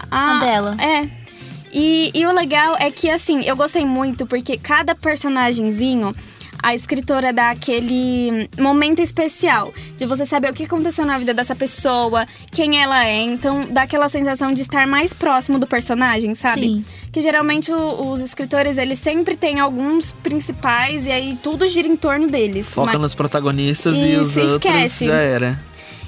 a, 0.10 0.38
a 0.38 0.40
dela. 0.40 0.76
É. 0.80 1.26
E, 1.72 2.10
e 2.14 2.26
o 2.26 2.32
legal 2.32 2.76
é 2.80 2.90
que, 2.90 3.10
assim, 3.10 3.44
eu 3.44 3.56
gostei 3.56 3.86
muito 3.86 4.26
porque 4.26 4.58
cada 4.58 4.96
personagemzinho 4.96 6.16
a 6.62 6.74
escritora 6.74 7.32
dá 7.32 7.50
aquele 7.50 8.50
momento 8.58 9.02
especial 9.02 9.74
de 9.98 10.06
você 10.06 10.26
saber 10.26 10.52
o 10.52 10.54
que 10.54 10.64
aconteceu 10.64 11.06
na 11.06 11.18
vida 11.18 11.34
dessa 11.34 11.56
pessoa, 11.56 12.26
quem 12.52 12.82
ela 12.82 13.06
é. 13.06 13.22
Então 13.22 13.68
dá 13.70 13.84
aquela 13.84 14.10
sensação 14.10 14.52
de 14.52 14.62
estar 14.62 14.88
mais 14.88 15.14
próximo 15.14 15.60
do 15.60 15.68
personagem, 15.68 16.36
sabe? 16.36 16.62
Sim. 16.62 16.86
Que 17.12 17.22
geralmente 17.22 17.72
o, 17.72 18.12
os 18.12 18.20
escritores, 18.20 18.78
eles 18.78 19.00
sempre 19.00 19.36
têm 19.36 19.60
alguns 19.60 20.12
principais 20.24 21.06
e 21.06 21.12
aí 21.12 21.38
tudo 21.42 21.68
gira 21.68 21.88
em 21.88 21.96
torno 21.96 22.28
deles. 22.28 22.68
Foca 22.68 22.94
Mas... 22.94 23.02
nos 23.02 23.16
protagonistas 23.16 23.96
Isso, 23.98 24.08
e 24.08 24.16
os 24.18 24.38
outros 24.38 24.54
esquece. 24.66 25.06
já 25.06 25.18
era. 25.18 25.60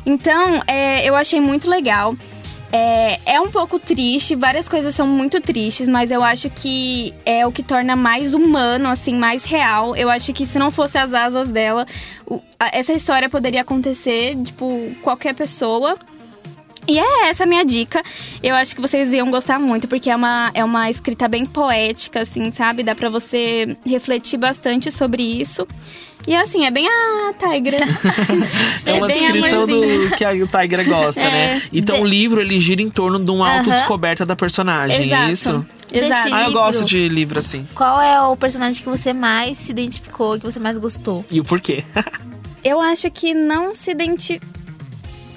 Então, 0.06 0.62
é, 0.66 1.08
eu 1.08 1.16
achei 1.18 1.42
muito 1.42 1.70
legal. 1.70 2.16
É, 2.72 3.20
é 3.34 3.40
um 3.40 3.50
pouco 3.50 3.80
triste, 3.80 4.36
várias 4.36 4.68
coisas 4.68 4.94
são 4.94 5.08
muito 5.08 5.40
tristes, 5.40 5.88
mas 5.88 6.12
eu 6.12 6.22
acho 6.22 6.50
que 6.50 7.14
é 7.26 7.48
o 7.48 7.52
que 7.52 7.64
torna 7.64 7.96
mais 7.96 8.34
humano, 8.34 8.90
assim, 8.90 9.16
mais 9.16 9.46
real. 9.46 9.96
Eu 9.96 10.10
acho 10.10 10.34
que 10.34 10.46
se 10.46 10.60
não 10.60 10.70
fosse 10.70 10.98
as 10.98 11.14
asas 11.14 11.50
dela, 11.50 11.86
essa 12.60 12.94
história 12.94 13.30
poderia 13.30 13.62
acontecer, 13.62 14.36
tipo, 14.44 14.92
qualquer 15.02 15.34
pessoa. 15.34 15.98
E 16.88 16.98
é 16.98 17.30
essa 17.30 17.44
a 17.44 17.48
minha 17.48 17.66
dica. 17.66 18.02
Eu 18.42 18.56
acho 18.56 18.74
que 18.76 18.82
vocês 18.82 19.12
iam 19.12 19.30
gostar 19.30 19.60
muito, 19.60 19.88
porque 19.88 20.10
é 20.10 20.16
uma, 20.16 20.52
é 20.54 20.64
uma 20.64 20.90
escrita 20.90 21.28
bem 21.28 21.46
poética, 21.46 22.22
assim, 22.22 22.50
sabe? 22.52 22.82
Dá 22.82 22.96
pra 22.96 23.10
você 23.10 23.76
refletir 23.86 24.38
bastante 24.38 24.90
sobre 24.90 25.22
isso. 25.22 25.68
E 26.26 26.36
assim, 26.36 26.66
é 26.66 26.72
bem 26.72 26.88
a 26.88 27.34
Tigra. 27.34 27.78
é, 28.86 28.94
uma 28.94 29.08
descrição 29.08 29.66
do 29.66 30.16
que 30.18 30.26
a 30.26 30.32
Tigra 30.32 30.84
gosta, 30.84 31.22
né? 31.22 31.28
é, 31.28 31.56
né? 31.56 31.62
Então 31.72 31.96
de... 31.98 32.02
o 32.02 32.06
livro 32.06 32.42
ele 32.42 32.60
gira 32.60 32.82
em 32.82 32.90
torno 32.90 33.20
de 33.20 33.32
uma 33.32 33.60
autodescoberta 33.60 34.26
da 34.26 34.36
personagem, 34.36 35.04
é 35.04 35.06
Exato. 35.06 35.24
é 35.24 35.32
isso? 35.32 35.66
Exato. 35.92 36.34
Ah, 36.34 36.44
eu 36.44 36.52
gosto 36.52 36.84
de 36.84 37.08
livro 37.08 37.40
assim. 37.40 37.66
Qual 37.74 38.02
é 38.02 38.22
o 38.22 38.36
personagem 38.36 38.84
que 38.84 38.90
você 38.90 39.14
mais 39.14 39.58
se 39.58 39.72
identificou, 39.72 40.38
que 40.38 40.44
você 40.44 40.60
mais 40.60 40.78
gostou? 40.78 41.26
E 41.32 41.40
o 41.40 41.46
porquê? 41.46 41.84
eu 42.64 42.82
acho 42.82 43.10
que 43.10 43.34
não 43.34 43.74
se 43.74 43.92
identificou 43.92 44.57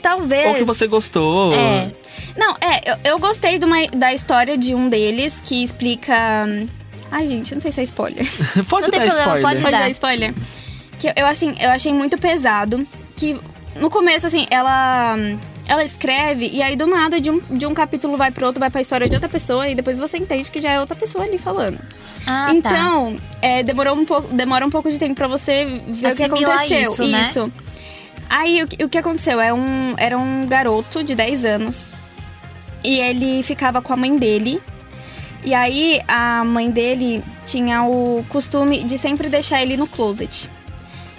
talvez. 0.01 0.49
Ou 0.49 0.55
que 0.55 0.65
você 0.65 0.87
gostou. 0.87 1.53
É. 1.55 1.91
Não, 2.37 2.57
é, 2.61 2.91
eu, 2.91 3.13
eu 3.13 3.19
gostei 3.19 3.59
de 3.59 3.65
uma, 3.65 3.87
da 3.89 4.15
história 4.15 4.57
de 4.57 4.75
um 4.75 4.89
deles 4.89 5.35
que 5.45 5.63
explica. 5.63 6.15
Ai, 7.11 7.27
gente, 7.27 7.55
não 7.55 7.61
sei 7.61 7.73
se 7.73 7.81
é 7.81 7.85
spoiler. 7.85 8.27
pode 8.69 8.91
não 8.91 8.91
dar 8.91 9.07
problema, 9.07 9.09
spoiler. 9.09 9.43
Pode, 9.43 9.63
pode 9.63 9.77
dar 9.77 9.91
spoiler. 9.91 10.35
Que 10.99 11.13
eu, 11.17 11.27
assim, 11.27 11.55
eu 11.59 11.71
achei 11.71 11.93
muito 11.93 12.17
pesado. 12.19 12.87
Que 13.17 13.39
no 13.77 13.91
começo, 13.91 14.27
assim, 14.27 14.47
ela. 14.51 15.17
Ela 15.69 15.85
escreve 15.85 16.51
e 16.53 16.61
aí 16.61 16.75
do 16.75 16.85
nada 16.85 17.21
de 17.21 17.31
um, 17.31 17.39
de 17.49 17.65
um 17.65 17.73
capítulo 17.73 18.17
vai 18.17 18.33
pro 18.33 18.45
outro, 18.45 18.59
vai 18.59 18.71
pra 18.71 18.81
história 18.81 19.09
de 19.09 19.15
outra 19.15 19.29
pessoa 19.29 19.69
e 19.69 19.75
depois 19.75 20.01
você 20.01 20.17
entende 20.17 20.51
que 20.51 20.61
já 20.61 20.73
é 20.73 20.81
outra 20.81 20.97
pessoa 20.97 21.25
ali 21.25 21.39
falando. 21.39 21.79
Ah, 22.27 22.47
tá. 22.47 22.53
então, 22.53 23.15
tá. 23.15 23.23
é, 23.41 23.63
demorou 23.63 23.95
um 23.95 24.05
pouco, 24.05 24.35
demora 24.35 24.67
um 24.67 24.71
pouco 24.71 24.91
de 24.91 24.99
tempo 24.99 25.15
para 25.15 25.29
você 25.29 25.81
ver 25.87 26.09
Assimilar 26.09 26.65
o 26.65 26.67
que 26.67 26.75
aconteceu. 26.75 26.93
Isso, 26.93 27.07
né? 27.07 27.21
isso. 27.21 27.53
Aí 28.31 28.63
o 28.63 28.69
que, 28.69 28.85
o 28.85 28.89
que 28.89 28.97
aconteceu? 28.97 29.41
É 29.41 29.53
um, 29.53 29.95
era 29.99 30.17
um 30.17 30.47
garoto 30.47 31.03
de 31.03 31.17
10 31.17 31.45
anos. 31.45 31.83
E 32.85 32.97
ele 32.97 33.43
ficava 33.43 33.83
com 33.83 33.93
a 33.93 33.97
mãe 33.97 34.15
dele. 34.15 34.63
E 35.43 35.53
aí 35.53 36.01
a 36.07 36.45
mãe 36.45 36.71
dele 36.71 37.25
tinha 37.45 37.83
o 37.83 38.25
costume 38.29 38.85
de 38.85 38.97
sempre 38.99 39.29
deixar 39.29 39.61
ele 39.61 39.77
no 39.77 39.89
closet. 39.89 40.49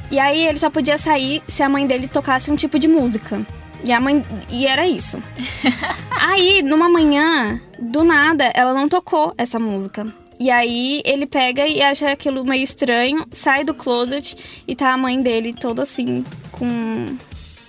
E 0.09 0.17
aí 0.19 0.47
ele 0.47 0.57
só 0.57 0.69
podia 0.69 0.97
sair 0.97 1.43
se 1.49 1.61
a 1.61 1.67
mãe 1.67 1.85
dele 1.85 2.07
tocasse 2.07 2.49
um 2.49 2.55
tipo 2.55 2.79
de 2.79 2.87
música. 2.87 3.41
E 3.83 3.91
a 3.91 3.99
mãe. 3.99 4.23
E 4.49 4.65
era 4.65 4.87
isso. 4.87 5.21
aí, 6.17 6.61
numa 6.61 6.87
manhã, 6.87 7.59
do 7.77 8.05
nada, 8.05 8.51
ela 8.53 8.73
não 8.73 8.87
tocou 8.87 9.33
essa 9.37 9.59
música. 9.59 10.07
E 10.41 10.49
aí 10.49 11.03
ele 11.05 11.27
pega 11.27 11.67
e 11.67 11.83
acha 11.83 12.11
aquilo 12.11 12.43
meio 12.43 12.63
estranho, 12.63 13.27
sai 13.29 13.63
do 13.63 13.75
closet 13.75 14.35
e 14.67 14.75
tá 14.75 14.91
a 14.91 14.97
mãe 14.97 15.21
dele 15.21 15.53
toda 15.53 15.83
assim, 15.83 16.25
com 16.51 17.15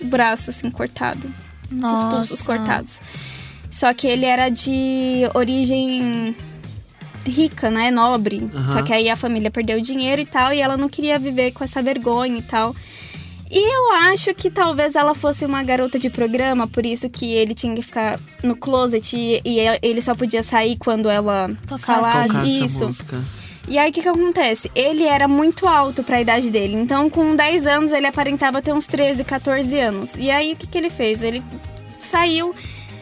o 0.01 0.05
braço 0.05 0.49
assim 0.49 0.71
cortado. 0.71 1.31
Nossa. 1.69 2.07
Os 2.07 2.13
pulsos 2.13 2.41
cortados. 2.41 2.99
Só 3.69 3.93
que 3.93 4.07
ele 4.07 4.25
era 4.25 4.49
de 4.49 5.21
origem 5.35 6.35
rica, 7.23 7.69
né? 7.69 7.91
Nobre. 7.91 8.37
Uhum. 8.37 8.69
Só 8.71 8.81
que 8.81 8.91
aí 8.91 9.07
a 9.07 9.15
família 9.15 9.51
perdeu 9.51 9.79
dinheiro 9.79 10.23
e 10.23 10.25
tal, 10.25 10.51
e 10.51 10.59
ela 10.59 10.75
não 10.75 10.89
queria 10.89 11.19
viver 11.19 11.51
com 11.51 11.63
essa 11.63 11.79
vergonha 11.79 12.39
e 12.39 12.41
tal. 12.41 12.75
E 13.55 13.59
eu 13.59 13.91
acho 13.91 14.33
que 14.33 14.49
talvez 14.49 14.95
ela 14.95 15.13
fosse 15.13 15.45
uma 15.45 15.61
garota 15.61 15.99
de 15.99 16.09
programa, 16.09 16.67
por 16.67 16.83
isso 16.83 17.07
que 17.07 17.31
ele 17.31 17.53
tinha 17.53 17.75
que 17.75 17.83
ficar 17.83 18.19
no 18.43 18.55
closet 18.55 19.15
e, 19.15 19.41
e 19.45 19.59
ele 19.83 20.01
só 20.01 20.15
podia 20.15 20.41
sair 20.41 20.75
quando 20.75 21.07
ela 21.07 21.51
falasse 21.77 22.63
isso. 22.65 22.87
E 23.67 23.77
aí 23.77 23.91
o 23.91 23.93
que, 23.93 24.01
que 24.01 24.09
acontece? 24.09 24.71
Ele 24.73 25.03
era 25.03 25.27
muito 25.27 25.67
alto 25.67 26.01
para 26.03 26.17
a 26.17 26.21
idade 26.21 26.49
dele, 26.49 26.75
então 26.75 27.11
com 27.11 27.35
10 27.35 27.67
anos 27.67 27.91
ele 27.91 28.07
aparentava 28.07 28.59
ter 28.59 28.73
uns 28.73 28.87
13, 28.87 29.23
14 29.23 29.79
anos. 29.79 30.09
E 30.17 30.31
aí 30.31 30.53
o 30.53 30.55
que, 30.55 30.65
que 30.65 30.77
ele 30.77 30.89
fez? 30.89 31.21
Ele 31.21 31.43
saiu, 32.01 32.55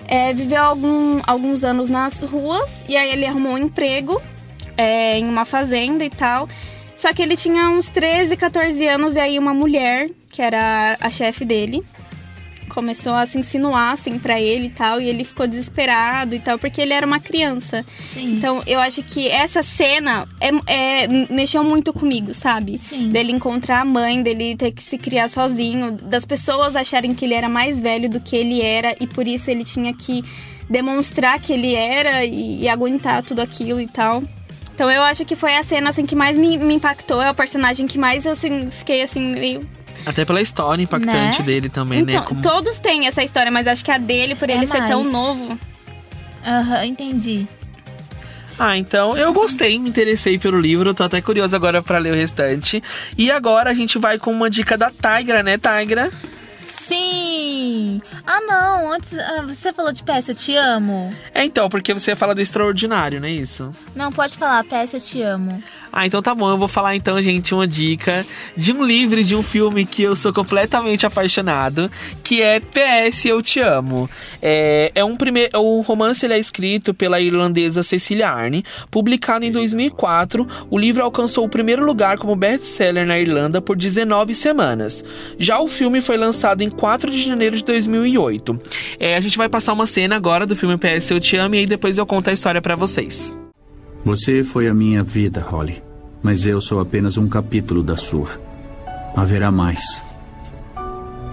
é, 0.06 0.34
viveu 0.34 0.62
algum, 0.62 1.22
alguns 1.26 1.64
anos 1.64 1.88
nas 1.88 2.20
ruas 2.20 2.84
e 2.90 2.98
aí 2.98 3.10
ele 3.10 3.26
arrumou 3.26 3.54
um 3.54 3.58
emprego 3.58 4.22
é, 4.78 5.18
em 5.18 5.24
uma 5.24 5.46
fazenda 5.46 6.04
e 6.04 6.10
tal. 6.10 6.50
Só 6.98 7.14
que 7.14 7.22
ele 7.22 7.38
tinha 7.38 7.70
uns 7.70 7.88
13, 7.88 8.36
14 8.36 8.86
anos 8.86 9.16
e 9.16 9.20
aí 9.20 9.40
uma 9.40 9.54
mulher 9.54 10.10
que 10.32 10.42
era 10.42 10.98
a 11.00 11.10
chefe 11.10 11.44
dele, 11.46 11.84
começou 12.74 13.14
a 13.14 13.26
se 13.26 13.38
insinuar 13.38 13.94
assim 13.94 14.18
para 14.18 14.40
ele 14.40 14.68
e 14.68 14.70
tal, 14.70 15.02
e 15.02 15.10
ele 15.10 15.24
ficou 15.24 15.46
desesperado 15.46 16.34
e 16.34 16.40
tal, 16.40 16.58
porque 16.58 16.82
ele 16.82 16.94
era 16.94 17.06
uma 17.06 17.20
criança. 17.20 17.86
Sim. 18.00 18.34
Então 18.34 18.64
eu 18.66 18.80
acho 18.80 19.04
que 19.04 19.28
essa 19.28 19.62
cena 19.62 20.28
é, 20.40 21.04
é, 21.04 21.08
mexeu 21.30 21.64
muito 21.64 21.92
comigo, 21.92 22.34
sabe? 22.34 22.78
Sim. 22.78 23.10
Dele 23.10 23.32
encontrar 23.32 23.82
a 23.82 23.86
mãe, 23.86 24.24
dele 24.24 24.56
ter 24.56 24.72
que 24.72 24.82
se 24.82 24.98
criar 24.98 25.28
sozinho, 25.28 25.92
das 25.92 26.26
pessoas 26.26 26.76
acharem 26.76 27.14
que 27.14 27.26
ele 27.26 27.34
era 27.34 27.50
mais 27.50 27.82
velho 27.82 28.10
do 28.10 28.22
que 28.22 28.36
ele 28.36 28.62
era 28.62 28.96
e 29.00 29.08
por 29.08 29.28
isso 29.28 29.52
ele 29.52 29.64
tinha 29.64 29.94
que 29.94 30.24
demonstrar 30.70 31.40
que 31.40 31.52
ele 31.52 31.76
era 31.76 32.24
e, 32.24 32.62
e 32.62 32.70
aguentar 32.70 33.22
tudo 33.24 33.42
aquilo 33.42 33.82
e 33.82 33.88
tal. 33.88 34.24
Então 34.74 34.90
eu 34.90 35.04
acho 35.04 35.26
que 35.26 35.36
foi 35.36 35.56
a 35.56 35.64
cena 35.64 35.90
assim 35.90 36.06
que 36.06 36.16
mais 36.16 36.38
me, 36.38 36.58
me 36.58 36.76
impactou, 36.76 37.22
é 37.22 37.30
o 37.30 37.36
personagem 37.36 37.86
que 37.86 37.98
mais 37.98 38.26
eu 38.26 38.32
assim, 38.32 38.72
fiquei 38.72 39.04
assim 39.04 39.20
meio 39.20 39.70
até 40.06 40.26
pela 40.26 40.42
história 40.42 40.82
impactante 40.82 41.40
né? 41.40 41.46
dele 41.46 41.70
também, 41.70 42.04
né? 42.04 42.14
então, 42.14 42.22
né? 42.22 42.28
Como... 42.28 42.42
Todos 42.42 42.80
têm 42.80 43.08
essa 43.08 43.24
história, 43.24 43.52
mas 43.52 43.68
acho 43.68 43.84
que 43.84 43.92
a 43.92 43.98
dele, 43.98 44.36
por 44.36 44.50
é 44.50 44.54
ele 44.54 44.66
mais. 44.66 44.84
ser 44.84 44.90
tão 44.90 45.04
novo. 45.04 45.58
Aham, 46.46 46.78
uhum, 46.78 46.84
entendi. 46.84 47.48
Ah, 48.58 48.78
então 48.78 49.18
eu 49.18 49.34
gostei, 49.34 49.80
me 49.80 49.90
interessei 49.90 50.38
pelo 50.38 50.60
livro, 50.60 50.94
tô 50.94 51.04
até 51.04 51.20
curioso 51.22 51.56
agora 51.56 51.82
para 51.82 51.98
ler 51.98 52.14
o 52.14 52.16
restante. 52.16 52.82
E 53.18 53.32
agora 53.32 53.72
a 53.72 53.74
gente 53.74 53.98
vai 53.98 54.20
com 54.20 54.32
uma 54.32 54.50
dica 54.50 54.78
da 54.78 54.92
Tigra, 54.92 55.42
né, 55.42 55.58
Tigra? 55.58 56.12
Sim! 56.60 58.02
Ah, 58.26 58.42
não, 58.42 58.92
antes 58.92 59.18
ah, 59.18 59.44
você 59.48 59.72
falou 59.74 59.92
de 59.92 60.04
peça, 60.04 60.32
eu 60.32 60.36
te 60.36 60.56
amo. 60.56 61.12
É, 61.34 61.44
então, 61.44 61.70
porque 61.70 61.94
você 61.94 62.16
fala 62.16 62.36
do 62.36 62.42
extraordinário, 62.42 63.20
não 63.20 63.28
é 63.28 63.32
isso? 63.32 63.74
Não, 63.96 64.12
pode 64.12 64.38
falar, 64.38 64.64
peça, 64.66 64.98
eu 64.98 65.02
te 65.02 65.22
amo. 65.22 65.64
Ah, 65.92 66.06
então 66.06 66.22
tá 66.22 66.34
bom. 66.34 66.50
Eu 66.50 66.58
vou 66.58 66.68
falar 66.68 66.96
então, 66.96 67.22
gente, 67.22 67.54
uma 67.54 67.68
dica 67.68 68.26
de 68.56 68.72
um 68.72 68.84
livro 68.84 69.24
de 69.24 69.36
um 69.36 69.44
filme 69.44 69.86
que 69.86 70.04
eu 70.04 70.16
sou 70.16 70.32
completamente 70.32 71.06
apaixonado, 71.06 71.92
que 72.24 72.42
é 72.42 72.60
PS 72.60 73.26
Eu 73.26 73.42
Te 73.42 73.60
Amo. 73.60 74.10
É, 74.42 74.92
é 74.96 75.04
um 75.04 75.16
primeiro, 75.16 75.60
o 75.60 75.82
romance 75.82 76.26
ele 76.26 76.34
é 76.34 76.40
escrito 76.40 76.94
pela 76.94 77.20
irlandesa 77.20 77.84
Cecilia 77.84 78.30
Arne, 78.30 78.64
publicado 78.90 79.46
em 79.46 79.52
2004. 79.52 80.48
O 80.70 80.78
livro 80.78 81.04
alcançou 81.04 81.46
o 81.46 81.50
primeiro 81.50 81.86
lugar 81.86 82.18
como 82.18 82.36
best-seller 82.36 83.06
na 83.06 83.20
Irlanda 83.20 83.62
por 83.62 83.76
19 83.76 84.34
semanas. 84.34 85.04
Já 85.38 85.60
o 85.60 85.68
filme 85.68 86.02
foi 86.02 86.18
lançado 86.18 86.62
em 86.62 86.70
4 86.70 87.12
de 87.12 87.22
janeiro 87.22 87.56
de 87.56 87.64
2008. 87.64 88.60
É, 89.00 89.16
a 89.16 89.20
gente 89.20 89.38
vai 89.38 89.50
passar 89.50 89.74
uma 89.74 89.86
cena 89.86 90.16
agora 90.16 90.46
do 90.46 90.56
filme 90.56 90.78
PS 90.78 91.12
Eu 91.12 91.20
Te 91.20 91.36
Amo 91.36 91.56
e 91.56 91.60
aí 91.60 91.66
depois 91.66 91.98
eu 91.98 92.06
conto 92.06 92.30
a 92.30 92.34
história 92.34 92.62
para 92.62 92.76
vocês. 92.76 93.41
Você 94.04 94.44
foi 94.44 94.68
a 94.68 94.74
minha 94.74 95.04
vida, 95.04 95.42
Holly. 95.42 95.84
Mas 96.24 96.46
eu 96.46 96.60
sou 96.60 96.80
apenas 96.80 97.18
um 97.18 97.28
capítulo 97.28 97.84
da 97.84 97.96
sua. 97.96 98.30
Haverá 99.16 99.52
mais. 99.52 100.02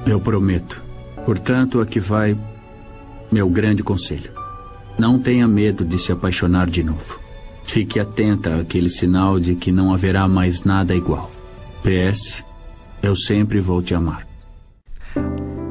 Eu 0.07 0.21
prometo. 0.21 0.83
Portanto, 1.25 1.81
aqui 1.81 2.01
vai 2.01 2.37
meu 3.31 3.49
grande 3.49 3.83
conselho. 3.83 4.31
Não 4.99 5.19
tenha 5.19 5.47
medo 5.47 5.85
de 5.85 5.99
se 5.99 6.11
apaixonar 6.11 6.69
de 6.69 6.83
novo. 6.83 7.21
Fique 7.65 8.01
atenta 8.01 8.61
àquele 8.61 8.89
sinal 8.89 9.39
de 9.39 9.55
que 9.55 9.71
não 9.71 9.93
haverá 9.93 10.27
mais 10.27 10.65
nada 10.65 10.95
igual. 10.95 11.31
PS, 11.83 12.43
eu 13.03 13.15
sempre 13.15 13.61
vou 13.61 13.83
te 13.83 13.95
amar. 13.95 14.27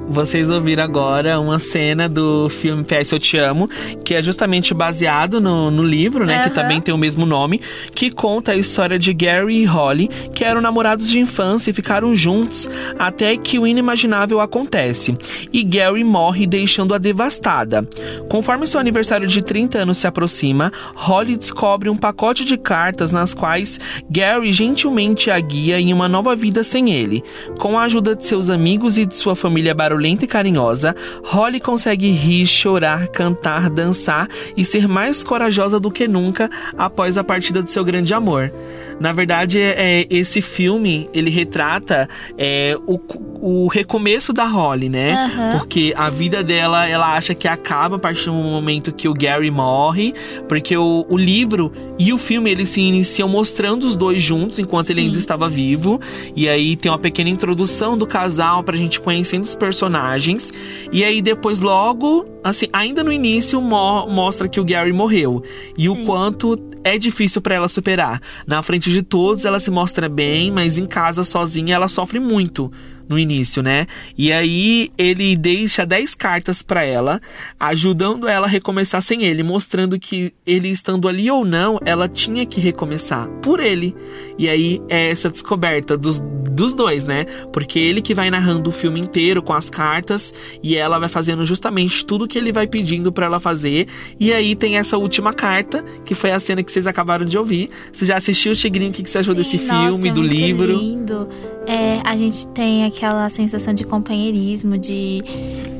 Vocês 0.09 0.49
ouviram 0.49 0.83
agora 0.83 1.37
uma 1.37 1.59
cena 1.59 2.07
do 2.07 2.47
filme 2.47 2.83
PS 2.83 3.11
Eu 3.11 3.19
Te 3.19 3.37
Amo, 3.37 3.69
que 4.05 4.15
é 4.15 4.23
justamente 4.23 4.73
baseado 4.73 5.41
no, 5.41 5.69
no 5.69 5.83
livro, 5.83 6.25
né? 6.25 6.37
Uhum. 6.37 6.43
Que 6.43 6.49
também 6.51 6.79
tem 6.79 6.93
o 6.93 6.97
mesmo 6.97 7.25
nome, 7.25 7.59
que 7.93 8.09
conta 8.09 8.53
a 8.53 8.55
história 8.55 8.97
de 8.97 9.13
Gary 9.13 9.57
e 9.57 9.65
Holly, 9.65 10.07
que 10.33 10.45
eram 10.45 10.61
namorados 10.61 11.09
de 11.09 11.19
infância 11.19 11.71
e 11.71 11.73
ficaram 11.73 12.15
juntos 12.15 12.69
até 12.97 13.35
que 13.35 13.59
o 13.59 13.67
inimaginável 13.67 14.39
acontece. 14.39 15.13
E 15.51 15.61
Gary 15.61 16.05
morre, 16.05 16.47
deixando-a 16.47 16.97
devastada. 16.97 17.87
Conforme 18.29 18.65
seu 18.65 18.79
aniversário 18.79 19.27
de 19.27 19.41
30 19.41 19.79
anos 19.79 19.97
se 19.97 20.07
aproxima, 20.07 20.71
Holly 20.95 21.35
descobre 21.35 21.89
um 21.89 21.97
pacote 21.97 22.45
de 22.45 22.57
cartas 22.57 23.11
nas 23.11 23.33
quais 23.33 23.79
Gary 24.09 24.53
gentilmente 24.53 25.29
a 25.29 25.39
guia 25.39 25.79
em 25.79 25.93
uma 25.93 26.07
nova 26.07 26.33
vida 26.33 26.63
sem 26.63 26.91
ele. 26.91 27.23
Com 27.59 27.77
a 27.77 27.83
ajuda 27.83 28.15
de 28.15 28.25
seus 28.25 28.49
amigos 28.49 28.97
e 28.97 29.05
de 29.05 29.17
sua 29.17 29.35
família 29.35 29.75
barulhenta, 29.75 29.96
barulhenta 29.97 30.25
e 30.25 30.27
carinhosa, 30.27 30.95
Holly 31.23 31.59
consegue 31.59 32.11
rir, 32.11 32.45
chorar, 32.45 33.07
cantar, 33.07 33.67
dançar 33.67 34.29
e 34.55 34.63
ser 34.63 34.87
mais 34.87 35.23
corajosa 35.23 35.79
do 35.79 35.89
que 35.89 36.07
nunca 36.07 36.49
após 36.77 37.17
a 37.17 37.23
partida 37.23 37.63
do 37.63 37.69
seu 37.69 37.83
grande 37.83 38.13
amor. 38.13 38.51
Na 38.99 39.11
verdade, 39.11 39.59
é, 39.59 40.05
esse 40.09 40.41
filme 40.41 41.09
ele 41.13 41.29
retrata 41.29 42.07
é, 42.37 42.77
o, 42.85 42.99
o 43.39 43.67
recomeço 43.67 44.33
da 44.33 44.45
Holly, 44.45 44.89
né? 44.89 45.31
Uhum. 45.35 45.59
Porque 45.59 45.93
a 45.95 46.09
vida 46.09 46.43
dela, 46.43 46.87
ela 46.87 47.13
acha 47.13 47.33
que 47.33 47.47
acaba 47.47 47.97
a 47.97 47.99
partir 47.99 48.25
do 48.25 48.33
momento 48.33 48.91
que 48.91 49.07
o 49.07 49.13
Gary 49.13 49.51
morre, 49.51 50.13
porque 50.47 50.75
o, 50.75 51.05
o 51.09 51.17
livro 51.17 51.71
e 51.97 52.11
o 52.11 52.17
filme 52.17 52.51
eles 52.51 52.69
se 52.69 52.81
iniciam 52.81 53.29
mostrando 53.29 53.85
os 53.85 53.95
dois 53.95 54.21
juntos 54.21 54.59
enquanto 54.59 54.87
Sim. 54.87 54.93
ele 54.93 55.01
ainda 55.01 55.17
estava 55.17 55.47
vivo. 55.47 55.99
E 56.35 56.47
aí 56.49 56.75
tem 56.75 56.91
uma 56.91 56.99
pequena 56.99 57.29
introdução 57.29 57.97
do 57.97 58.05
casal 58.05 58.63
pra 58.63 58.75
gente 58.75 58.99
conhecendo 58.99 59.43
os 59.43 59.55
personagens 59.55 59.77
personagens. 59.77 60.53
E 60.91 61.03
aí 61.03 61.21
depois 61.21 61.59
logo, 61.59 62.25
assim, 62.49 62.67
ainda 62.71 63.03
no 63.03 63.11
início 63.11 63.61
mo 63.61 64.07
mostra 64.07 64.47
que 64.47 64.59
o 64.59 64.65
Gary 64.65 64.93
morreu 64.93 65.43
e 65.77 65.83
Sim. 65.83 65.89
o 65.89 66.05
quanto 66.05 66.59
é 66.83 66.97
difícil 66.97 67.41
para 67.41 67.55
ela 67.55 67.67
superar. 67.67 68.21
Na 68.45 68.61
frente 68.61 68.91
de 68.91 69.01
todos 69.01 69.45
ela 69.45 69.59
se 69.59 69.69
mostra 69.69 70.07
bem, 70.07 70.51
mas 70.51 70.77
em 70.77 70.85
casa 70.85 71.23
sozinha 71.23 71.75
ela 71.75 71.87
sofre 71.87 72.19
muito 72.19 72.71
no 73.07 73.17
início, 73.17 73.61
né? 73.63 73.87
E 74.17 74.31
aí 74.31 74.91
ele 74.97 75.35
deixa 75.35 75.85
10 75.85 76.15
cartas 76.15 76.61
para 76.61 76.83
ela, 76.83 77.21
ajudando 77.59 78.27
ela 78.27 78.47
a 78.47 78.49
recomeçar 78.49 79.01
sem 79.01 79.23
ele, 79.23 79.43
mostrando 79.43 79.99
que 79.99 80.33
ele 80.45 80.69
estando 80.69 81.07
ali 81.07 81.29
ou 81.29 81.45
não, 81.45 81.79
ela 81.85 82.07
tinha 82.07 82.45
que 82.45 82.59
recomeçar 82.59 83.27
por 83.41 83.59
ele. 83.59 83.95
E 84.37 84.49
aí 84.49 84.81
é 84.89 85.09
essa 85.09 85.29
descoberta 85.29 85.97
dos, 85.97 86.19
dos 86.19 86.73
dois, 86.73 87.05
né? 87.05 87.25
Porque 87.51 87.79
ele 87.79 88.01
que 88.01 88.13
vai 88.13 88.29
narrando 88.29 88.69
o 88.69 88.73
filme 88.73 88.99
inteiro 88.99 89.41
com 89.41 89.53
as 89.53 89.69
cartas 89.69 90.33
e 90.61 90.75
ela 90.75 90.99
vai 90.99 91.09
fazendo 91.09 91.45
justamente 91.45 92.05
tudo 92.05 92.27
que 92.27 92.37
ele 92.37 92.51
vai 92.51 92.67
pedindo 92.67 93.11
para 93.11 93.25
ela 93.25 93.39
fazer. 93.39 93.87
E 94.19 94.33
aí 94.33 94.55
tem 94.55 94.77
essa 94.77 94.97
última 94.97 95.33
carta, 95.33 95.83
que 96.05 96.13
foi 96.13 96.31
a 96.31 96.39
cena 96.39 96.63
que 96.63 96.71
vocês 96.71 96.87
acabaram 96.87 97.25
de 97.25 97.37
ouvir. 97.37 97.69
Você 97.91 98.05
já 98.05 98.17
assistiu 98.17 98.51
o 98.51 98.55
Tigrinho? 98.55 98.91
O 98.91 98.93
que 98.93 99.09
você 99.09 99.19
achou 99.19 99.33
Sim, 99.33 99.37
desse 99.37 99.57
nossa, 99.57 99.89
filme, 99.89 100.11
do 100.11 100.21
livro? 100.21 100.71
Lindo. 100.71 101.27
É, 101.67 101.99
a 102.05 102.15
gente 102.15 102.47
tem 102.47 102.85
aquela 102.97 103.29
sensação 103.29 103.73
de 103.73 103.83
companheirismo, 103.83 104.77
de, 104.77 105.21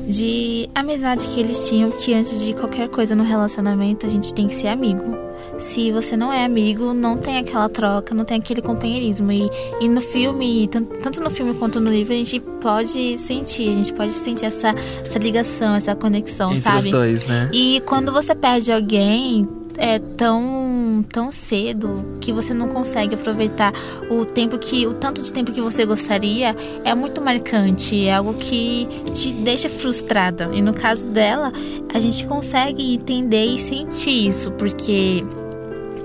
de 0.06 0.70
amizade 0.74 1.26
que 1.26 1.40
eles 1.40 1.68
tinham, 1.68 1.90
que 1.90 2.14
antes 2.14 2.40
de 2.44 2.54
qualquer 2.54 2.88
coisa 2.88 3.14
no 3.16 3.24
relacionamento 3.24 4.06
a 4.06 4.08
gente 4.08 4.32
tem 4.32 4.46
que 4.46 4.54
ser 4.54 4.68
amigo. 4.68 5.18
Se 5.58 5.90
você 5.90 6.16
não 6.16 6.32
é 6.32 6.44
amigo, 6.44 6.94
não 6.94 7.16
tem 7.16 7.38
aquela 7.38 7.68
troca, 7.68 8.14
não 8.14 8.24
tem 8.24 8.38
aquele 8.38 8.62
companheirismo. 8.62 9.32
E, 9.32 9.50
e 9.80 9.88
no 9.88 10.00
filme, 10.00 10.68
tanto 10.68 11.20
no 11.20 11.30
filme 11.30 11.52
quanto 11.54 11.80
no 11.80 11.90
livro, 11.90 12.12
a 12.12 12.16
gente 12.16 12.38
pode 12.38 13.18
sentir, 13.18 13.72
a 13.72 13.74
gente 13.74 13.92
pode 13.92 14.12
sentir 14.12 14.44
essa, 14.44 14.68
essa 15.04 15.18
ligação, 15.18 15.74
essa 15.74 15.96
conexão, 15.96 16.50
Entre 16.50 16.62
sabe? 16.62 16.78
Os 16.78 16.86
dois, 16.86 17.26
né? 17.26 17.50
E 17.52 17.82
quando 17.84 18.12
você 18.12 18.36
perde 18.36 18.70
alguém, 18.70 19.48
é 19.78 19.98
tão 19.98 21.04
tão 21.12 21.30
cedo 21.30 22.18
que 22.20 22.32
você 22.32 22.52
não 22.52 22.68
consegue 22.68 23.14
aproveitar 23.14 23.72
o 24.10 24.24
tempo 24.24 24.58
que 24.58 24.86
o 24.86 24.94
tanto 24.94 25.22
de 25.22 25.32
tempo 25.32 25.52
que 25.52 25.60
você 25.60 25.86
gostaria 25.86 26.54
é 26.84 26.94
muito 26.94 27.20
marcante, 27.20 28.06
é 28.06 28.14
algo 28.14 28.34
que 28.34 28.86
te 29.12 29.32
deixa 29.32 29.70
frustrada. 29.70 30.50
E 30.52 30.60
no 30.60 30.74
caso 30.74 31.08
dela, 31.08 31.52
a 31.94 32.00
gente 32.00 32.26
consegue 32.26 32.94
entender 32.94 33.44
e 33.44 33.58
sentir 33.58 34.26
isso, 34.26 34.50
porque 34.52 35.24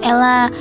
ela 0.02 0.52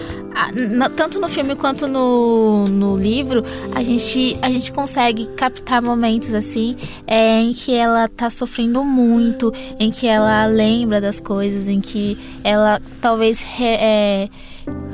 tanto 0.97 1.20
no 1.20 1.28
filme 1.28 1.55
quanto 1.55 1.87
no, 1.87 2.66
no 2.66 2.97
livro, 2.97 3.43
a 3.74 3.83
gente, 3.83 4.39
a 4.43 4.49
gente 4.49 4.72
consegue 4.72 5.26
captar 5.37 5.83
momentos 5.83 6.33
assim 6.33 6.76
é, 7.07 7.41
em 7.41 7.53
que 7.53 7.74
ela 7.74 8.09
tá 8.09 8.30
sofrendo 8.30 8.85
muito, 8.85 9.53
em 9.78 9.91
que 9.91 10.07
ela 10.07 10.47
lembra 10.47 11.01
das 11.01 11.20
coisas, 11.20 11.68
em 11.68 11.80
que 11.80 12.18
ela 12.45 12.80
talvez 13.01 13.45
é, 13.61 14.28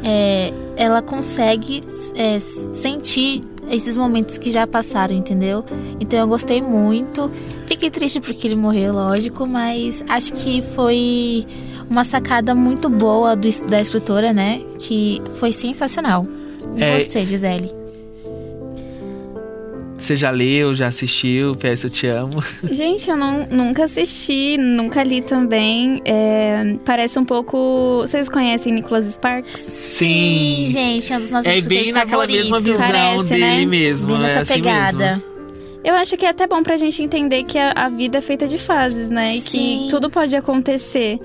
é, 0.02 0.52
ela 0.76 1.02
consegue 1.02 1.82
é, 2.14 2.38
sentir 2.74 3.42
esses 3.70 3.96
momentos 3.96 4.38
que 4.38 4.50
já 4.50 4.66
passaram, 4.66 5.14
entendeu? 5.14 5.64
Então 6.00 6.18
eu 6.18 6.26
gostei 6.26 6.62
muito. 6.62 7.30
Fiquei 7.66 7.90
triste 7.90 8.20
porque 8.20 8.46
ele 8.46 8.56
morreu, 8.56 8.94
lógico, 8.94 9.46
mas 9.46 10.02
acho 10.08 10.32
que 10.32 10.62
foi 10.62 11.46
uma 11.90 12.04
sacada 12.04 12.54
muito 12.54 12.88
boa 12.88 13.34
do, 13.34 13.48
da 13.68 13.80
escritora, 13.80 14.32
né? 14.32 14.60
Que 14.78 15.20
foi 15.34 15.52
sensacional. 15.52 16.26
E 16.76 16.82
é... 16.82 17.00
você, 17.00 17.24
Gisele? 17.24 17.78
Você 19.98 20.14
já 20.14 20.30
leu, 20.30 20.74
já 20.74 20.86
assistiu? 20.86 21.52
PS 21.56 21.84
Eu 21.84 21.90
Te 21.90 22.06
Amo? 22.06 22.42
Gente, 22.70 23.10
eu 23.10 23.16
não, 23.16 23.44
nunca 23.50 23.84
assisti, 23.84 24.56
nunca 24.56 25.02
li 25.02 25.20
também. 25.20 26.00
É, 26.04 26.76
parece 26.84 27.18
um 27.18 27.24
pouco. 27.24 27.98
Vocês 28.02 28.28
conhecem 28.28 28.72
Nicholas 28.72 29.06
Sparks? 29.12 29.60
Sim, 29.68 30.66
Sim 30.66 30.70
gente, 30.70 31.12
é 31.12 31.16
um 31.16 31.20
dos 31.20 31.30
nossos 31.32 31.50
É 31.50 31.60
bem 31.60 31.90
naquela 31.92 32.22
favoritos. 32.22 32.48
mesma 32.48 32.60
visão 32.60 32.86
Parece, 32.86 33.24
dele 33.24 33.40
né? 33.40 33.66
mesmo. 33.66 34.06
Bem 34.06 34.16
é 34.16 34.20
nessa 34.20 34.40
assim 34.40 34.54
pegada. 34.54 35.16
mesmo. 35.16 35.22
Eu 35.82 35.94
acho 35.94 36.16
que 36.16 36.24
é 36.24 36.28
até 36.28 36.46
bom 36.46 36.62
pra 36.62 36.76
gente 36.76 37.02
entender 37.02 37.42
que 37.44 37.58
a, 37.58 37.72
a 37.72 37.88
vida 37.88 38.18
é 38.18 38.20
feita 38.20 38.46
de 38.46 38.58
fases, 38.58 39.08
né? 39.08 39.36
E 39.36 39.40
Sim. 39.40 39.48
que 39.84 39.90
tudo 39.90 40.08
pode 40.08 40.34
acontecer. 40.36 41.18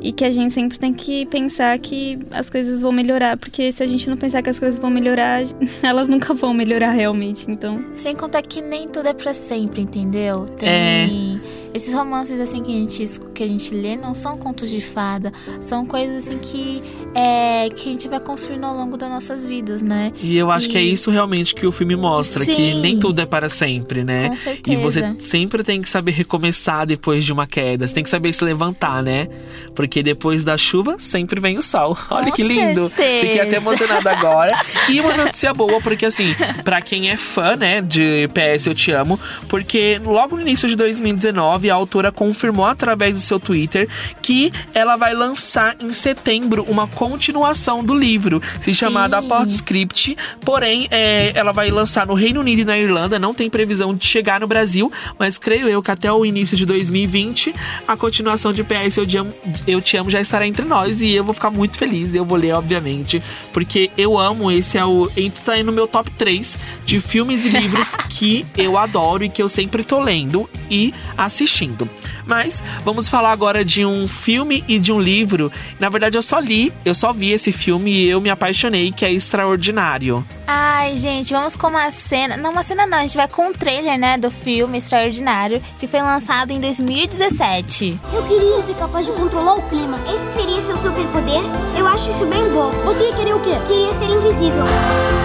E 0.00 0.12
que 0.12 0.24
a 0.24 0.30
gente 0.30 0.54
sempre 0.54 0.78
tem 0.78 0.94
que 0.94 1.26
pensar 1.26 1.78
que 1.78 2.18
as 2.30 2.48
coisas 2.48 2.82
vão 2.82 2.92
melhorar. 2.92 3.36
Porque 3.36 3.72
se 3.72 3.82
a 3.82 3.86
gente 3.86 4.08
não 4.08 4.16
pensar 4.16 4.42
que 4.42 4.50
as 4.50 4.58
coisas 4.58 4.78
vão 4.80 4.90
melhorar, 4.90 5.42
elas 5.82 6.08
nunca 6.08 6.34
vão 6.34 6.54
melhorar 6.54 6.90
realmente. 6.90 7.50
Então. 7.50 7.84
Sem 7.94 8.14
contar 8.14 8.42
que 8.42 8.60
nem 8.60 8.88
tudo 8.88 9.08
é 9.08 9.14
pra 9.14 9.34
sempre, 9.34 9.82
entendeu? 9.82 10.46
Tem. 10.58 11.40
É. 11.54 11.57
Esses 11.74 11.92
romances 11.94 12.40
assim 12.40 12.62
que 12.62 12.70
a 12.70 12.78
gente 12.80 13.20
que 13.34 13.42
a 13.42 13.46
gente 13.48 13.74
lê 13.74 13.96
não 13.96 14.14
são 14.14 14.36
contos 14.36 14.68
de 14.70 14.80
fada, 14.80 15.32
são 15.60 15.86
coisas 15.86 16.24
assim 16.26 16.38
que 16.38 16.82
é 17.14 17.68
que 17.70 17.88
a 17.88 17.92
gente 17.92 18.08
vai 18.08 18.20
construindo 18.20 18.64
ao 18.64 18.74
longo 18.76 18.96
das 18.96 19.08
nossas 19.08 19.46
vidas, 19.46 19.80
né? 19.82 20.12
E 20.22 20.36
eu 20.36 20.50
acho 20.50 20.66
E- 20.68 20.70
que 20.70 20.78
é 20.78 20.82
isso 20.82 21.10
realmente 21.10 21.54
que 21.54 21.66
o 21.66 21.72
filme 21.72 21.94
mostra, 21.96 22.44
que 22.44 22.54
Sim. 22.54 22.80
nem 22.80 22.98
tudo 22.98 23.20
é 23.20 23.26
para 23.26 23.48
sempre, 23.48 24.04
né? 24.04 24.28
Com 24.28 24.34
E 24.34 24.36
certeza. 24.36 24.80
você 24.80 25.16
sempre 25.20 25.62
tem 25.62 25.80
que 25.80 25.88
saber 25.88 26.12
recomeçar 26.12 26.86
depois 26.86 27.24
de 27.24 27.32
uma 27.32 27.46
queda. 27.46 27.86
Você 27.86 27.94
tem 27.94 28.02
que 28.04 28.10
saber 28.10 28.32
se 28.32 28.44
levantar, 28.44 29.02
né? 29.02 29.28
Porque 29.74 30.02
depois 30.02 30.44
da 30.44 30.56
chuva 30.56 30.96
sempre 30.98 31.40
vem 31.40 31.58
o 31.58 31.62
sol. 31.62 31.96
Olha 32.10 32.26
Com 32.26 32.32
que 32.32 32.42
lindo. 32.42 32.88
certeza. 32.94 33.20
Fiquei 33.26 33.40
até 33.40 33.56
emocionada 33.56 34.10
agora. 34.10 34.56
E 34.88 35.00
uma 35.00 35.14
notícia 35.16 35.52
boa, 35.52 35.80
porque 35.82 36.06
assim, 36.06 36.34
pra 36.64 36.80
quem 36.80 37.10
é 37.10 37.16
fã, 37.16 37.56
né, 37.56 37.82
de 37.82 38.26
PS 38.28 38.66
Eu 38.68 38.74
Te 38.74 38.90
Amo, 38.92 39.20
porque 39.48 40.00
logo 40.04 40.34
no 40.36 40.40
início 40.42 40.66
de 40.66 40.74
2019, 40.76 41.57
a 41.70 41.74
autora 41.74 42.12
confirmou 42.12 42.66
através 42.66 43.14
do 43.14 43.20
seu 43.20 43.40
Twitter 43.40 43.88
que 44.22 44.52
ela 44.74 44.96
vai 44.96 45.14
lançar 45.14 45.76
em 45.80 45.92
setembro 45.92 46.64
uma 46.68 46.86
continuação 46.86 47.84
do 47.84 47.94
livro, 47.94 48.42
se 48.60 48.74
chamada 48.74 49.22
Postscript. 49.22 50.16
Porém, 50.44 50.88
é, 50.90 51.32
ela 51.34 51.52
vai 51.52 51.70
lançar 51.70 52.06
no 52.06 52.14
Reino 52.14 52.40
Unido 52.40 52.60
e 52.60 52.64
na 52.64 52.78
Irlanda, 52.78 53.18
não 53.18 53.34
tem 53.34 53.48
previsão 53.50 53.94
de 53.94 54.06
chegar 54.06 54.40
no 54.40 54.46
Brasil, 54.46 54.92
mas 55.18 55.38
creio 55.38 55.68
eu 55.68 55.82
que 55.82 55.90
até 55.90 56.12
o 56.12 56.24
início 56.24 56.56
de 56.56 56.64
2020 56.66 57.54
a 57.86 57.96
continuação 57.96 58.52
de 58.52 58.62
PS 58.62 58.96
Eu 58.98 59.06
Te 59.06 59.16
Amo, 59.16 59.32
eu 59.66 59.80
Te 59.80 59.96
Amo 59.96 60.10
já 60.10 60.20
estará 60.20 60.46
entre 60.46 60.64
nós 60.64 61.00
e 61.00 61.10
eu 61.12 61.24
vou 61.24 61.34
ficar 61.34 61.50
muito 61.50 61.78
feliz. 61.78 62.14
Eu 62.14 62.24
vou 62.24 62.38
ler, 62.38 62.52
obviamente, 62.52 63.22
porque 63.52 63.90
eu 63.96 64.18
amo. 64.18 64.50
Esse 64.50 64.78
é 64.78 64.84
o. 64.84 65.10
Entra 65.16 65.54
aí 65.54 65.62
no 65.62 65.72
meu 65.72 65.88
top 65.88 66.10
3 66.12 66.58
de 66.84 67.00
filmes 67.00 67.44
e 67.44 67.48
livros 67.48 67.96
que 68.08 68.44
eu 68.56 68.76
adoro 68.76 69.24
e 69.24 69.28
que 69.28 69.42
eu 69.42 69.48
sempre 69.48 69.82
tô 69.82 70.00
lendo 70.00 70.48
e 70.70 70.92
assistindo. 71.16 71.47
Assistindo. 71.48 71.88
Mas 72.26 72.62
vamos 72.84 73.08
falar 73.08 73.32
agora 73.32 73.64
de 73.64 73.84
um 73.84 74.06
filme 74.06 74.62
e 74.68 74.78
de 74.78 74.92
um 74.92 75.00
livro. 75.00 75.50
Na 75.80 75.88
verdade, 75.88 76.16
eu 76.16 76.22
só 76.22 76.38
li, 76.38 76.72
eu 76.84 76.94
só 76.94 77.12
vi 77.12 77.32
esse 77.32 77.50
filme 77.50 77.90
e 77.90 78.08
eu 78.08 78.20
me 78.20 78.28
apaixonei, 78.28 78.92
que 78.92 79.04
é 79.04 79.12
Extraordinário. 79.12 80.24
Ai, 80.46 80.96
gente, 80.96 81.32
vamos 81.32 81.56
com 81.56 81.68
uma 81.68 81.90
cena. 81.90 82.36
Não, 82.36 82.50
uma 82.50 82.62
cena 82.62 82.86
não, 82.86 82.98
a 82.98 83.02
gente 83.02 83.16
vai 83.16 83.26
com 83.26 83.48
um 83.48 83.52
trailer, 83.52 83.98
né, 83.98 84.18
do 84.18 84.30
filme 84.30 84.78
Extraordinário, 84.78 85.62
que 85.78 85.86
foi 85.86 86.02
lançado 86.02 86.50
em 86.52 86.60
2017. 86.60 87.98
Eu 88.12 88.22
queria 88.24 88.62
ser 88.62 88.74
capaz 88.74 89.06
de 89.06 89.12
controlar 89.12 89.54
o 89.54 89.62
clima. 89.62 89.98
Esse 90.12 90.28
seria 90.28 90.60
seu 90.60 90.76
superpoder? 90.76 91.40
Eu 91.76 91.86
acho 91.86 92.10
isso 92.10 92.26
bem 92.26 92.48
bom. 92.50 92.70
Você 92.84 93.04
ia 93.04 93.14
querer 93.14 93.34
o 93.34 93.40
quê? 93.40 93.52
Queria 93.66 93.92
ser 93.94 94.10
invisível. 94.10 94.64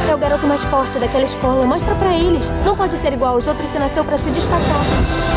É 0.09 0.15
o 0.15 0.17
garoto 0.17 0.47
mais 0.47 0.63
forte 0.63 0.99
daquela 0.99 1.23
escola. 1.23 1.65
Mostra 1.65 1.93
para 1.95 2.13
eles. 2.13 2.49
Não 2.65 2.75
pode 2.75 2.95
ser 2.97 3.13
igual 3.13 3.35
aos 3.35 3.47
outros, 3.47 3.69
você 3.69 3.79
nasceu 3.79 4.03
para 4.05 4.17
se 4.17 4.29
destacar. 4.31 5.32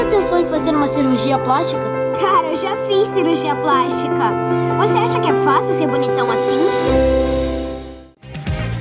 Já 0.00 0.08
pensou 0.08 0.38
em 0.38 0.48
fazer 0.48 0.70
uma 0.74 0.88
cirurgia 0.88 1.38
plástica? 1.38 1.82
Cara, 2.18 2.46
eu 2.46 2.56
já 2.56 2.74
fiz 2.86 3.08
cirurgia 3.08 3.54
plástica. 3.56 4.32
Você 4.78 4.96
acha 4.96 5.20
que 5.20 5.28
é 5.28 5.34
fácil 5.44 5.74
ser 5.74 5.86
bonitão 5.86 6.30
assim? 6.30 6.58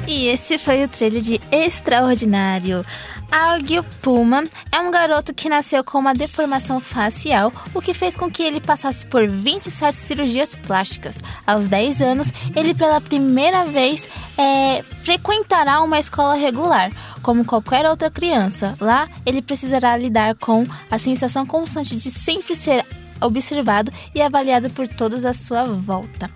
E 0.08 0.28
esse 0.30 0.58
foi 0.58 0.86
o 0.86 0.88
trailer 0.88 1.22
de 1.22 1.42
Extraordinário. 1.52 2.86
Augil 3.32 3.84
Pullman 4.02 4.50
é 4.72 4.80
um 4.80 4.90
garoto 4.90 5.34
que 5.34 5.50
nasceu 5.50 5.84
com 5.84 6.00
uma 6.00 6.14
deformação 6.14 6.80
facial, 6.80 7.52
o 7.74 7.82
que 7.82 7.94
fez 7.94 8.16
com 8.16 8.30
que 8.30 8.44
ele 8.44 8.60
passasse 8.60 9.06
por 9.06 9.28
27 9.28 9.98
cirurgias 9.98 10.56
plásticas. 10.56 11.18
Aos 11.46 11.68
10 11.68 12.02
anos, 12.02 12.32
ele 12.56 12.74
pela 12.74 13.00
primeira 13.00 13.66
vez 13.66 14.08
é, 14.38 14.84
frequentará 15.04 15.82
uma 15.82 16.00
escola 16.00 16.36
regular, 16.36 16.92
como 17.22 17.46
qualquer 17.46 17.86
outra 17.86 18.10
criança. 18.10 18.76
Lá, 18.80 19.08
ele 19.26 19.42
precisará 19.42 19.96
lidar 19.96 20.36
com 20.36 20.66
a 20.90 20.98
sensação 20.98 21.46
constante 21.46 21.96
de 21.96 22.10
sempre 22.10 22.56
ser 22.56 22.86
observado 23.22 23.92
e 24.16 24.22
avaliado 24.22 24.70
por 24.70 24.88
todos 24.88 25.26
à 25.26 25.34
sua 25.34 25.66
volta. 25.66 26.32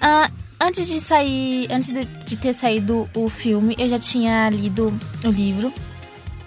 Ah, 0.00 0.28
antes 0.60 0.88
de 0.88 1.00
sair, 1.00 1.68
antes 1.70 1.90
de, 1.90 2.04
de 2.04 2.36
ter 2.36 2.54
saído 2.54 3.08
o 3.14 3.28
filme, 3.28 3.74
eu 3.78 3.88
já 3.88 3.98
tinha 3.98 4.48
lido 4.48 4.96
o 5.24 5.28
livro. 5.28 5.72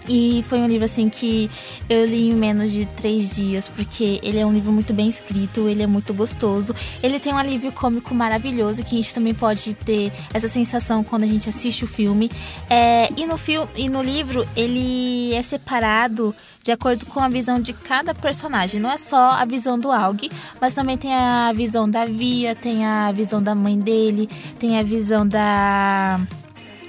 E 0.08 0.44
foi 0.48 0.58
um 0.58 0.66
livro 0.66 0.84
assim 0.84 1.08
que 1.08 1.50
eu 1.88 2.04
li 2.04 2.30
em 2.30 2.34
menos 2.34 2.72
de 2.72 2.86
três 2.86 3.34
dias, 3.34 3.68
porque 3.68 4.20
ele 4.22 4.38
é 4.38 4.44
um 4.44 4.52
livro 4.52 4.70
muito 4.70 4.92
bem 4.92 5.08
escrito, 5.08 5.68
ele 5.68 5.82
é 5.82 5.86
muito 5.86 6.12
gostoso. 6.12 6.74
Ele 7.02 7.18
tem 7.18 7.32
um 7.32 7.38
alívio 7.38 7.72
cômico 7.72 8.14
maravilhoso, 8.14 8.84
que 8.84 8.94
a 8.94 8.96
gente 8.98 9.14
também 9.14 9.34
pode 9.34 9.74
ter 9.74 10.12
essa 10.32 10.48
sensação 10.48 11.02
quando 11.02 11.24
a 11.24 11.26
gente 11.26 11.48
assiste 11.48 11.84
o 11.84 11.86
filme. 11.86 12.30
É, 12.68 13.08
e, 13.16 13.26
no 13.26 13.38
filme, 13.38 13.68
e 13.76 13.88
no 13.88 14.02
livro, 14.02 14.46
ele 14.54 15.34
é 15.34 15.42
separado 15.42 16.34
de 16.62 16.72
acordo 16.72 17.06
com 17.06 17.20
a 17.20 17.28
visão 17.28 17.60
de 17.60 17.72
cada 17.72 18.14
personagem. 18.14 18.80
Não 18.80 18.90
é 18.90 18.98
só 18.98 19.32
a 19.32 19.44
visão 19.44 19.78
do 19.78 19.90
Aug, 19.90 20.30
mas 20.60 20.74
também 20.74 20.96
tem 20.96 21.14
a 21.14 21.52
visão 21.52 21.88
da 21.88 22.04
Via, 22.04 22.54
tem 22.54 22.84
a 22.84 23.10
visão 23.12 23.42
da 23.42 23.54
mãe 23.54 23.78
dele, 23.78 24.28
tem 24.58 24.78
a 24.78 24.82
visão 24.82 25.26
da 25.26 26.20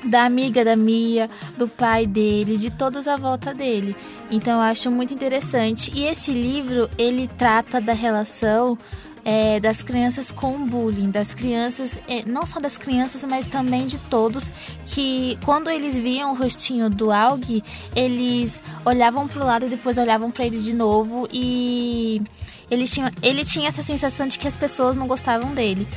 da 0.06 0.24
amiga 0.24 0.64
da 0.64 0.76
Mia, 0.76 1.30
do 1.58 1.68
pai 1.68 2.06
dele, 2.06 2.58
de 2.58 2.70
todos 2.70 3.08
à 3.08 3.18
volta 3.18 3.54
dele. 3.54 3.96
Então 4.30 4.56
eu 4.56 4.62
acho 4.62 4.90
muito 4.92 5.14
interessante. 5.14 5.92
E 5.96 6.06
esse 6.06 6.32
livro 6.32 6.90
ele 6.98 7.28
trata 7.38 7.82
da 7.82 7.94
relação 7.94 8.78
é, 9.26 9.60
das 9.60 9.82
crianças 9.82 10.32
com 10.32 10.66
bullying, 10.68 11.10
das 11.10 11.34
crianças, 11.34 11.98
é, 12.08 12.24
não 12.26 12.46
só 12.46 12.60
das 12.60 12.78
crianças, 12.78 13.24
mas 13.24 13.48
também 13.48 13.88
de 13.88 13.98
todos, 13.98 14.52
que 14.86 15.38
quando 15.44 15.70
eles 15.70 15.98
viam 15.98 16.32
o 16.32 16.36
rostinho 16.36 16.92
do 16.92 17.12
Aug, 17.12 17.64
eles 17.96 18.62
olhavam 18.86 19.28
para 19.28 19.44
o 19.44 19.46
lado 19.46 19.66
e 19.66 19.70
depois 19.70 19.98
olhavam 19.98 20.30
para 20.30 20.46
ele 20.46 20.60
de 20.60 20.74
novo 20.74 21.28
e 21.34 22.22
ele 22.70 22.86
tinha, 22.86 23.12
ele 23.24 23.44
tinha 23.44 23.68
essa 23.68 23.82
sensação 23.82 24.28
de 24.28 24.38
que 24.38 24.48
as 24.48 24.56
pessoas 24.56 24.96
não 24.96 25.08
gostavam 25.08 25.56
dele. 25.56 25.88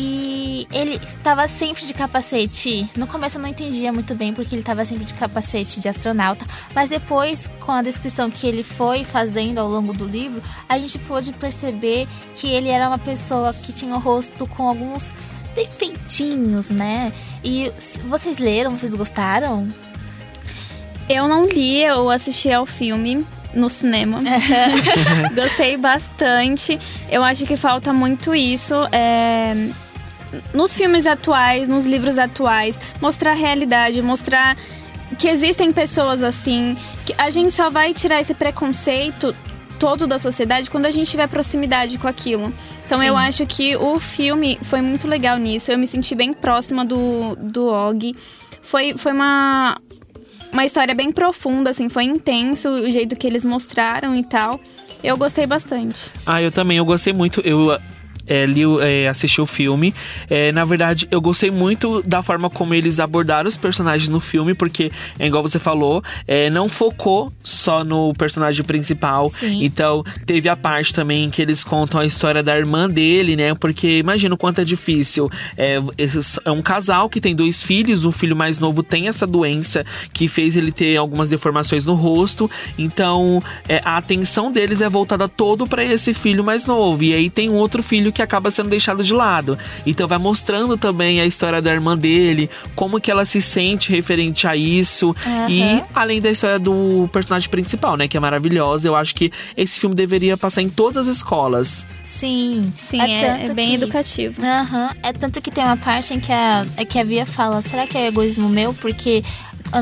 E 0.00 0.68
ele 0.72 0.94
estava 0.94 1.48
sempre 1.48 1.84
de 1.84 1.92
capacete. 1.92 2.88
No 2.96 3.08
começo 3.08 3.36
eu 3.36 3.42
não 3.42 3.48
entendia 3.48 3.92
muito 3.92 4.14
bem 4.14 4.32
porque 4.32 4.54
ele 4.54 4.62
estava 4.62 4.84
sempre 4.84 5.04
de 5.04 5.12
capacete 5.12 5.80
de 5.80 5.88
astronauta, 5.88 6.46
mas 6.72 6.88
depois, 6.88 7.50
com 7.58 7.72
a 7.72 7.82
descrição 7.82 8.30
que 8.30 8.46
ele 8.46 8.62
foi 8.62 9.04
fazendo 9.04 9.58
ao 9.58 9.68
longo 9.68 9.92
do 9.92 10.06
livro, 10.06 10.40
a 10.68 10.78
gente 10.78 11.00
pôde 11.00 11.32
perceber 11.32 12.06
que 12.36 12.46
ele 12.46 12.68
era 12.68 12.86
uma 12.86 12.98
pessoa 12.98 13.52
que 13.52 13.72
tinha 13.72 13.92
o 13.92 13.98
rosto 13.98 14.46
com 14.46 14.68
alguns 14.68 15.12
defeitinhos, 15.56 16.70
né? 16.70 17.12
E 17.42 17.72
vocês 18.08 18.38
leram? 18.38 18.78
Vocês 18.78 18.94
gostaram? 18.94 19.68
Eu 21.08 21.26
não 21.26 21.44
li, 21.44 21.82
eu 21.82 22.08
assisti 22.08 22.52
ao 22.52 22.66
filme 22.66 23.26
no 23.52 23.68
cinema. 23.68 24.22
Gostei 25.34 25.76
bastante. 25.76 26.78
Eu 27.10 27.24
acho 27.24 27.44
que 27.46 27.56
falta 27.56 27.92
muito 27.92 28.32
isso. 28.32 28.74
É 28.92 29.87
nos 30.52 30.76
filmes 30.76 31.06
atuais, 31.06 31.68
nos 31.68 31.84
livros 31.84 32.18
atuais, 32.18 32.78
mostrar 33.00 33.32
a 33.32 33.34
realidade, 33.34 34.00
mostrar 34.02 34.56
que 35.18 35.28
existem 35.28 35.72
pessoas 35.72 36.22
assim, 36.22 36.76
que 37.06 37.14
a 37.16 37.30
gente 37.30 37.52
só 37.52 37.70
vai 37.70 37.94
tirar 37.94 38.20
esse 38.20 38.34
preconceito 38.34 39.34
todo 39.78 40.06
da 40.06 40.18
sociedade 40.18 40.68
quando 40.68 40.86
a 40.86 40.90
gente 40.90 41.10
tiver 41.10 41.28
proximidade 41.28 41.98
com 41.98 42.08
aquilo. 42.08 42.52
Então 42.84 43.00
Sim. 43.00 43.06
eu 43.06 43.16
acho 43.16 43.46
que 43.46 43.76
o 43.76 43.98
filme 44.00 44.58
foi 44.64 44.80
muito 44.80 45.06
legal 45.06 45.38
nisso. 45.38 45.70
Eu 45.70 45.78
me 45.78 45.86
senti 45.86 46.14
bem 46.14 46.32
próxima 46.32 46.84
do, 46.84 47.36
do 47.36 47.68
Og. 47.68 48.14
Foi, 48.60 48.94
foi 48.98 49.12
uma, 49.12 49.80
uma 50.52 50.64
história 50.64 50.94
bem 50.94 51.12
profunda, 51.12 51.70
assim, 51.70 51.88
foi 51.88 52.04
intenso 52.04 52.68
o 52.68 52.90
jeito 52.90 53.16
que 53.16 53.26
eles 53.26 53.44
mostraram 53.44 54.14
e 54.14 54.24
tal. 54.24 54.60
Eu 55.02 55.16
gostei 55.16 55.46
bastante. 55.46 56.10
Ah, 56.26 56.42
eu 56.42 56.50
também, 56.50 56.76
eu 56.76 56.84
gostei 56.84 57.12
muito. 57.12 57.40
Eu 57.42 57.78
é, 58.28 58.44
li, 58.46 58.62
é, 58.80 59.08
assisti 59.08 59.40
o 59.40 59.46
filme. 59.46 59.94
É, 60.28 60.52
na 60.52 60.64
verdade, 60.64 61.08
eu 61.10 61.20
gostei 61.20 61.50
muito 61.50 62.02
da 62.02 62.22
forma 62.22 62.50
como 62.50 62.74
eles 62.74 63.00
abordaram 63.00 63.48
os 63.48 63.56
personagens 63.56 64.08
no 64.08 64.20
filme, 64.20 64.54
porque, 64.54 64.90
é 65.18 65.26
igual 65.26 65.42
você 65.42 65.58
falou, 65.58 66.02
é, 66.26 66.50
não 66.50 66.68
focou 66.68 67.32
só 67.42 67.82
no 67.82 68.12
personagem 68.14 68.64
principal. 68.64 69.30
Sim. 69.30 69.64
Então, 69.64 70.04
teve 70.26 70.48
a 70.48 70.56
parte 70.56 70.92
também 70.92 71.30
que 71.30 71.40
eles 71.40 71.64
contam 71.64 72.00
a 72.00 72.06
história 72.06 72.42
da 72.42 72.56
irmã 72.56 72.88
dele, 72.88 73.36
né? 73.36 73.54
Porque 73.54 73.98
imagina 73.98 74.34
o 74.34 74.38
quanto 74.38 74.60
é 74.60 74.64
difícil. 74.64 75.30
É, 75.56 75.78
é 76.44 76.50
um 76.50 76.62
casal 76.62 77.08
que 77.08 77.20
tem 77.20 77.34
dois 77.34 77.62
filhos, 77.62 78.04
o 78.04 78.12
filho 78.12 78.36
mais 78.36 78.58
novo 78.58 78.82
tem 78.82 79.08
essa 79.08 79.26
doença 79.26 79.84
que 80.12 80.28
fez 80.28 80.56
ele 80.56 80.72
ter 80.72 80.96
algumas 80.96 81.28
deformações 81.28 81.84
no 81.84 81.94
rosto. 81.94 82.50
Então, 82.76 83.42
é, 83.68 83.80
a 83.84 83.96
atenção 83.96 84.52
deles 84.52 84.80
é 84.80 84.88
voltada 84.88 85.28
todo 85.28 85.66
para 85.66 85.84
esse 85.84 86.12
filho 86.12 86.44
mais 86.44 86.66
novo. 86.66 87.02
E 87.04 87.14
aí 87.14 87.30
tem 87.30 87.48
um 87.48 87.54
outro 87.54 87.82
filho 87.82 88.12
que 88.12 88.17
acaba 88.22 88.50
sendo 88.50 88.68
deixado 88.68 89.02
de 89.02 89.12
lado. 89.12 89.58
Então 89.86 90.06
vai 90.06 90.18
mostrando 90.18 90.76
também 90.76 91.20
a 91.20 91.26
história 91.26 91.60
da 91.60 91.72
irmã 91.72 91.96
dele, 91.96 92.50
como 92.74 93.00
que 93.00 93.10
ela 93.10 93.24
se 93.24 93.40
sente 93.40 93.90
referente 93.90 94.46
a 94.46 94.56
isso. 94.56 95.14
Uhum. 95.26 95.48
E 95.48 95.82
além 95.94 96.20
da 96.20 96.30
história 96.30 96.58
do 96.58 97.08
personagem 97.12 97.48
principal, 97.48 97.96
né? 97.96 98.08
Que 98.08 98.16
é 98.16 98.20
maravilhosa. 98.20 98.88
Eu 98.88 98.96
acho 98.96 99.14
que 99.14 99.32
esse 99.56 99.80
filme 99.80 99.94
deveria 99.94 100.36
passar 100.36 100.62
em 100.62 100.68
todas 100.68 101.08
as 101.08 101.16
escolas. 101.16 101.86
Sim. 102.04 102.72
Sim, 102.88 103.00
é, 103.00 103.22
é, 103.22 103.46
é 103.46 103.54
bem 103.54 103.70
que... 103.70 103.74
educativo. 103.74 104.40
Uhum. 104.40 104.88
É 105.02 105.12
tanto 105.12 105.40
que 105.40 105.50
tem 105.50 105.64
uma 105.64 105.76
parte 105.76 106.14
em 106.14 106.20
que 106.20 106.32
a, 106.32 106.64
é 106.76 106.84
que 106.84 106.98
a 106.98 107.04
Via 107.04 107.26
fala, 107.26 107.60
será 107.62 107.86
que 107.86 107.96
é 107.96 108.06
egoísmo 108.06 108.48
meu? 108.48 108.72
Porque 108.74 109.22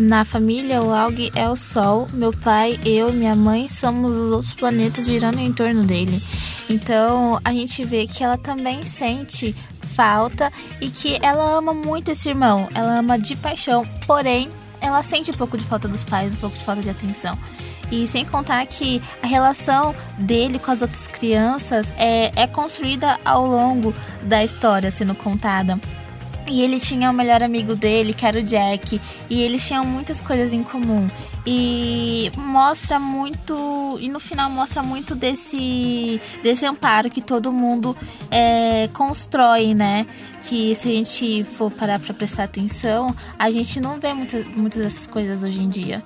na 0.01 0.25
família, 0.25 0.83
o 0.83 0.93
Aug 0.93 1.31
é 1.35 1.49
o 1.49 1.57
Sol, 1.57 2.07
meu 2.13 2.33
pai, 2.33 2.79
eu, 2.85 3.13
minha 3.13 3.35
mãe 3.35 3.69
somos 3.69 4.17
os 4.17 4.33
outros 4.33 4.53
planetas 4.53 5.07
girando 5.07 5.39
em 5.39 5.53
torno 5.53 5.85
dele. 5.85 6.21
Então 6.69 7.41
a 7.45 7.53
gente 7.53 7.85
vê 7.85 8.07
que 8.07 8.23
ela 8.23 8.37
também 8.37 8.85
sente 8.85 9.55
falta 9.95 10.53
e 10.81 10.91
que 10.91 11.19
ela 11.23 11.57
ama 11.57 11.73
muito 11.73 12.11
esse 12.11 12.29
irmão, 12.29 12.69
ela 12.75 12.99
ama 12.99 13.19
de 13.19 13.35
paixão, 13.37 13.85
porém 14.07 14.51
ela 14.81 15.03
sente 15.03 15.31
um 15.31 15.35
pouco 15.35 15.57
de 15.57 15.65
falta 15.65 15.89
dos 15.89 16.05
pais, 16.05 16.33
um 16.33 16.37
pouco 16.37 16.59
de 16.59 16.65
falta 16.65 16.83
de 16.83 16.91
atenção. 16.91 17.39
E 17.91 18.07
sem 18.07 18.25
contar 18.25 18.67
que 18.67 19.01
a 19.23 19.27
relação 19.27 19.95
dele 20.19 20.59
com 20.59 20.71
as 20.71 20.83
outras 20.83 21.07
crianças 21.07 21.93
é, 21.97 22.33
é 22.35 22.47
construída 22.47 23.19
ao 23.25 23.47
longo 23.47 23.95
da 24.23 24.43
história 24.43 24.91
sendo 24.91 25.15
contada. 25.15 25.79
E 26.49 26.63
ele 26.63 26.79
tinha 26.79 27.11
o 27.11 27.15
melhor 27.15 27.43
amigo 27.43 27.75
dele, 27.75 28.13
que 28.13 28.25
era 28.25 28.39
o 28.39 28.43
Jack, 28.43 29.01
e 29.29 29.43
eles 29.43 29.67
tinham 29.67 29.85
muitas 29.85 30.21
coisas 30.21 30.53
em 30.53 30.63
comum. 30.63 31.09
E 31.45 32.31
mostra 32.37 32.99
muito, 32.99 33.99
e 34.01 34.09
no 34.09 34.21
final 34.21 34.49
mostra 34.51 34.83
muito 34.83 35.15
desse, 35.15 36.21
desse 36.43 36.65
amparo 36.65 37.11
que 37.11 37.21
todo 37.21 37.53
mundo 37.53 37.97
é, 38.31 38.89
constrói, 38.93 39.75
né? 39.75 40.07
Que 40.43 40.75
se 40.75 40.89
a 40.89 40.93
gente 40.93 41.45
for 41.45 41.71
parar 41.71 41.99
para 41.99 42.15
prestar 42.15 42.45
atenção, 42.45 43.15
a 43.39 43.51
gente 43.51 43.81
não 43.81 43.99
vê 43.99 44.13
muitas, 44.13 44.47
muitas 44.47 44.83
dessas 44.83 45.07
coisas 45.07 45.43
hoje 45.43 45.61
em 45.61 45.69
dia. 45.69 46.05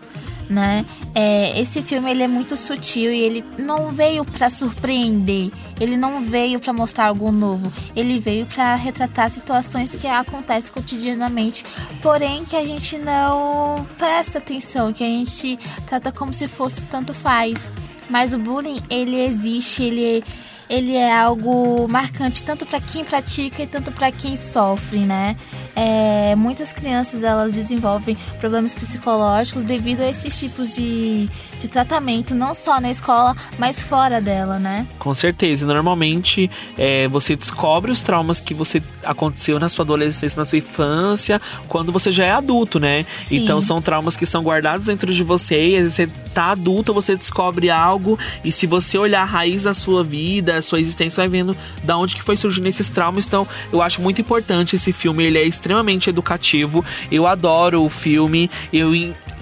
Né? 0.50 0.84
É, 1.14 1.58
esse 1.58 1.80
filme 1.80 2.10
ele 2.10 2.24
é 2.24 2.28
muito 2.28 2.56
sutil 2.56 3.12
e 3.12 3.20
ele 3.20 3.44
não 3.56 3.90
veio 3.90 4.24
para 4.24 4.50
surpreender, 4.50 5.50
ele 5.80 5.96
não 5.96 6.22
veio 6.22 6.58
para 6.58 6.72
mostrar 6.72 7.06
algo 7.06 7.30
novo, 7.30 7.72
ele 7.94 8.18
veio 8.18 8.44
para 8.46 8.74
retratar 8.74 9.30
situações 9.30 9.90
que 9.90 10.08
acontecem 10.08 10.72
cotidianamente, 10.72 11.64
porém 12.02 12.44
que 12.44 12.56
a 12.56 12.66
gente 12.66 12.98
não 12.98 13.76
presta 13.96 14.38
atenção, 14.38 14.92
que 14.92 15.04
a 15.04 15.06
gente 15.06 15.58
trata 15.86 16.10
como 16.10 16.34
se 16.34 16.48
fosse 16.48 16.82
tanto 16.86 17.14
faz. 17.14 17.70
Mas 18.08 18.34
o 18.34 18.38
bullying 18.38 18.80
ele 18.90 19.20
existe, 19.20 19.84
ele 19.84 20.24
ele 20.70 20.94
é 20.94 21.12
algo 21.12 21.88
marcante 21.88 22.44
tanto 22.44 22.64
para 22.64 22.80
quem 22.80 23.04
pratica 23.04 23.60
e 23.60 23.66
tanto 23.66 23.90
para 23.90 24.12
quem 24.12 24.36
sofre, 24.36 25.00
né? 25.00 25.36
É, 25.74 26.34
muitas 26.36 26.72
crianças 26.72 27.22
elas 27.22 27.54
desenvolvem 27.54 28.16
problemas 28.38 28.74
psicológicos 28.74 29.62
devido 29.62 30.00
a 30.00 30.08
esses 30.08 30.38
tipos 30.38 30.74
de, 30.74 31.28
de 31.58 31.68
tratamento, 31.68 32.34
não 32.34 32.54
só 32.54 32.80
na 32.80 32.90
escola, 32.90 33.36
mas 33.58 33.82
fora 33.82 34.20
dela, 34.20 34.58
né? 34.58 34.86
Com 34.98 35.14
certeza. 35.14 35.66
Normalmente 35.66 36.50
é, 36.76 37.08
você 37.08 37.36
descobre 37.36 37.90
os 37.90 38.00
traumas 38.00 38.40
que 38.40 38.54
você 38.54 38.82
aconteceu 39.04 39.58
na 39.58 39.68
sua 39.68 39.84
adolescência, 39.84 40.38
na 40.38 40.44
sua 40.44 40.58
infância, 40.58 41.40
quando 41.68 41.92
você 41.92 42.10
já 42.10 42.24
é 42.24 42.32
adulto, 42.32 42.78
né? 42.80 43.04
Sim. 43.12 43.38
Então 43.38 43.60
são 43.60 43.80
traumas 43.80 44.16
que 44.16 44.26
são 44.26 44.42
guardados 44.42 44.86
dentro 44.86 45.12
de 45.12 45.22
você 45.22 45.70
e 45.70 45.76
às 45.76 45.82
vezes 45.82 45.94
você 45.94 46.06
tá 46.34 46.50
adulto, 46.50 46.94
você 46.94 47.16
descobre 47.16 47.70
algo 47.70 48.18
e 48.44 48.52
se 48.52 48.66
você 48.66 48.98
olhar 48.98 49.22
a 49.22 49.24
raiz 49.24 49.64
da 49.64 49.74
sua 49.74 50.02
vida, 50.02 50.56
a 50.56 50.62
sua 50.62 50.80
existência, 50.80 51.22
vai 51.22 51.28
vendo 51.28 51.56
da 51.82 51.96
onde 51.96 52.16
que 52.16 52.22
foi 52.22 52.36
surgindo 52.36 52.66
esses 52.66 52.88
traumas. 52.88 53.26
Então 53.26 53.46
eu 53.72 53.82
acho 53.82 54.00
muito 54.00 54.20
importante 54.20 54.76
esse 54.76 54.92
filme, 54.92 55.24
ele 55.24 55.38
é 55.38 55.46
extremamente 55.60 56.08
educativo. 56.08 56.84
Eu 57.12 57.26
adoro 57.26 57.82
o 57.82 57.90
filme. 57.90 58.50
Eu 58.72 58.92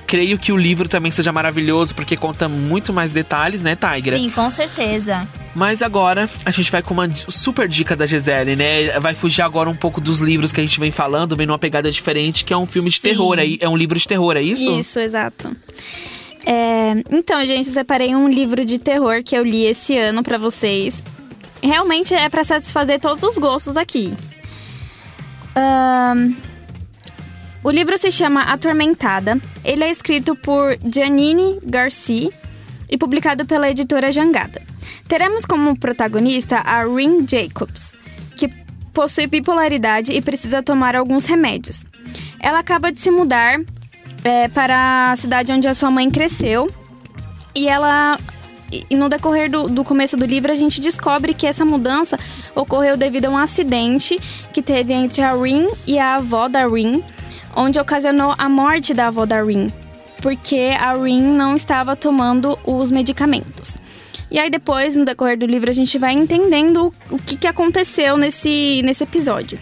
creio 0.07 0.39
que 0.39 0.51
o 0.51 0.57
livro 0.57 0.89
também 0.89 1.13
seja 1.13 1.31
maravilhoso 1.31 1.95
porque 1.95 2.17
conta 2.17 2.49
muito 2.49 2.93
mais 2.93 3.13
detalhes, 3.13 3.63
né, 3.63 3.77
Tigra? 3.77 4.17
Sim, 4.17 4.31
com 4.31 4.51
certeza. 4.51 5.29
Mas 5.55 5.83
agora 5.83 6.29
a 6.45 6.51
gente 6.51 6.71
vai 6.71 6.83
com 6.83 6.95
uma 6.95 7.09
super 7.11 7.69
dica 7.69 7.95
da 7.95 8.07
Gisele, 8.07 8.57
né? 8.57 8.99
Vai 9.01 9.15
fugir 9.15 9.43
agora 9.43 9.69
um 9.69 9.77
pouco 9.77 10.01
dos 10.01 10.19
livros 10.19 10.51
que 10.51 10.61
a 10.61 10.65
gente 10.65 10.81
vem 10.81 10.91
falando, 10.91 11.37
vem 11.37 11.47
numa 11.47 11.59
pegada 11.59 11.91
diferente, 11.91 12.45
que 12.45 12.53
é 12.53 12.57
um 12.57 12.67
filme 12.67 12.89
de 12.89 12.97
Sim. 12.97 13.03
terror 13.03 13.39
aí. 13.39 13.59
É 13.61 13.69
um 13.69 13.77
livro 13.77 13.99
de 13.99 14.09
terror, 14.09 14.37
é 14.37 14.43
isso? 14.43 14.71
Isso, 14.79 14.99
exato. 14.99 15.55
É, 16.47 16.95
então, 17.11 17.45
gente, 17.45 17.69
separei 17.69 18.15
um 18.15 18.29
livro 18.29 18.65
de 18.65 18.79
terror 18.79 19.23
que 19.23 19.37
eu 19.37 19.45
li 19.45 19.67
esse 19.67 19.99
ano 19.99 20.23
para 20.23 20.39
vocês. 20.39 21.03
Realmente 21.63 22.15
é 22.15 22.29
para 22.29 22.45
satisfazer 22.45 22.99
todos 22.99 23.23
os 23.23 23.37
gostos 23.37 23.77
aqui. 23.77 24.15
Um, 25.57 26.37
o 27.63 27.71
livro 27.71 27.99
se 27.99 28.11
chama 28.11 28.43
Atormentada. 28.43 29.41
Ele 29.65 29.85
é 29.85 29.91
escrito 29.91 30.35
por 30.37 30.79
Janine 30.93 31.59
Garcia 31.63 32.31
e 32.89 32.97
publicado 32.97 33.45
pela 33.45 33.71
editora 33.71 34.11
Jangada. 34.13 34.63
Teremos 35.07 35.45
como 35.45 35.79
protagonista 35.79 36.59
a 36.59 36.85
Rin 36.85 37.27
Jacobs, 37.27 37.97
que 38.37 38.49
possui 38.93 39.27
bipolaridade 39.27 40.13
e 40.13 40.23
precisa 40.23 40.63
tomar 40.63 40.95
alguns 40.95 41.25
remédios. 41.25 41.85
Ela 42.41 42.61
acaba 42.61 42.93
de 42.93 43.01
se 43.01 43.11
mudar 43.11 43.61
é, 44.25 44.49
para 44.49 45.13
a 45.13 45.17
cidade 45.17 45.53
onde 45.53 45.69
a 45.69 45.75
sua 45.75 45.91
mãe 45.91 46.11
cresceu 46.11 46.69
e 47.55 47.69
ela 47.69 48.19
e 48.71 48.95
no 48.95 49.09
decorrer 49.09 49.51
do, 49.51 49.69
do, 49.69 49.83
começo 49.83 50.17
do 50.17 50.27
livro, 50.27 50.53
a 50.53 50.55
gente 50.55 50.81
descobre 50.81 51.33
que 51.33 51.47
essa 51.47 51.65
mudança 51.65 52.19
ocorreu 52.55 52.97
devido 52.97 53.27
a 53.27 53.31
um 53.31 53.39
acidente 53.39 54.19
que 54.53 54.61
teve 54.61 54.93
entre 54.93 55.23
a 55.23 55.35
Rin 55.35 55.69
e 55.87 55.99
a 55.99 56.17
avó 56.17 56.49
da 56.49 56.67
Rin, 56.67 57.03
onde 57.57 57.79
ocasionou 57.79 58.35
a 58.37 58.49
morte 58.49 58.93
da 58.93 59.07
avó 59.07 59.25
da 59.25 59.43
Rin, 59.43 59.73
porque 60.21 60.73
a 60.79 60.93
Rin 60.93 61.23
não 61.23 61.57
estava 61.57 61.97
tomando 61.97 62.59
os 62.65 62.91
medicamentos. 62.91 63.81
E 64.31 64.39
aí 64.39 64.51
depois, 64.51 64.95
no 64.95 65.07
decorrer 65.07 65.39
do 65.39 65.47
livro, 65.47 65.71
a 65.71 65.75
gente 65.75 65.97
vai 65.99 66.13
entendendo 66.13 66.93
o 67.11 67.17
que, 67.17 67.37
que 67.37 67.47
aconteceu 67.47 68.19
nesse, 68.19 68.83
nesse 68.85 69.03
episódio. 69.03 69.59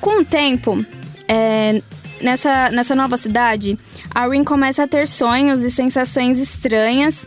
Com 0.00 0.20
o 0.20 0.24
tempo, 0.24 0.84
é, 1.28 1.80
nessa, 2.20 2.68
nessa 2.70 2.96
nova 2.96 3.16
cidade, 3.16 3.78
a 4.12 4.26
Rin 4.26 4.42
começa 4.42 4.82
a 4.82 4.88
ter 4.88 5.06
sonhos 5.06 5.62
e 5.62 5.70
sensações 5.70 6.40
estranhas 6.40 7.24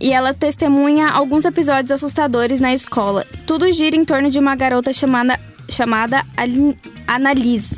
e 0.00 0.12
ela 0.12 0.32
testemunha 0.32 1.08
alguns 1.08 1.44
episódios 1.44 1.90
assustadores 1.90 2.60
na 2.60 2.72
escola. 2.74 3.26
Tudo 3.46 3.70
gira 3.72 3.96
em 3.96 4.04
torno 4.04 4.30
de 4.30 4.38
uma 4.38 4.54
garota 4.54 4.92
chamada, 4.92 5.38
chamada 5.68 6.24
Annalise. 7.06 7.76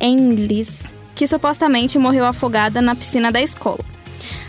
Enlis, 0.00 0.70
que 1.14 1.26
supostamente 1.26 1.98
morreu 1.98 2.24
afogada 2.24 2.80
na 2.80 2.94
piscina 2.94 3.30
da 3.30 3.40
escola. 3.40 3.90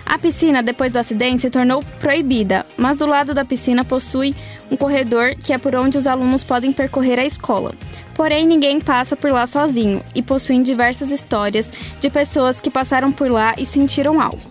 A 0.05 0.17
piscina, 0.19 0.61
depois 0.61 0.91
do 0.91 0.99
acidente, 0.99 1.43
se 1.43 1.49
tornou 1.49 1.81
proibida, 1.99 2.65
mas 2.75 2.97
do 2.97 3.05
lado 3.05 3.33
da 3.33 3.45
piscina 3.45 3.85
possui 3.85 4.35
um 4.69 4.75
corredor 4.75 5.35
que 5.35 5.53
é 5.53 5.57
por 5.57 5.73
onde 5.73 5.97
os 5.97 6.05
alunos 6.05 6.43
podem 6.43 6.73
percorrer 6.73 7.17
a 7.17 7.25
escola. 7.25 7.73
Porém, 8.13 8.45
ninguém 8.45 8.81
passa 8.81 9.15
por 9.15 9.31
lá 9.31 9.47
sozinho 9.47 10.03
e 10.13 10.21
possuem 10.21 10.63
diversas 10.63 11.09
histórias 11.11 11.69
de 11.99 12.09
pessoas 12.09 12.59
que 12.59 12.69
passaram 12.69 13.09
por 13.09 13.31
lá 13.31 13.55
e 13.57 13.65
sentiram 13.65 14.19
algo. 14.19 14.50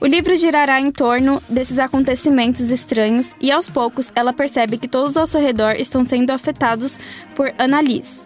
O 0.00 0.06
livro 0.06 0.36
girará 0.36 0.80
em 0.80 0.92
torno 0.92 1.42
desses 1.48 1.78
acontecimentos 1.78 2.70
estranhos 2.70 3.30
e 3.40 3.50
aos 3.50 3.68
poucos 3.68 4.12
ela 4.14 4.32
percebe 4.32 4.78
que 4.78 4.86
todos 4.86 5.16
ao 5.16 5.26
seu 5.26 5.40
redor 5.40 5.72
estão 5.72 6.04
sendo 6.04 6.30
afetados 6.30 7.00
por 7.34 7.52
Annalise. 7.58 8.20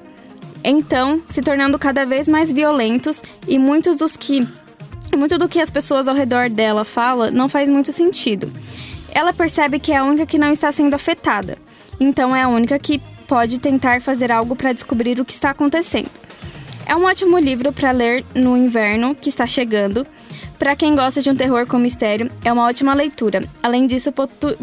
Então, 0.63 1.23
se 1.27 1.41
tornando 1.41 1.79
cada 1.79 2.05
vez 2.05 2.29
mais 2.29 2.53
violentos 2.53 3.23
e 3.49 3.59
muitos 3.59 3.97
dos 3.97 4.17
que 4.17 4.47
muito 5.17 5.39
do 5.39 5.49
que 5.49 5.61
as 5.61 5.71
pessoas 5.71 6.09
ao 6.09 6.15
redor 6.15 6.49
dela 6.51 6.85
fala 6.85 7.31
não 7.31 7.49
faz 7.49 7.69
muito 7.69 7.91
sentido. 7.91 8.53
Ela 9.11 9.33
percebe 9.33 9.79
que 9.79 9.93
é 9.93 9.97
a 9.97 10.05
única 10.05 10.27
que 10.27 10.39
não 10.39 10.53
está 10.53 10.71
sendo 10.73 10.95
afetada. 10.95 11.57
Então 11.99 12.37
é 12.37 12.43
a 12.43 12.49
única 12.49 12.79
que 12.79 13.01
pode 13.27 13.59
tentar 13.59 14.03
fazer 14.03 14.31
algo 14.31 14.55
para 14.55 14.73
descobrir 14.73 15.19
o 15.21 15.25
que 15.25 15.33
está 15.33 15.51
acontecendo. 15.51 16.11
É 16.85 16.95
um 16.95 17.05
ótimo 17.05 17.39
livro 17.39 17.73
para 17.73 17.91
ler 17.93 18.25
no 18.35 18.57
inverno 18.57 19.15
que 19.15 19.29
está 19.29 19.47
chegando 19.47 20.07
para 20.63 20.77
quem 20.77 20.95
gosta 20.95 21.21
de 21.21 21.29
um 21.29 21.35
terror 21.35 21.67
com 21.67 21.77
mistério, 21.77 22.31
é 22.45 22.53
uma 22.53 22.65
ótima 22.65 22.95
leitura. 22.95 23.43
Além 23.61 23.85
disso, 23.89 24.13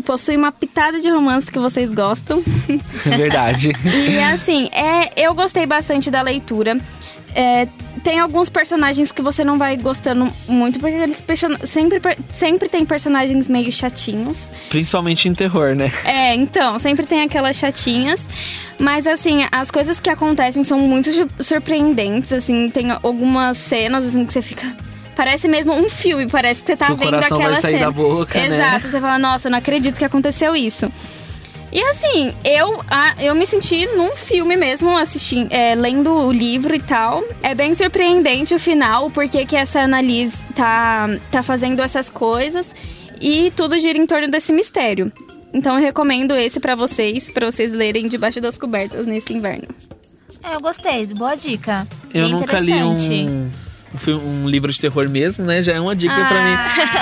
possui 0.06 0.38
uma 0.38 0.50
pitada 0.50 0.97
de 1.02 1.10
romance 1.10 1.52
que 1.52 1.60
vocês 1.60 1.93
gostam. 1.93 2.41
É 3.06 3.18
verdade. 3.18 3.74
e 3.84 4.18
assim, 4.18 4.70
é, 4.72 5.12
eu 5.22 5.36
gostei 5.36 5.66
bastante 5.66 6.10
da 6.10 6.22
leitura. 6.22 6.78
É, 7.36 7.68
tem 8.02 8.18
alguns 8.18 8.47
personagens 8.47 9.12
que 9.12 9.22
você 9.22 9.43
não 9.43 9.58
vai 9.58 9.76
gostando 9.76 10.32
muito, 10.47 10.80
porque 10.80 10.95
eles 10.95 11.22
sempre, 11.66 12.00
sempre 12.34 12.70
tem 12.70 12.86
personagens 12.86 13.50
meio 13.50 13.70
chatinhos. 13.70 14.50
Principalmente 14.70 15.28
em 15.28 15.34
terror, 15.34 15.76
né? 15.76 15.91
É, 16.06 16.34
então, 16.34 16.80
sempre 16.80 17.06
tem 17.06 17.24
aquelas 17.24 17.58
chatinhas. 17.58 18.22
Mas 18.80 19.06
assim, 19.06 19.45
as 19.52 19.70
coisas 19.70 20.00
que 20.00 20.10
acontecem 20.10 20.64
são 20.64 20.80
muito 20.80 21.10
surpreendentes, 21.43 22.32
assim, 22.32 22.70
tem 22.70 22.89
algumas 23.04 23.58
cenas 23.58 24.06
assim 24.06 24.26
que 24.26 24.32
você 24.32 24.41
fica 24.41 24.66
Parece 25.20 25.49
mesmo 25.49 25.74
um 25.74 25.89
filme, 25.89 26.30
parece 26.30 26.61
que 26.61 26.67
você 26.67 26.78
tá 26.78 26.86
que 26.86 26.93
vendo 26.93 27.15
aquela 27.15 27.49
vai 27.49 27.55
sair 27.55 27.72
cena. 27.74 27.88
Da 27.88 27.91
boca, 27.91 28.39
né? 28.39 28.55
Exato, 28.55 28.86
né? 28.86 28.91
você 28.91 29.01
fala, 29.01 29.20
nossa, 29.20 29.49
não 29.49 29.57
acredito 29.57 29.97
que 29.97 30.05
aconteceu 30.05 30.55
isso. 30.55 30.89
E 31.74 31.84
assim, 31.84 32.34
eu, 32.41 32.82
eu 33.20 33.36
me 33.36 33.45
senti 33.45 33.86
num 33.97 34.15
filme 34.15 34.55
mesmo, 34.55 34.97
assistindo, 34.97 35.51
é, 35.51 35.76
lendo 35.76 36.09
o 36.09 36.32
livro 36.32 36.74
e 36.74 36.80
tal. 36.80 37.22
É 37.43 37.53
bem 37.53 37.76
surpreendente 37.76 38.55
o 38.55 38.59
final, 38.59 39.11
porque 39.11 39.45
que 39.45 39.57
essa 39.57 39.82
Annalise 39.82 40.38
tá, 40.55 41.09
tá 41.30 41.43
fazendo 41.43 41.82
essas 41.82 42.09
coisas. 42.09 42.65
E 43.20 43.51
tudo 43.57 43.78
gira 43.78 43.97
em 43.97 44.05
torno 44.05 44.30
desse 44.30 44.53
mistério. 44.53 45.11
Então 45.53 45.76
eu 45.76 45.82
recomendo 45.82 46.34
esse 46.34 46.61
para 46.61 46.76
vocês, 46.76 47.30
para 47.30 47.51
vocês 47.51 47.74
lerem 47.74 48.07
debaixo 48.07 48.39
das 48.39 48.57
cobertas 48.57 49.05
nesse 49.05 49.34
inverno. 49.34 49.67
É, 50.41 50.55
eu 50.55 50.61
gostei, 50.61 51.05
boa 51.07 51.36
dica. 51.36 51.86
Eu 52.13 52.24
bem 52.24 52.32
nunca 52.32 52.57
li 52.61 52.74
um 52.82 52.95
um 54.07 54.47
livro 54.47 54.71
de 54.71 54.79
terror 54.79 55.09
mesmo, 55.09 55.45
né? 55.45 55.61
Já 55.61 55.73
é 55.73 55.79
uma 55.79 55.95
dica 55.95 56.13
ah. 56.15 56.27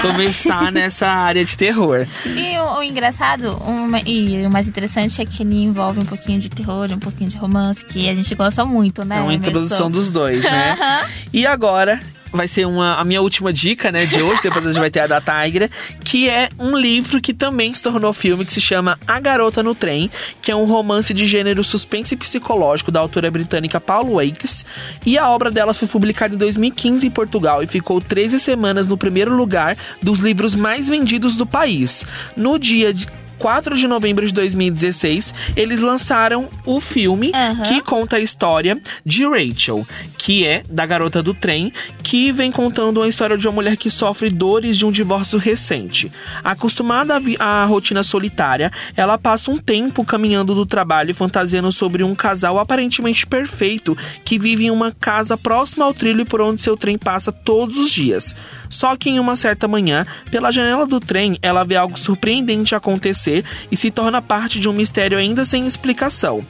para 0.02 0.14
mim 0.14 0.14
começar 0.14 0.72
nessa 0.72 1.08
área 1.08 1.44
de 1.44 1.58
terror. 1.58 2.06
E 2.26 2.58
o, 2.60 2.80
o 2.80 2.84
engraçado 2.84 3.58
uma, 3.58 4.00
e 4.02 4.46
o 4.46 4.50
mais 4.50 4.68
interessante 4.68 5.22
é 5.22 5.26
que 5.26 5.44
ele 5.44 5.64
envolve 5.64 6.00
um 6.00 6.06
pouquinho 6.06 6.40
de 6.40 6.50
terror, 6.50 6.90
um 6.92 7.00
pouquinho 7.00 7.30
de 7.30 7.38
romance, 7.38 7.86
que 7.86 8.10
a 8.10 8.16
gente 8.16 8.34
gosta 8.36 8.66
muito, 8.66 9.06
né? 9.06 9.20
É 9.20 9.22
uma 9.22 9.34
introdução 9.34 9.90
dos 9.90 10.10
dois, 10.10 10.44
né? 10.44 10.76
e 11.34 11.46
agora 11.46 12.00
vai 12.32 12.48
ser 12.48 12.66
uma, 12.66 12.96
a 12.96 13.06
minha 13.06 13.22
última 13.22 13.52
dica, 13.52 13.92
né, 13.92 14.06
de 14.06 14.22
hoje, 14.22 14.42
depois 14.42 14.66
a 14.66 14.72
gente 14.72 14.80
vai 14.80 14.90
ter 14.90 15.02
a 15.02 15.08
da 15.08 15.22
Tigra, 15.22 15.70
que 16.04 16.30
é 16.30 16.50
um 16.60 16.78
livro 16.78 17.22
que 17.22 17.34
também 17.34 17.74
se 17.74 17.82
tornou 17.82 18.14
filme, 18.14 18.46
que 18.46 18.54
se 18.54 18.62
chama 18.62 18.98
A 19.08 19.20
Garota 19.20 19.64
no 19.64 19.74
Trem, 19.74 20.10
que 20.42 20.52
é 20.52 20.56
um 20.56 20.66
romance 20.66 21.14
de 21.14 21.26
gênero 21.26 21.64
suspense 21.64 22.16
psicológico 22.16 22.92
da 22.92 23.00
autora 23.00 23.30
britânica 23.32 23.80
Paul 23.80 24.16
Wakes, 24.16 24.66
e 25.06 25.18
a 25.18 25.30
obra 25.30 25.52
dela 25.52 25.74
foi 25.74 25.88
publicada 25.88 26.36
em 26.36 26.38
2015 26.38 27.08
em 27.08 27.12
Portugal 27.12 27.64
e 27.64 27.68
ficou 27.68 28.02
13 28.02 28.40
semanas 28.40 28.88
no 28.88 28.98
primeiro 28.98 29.36
lugar 29.36 29.78
dos 30.02 30.20
livros 30.20 30.56
mais 30.56 30.88
vendidos 30.88 31.36
do 31.36 31.46
país. 31.46 32.06
No 32.36 32.58
dia 32.60 32.94
de 32.94 33.08
4 33.40 33.76
de 33.76 33.88
novembro 33.88 34.26
de 34.26 34.34
2016, 34.34 35.34
eles 35.56 35.80
lançaram 35.80 36.50
o 36.66 36.80
filme 36.80 37.32
Aham. 37.34 37.64
que 37.64 37.82
conta 37.82 38.18
a 38.18 38.20
história 38.20 38.78
de 39.06 39.26
Rachel, 39.26 39.86
que 40.18 40.46
é 40.46 40.64
da 40.70 40.86
garota 40.86 41.22
do 41.22 41.34
trem, 41.34 41.72
que 42.04 42.32
vem 42.32 42.52
contando 42.52 43.02
a 43.02 43.08
história 43.08 43.38
de 43.38 43.48
uma 43.48 43.56
mulher 43.56 43.78
que 43.78 43.90
sofre 43.90 44.30
dores 44.30 44.78
de 44.78 44.86
um 44.86 44.92
divórcio 44.92 45.40
recente. 45.40 46.12
Acostumada 46.44 47.22
à, 47.40 47.66
rotina 47.66 48.04
solitária, 48.04 48.72
ela 48.96 49.18
passa 49.18 49.52
um 49.52 49.58
tempo 49.58 50.04
caminhando 50.04 50.56
do 50.56 50.66
trabalho 50.66 51.14
fantasiando 51.14 51.72
sobre 51.72 52.04
um 52.04 52.16
casal 52.16 52.60
aparentemente 52.60 53.26
perfeito 53.26 53.98
que 54.24 54.40
vive 54.40 54.66
em 54.66 54.72
uma 54.72 54.92
casa 54.92 55.38
próxima 55.38 55.86
ao 55.86 55.94
trilho 55.94 56.26
por 56.26 56.42
onde 56.42 56.62
seu 56.62 56.76
trem 56.76 56.98
passa 56.98 57.32
todos 57.32 57.78
os 57.78 57.92
dias. 57.92 58.36
Só 58.70 58.96
que 58.96 59.10
em 59.10 59.20
uma 59.20 59.36
certa 59.36 59.68
manhã, 59.68 60.06
pela 60.32 60.52
janela 60.52 60.86
do 60.86 61.00
trem, 61.00 61.38
ela 61.42 61.64
vê 61.64 61.76
algo 61.76 61.98
surpreendente 61.98 62.76
acontecer 62.76 63.44
e 63.72 63.78
se 63.78 63.92
torna 63.92 64.22
parte 64.22 64.60
de 64.60 64.70
um 64.70 64.74
mistério 64.74 65.18
ainda 65.18 65.46
sem 65.46 65.66
explicação. 65.66 66.46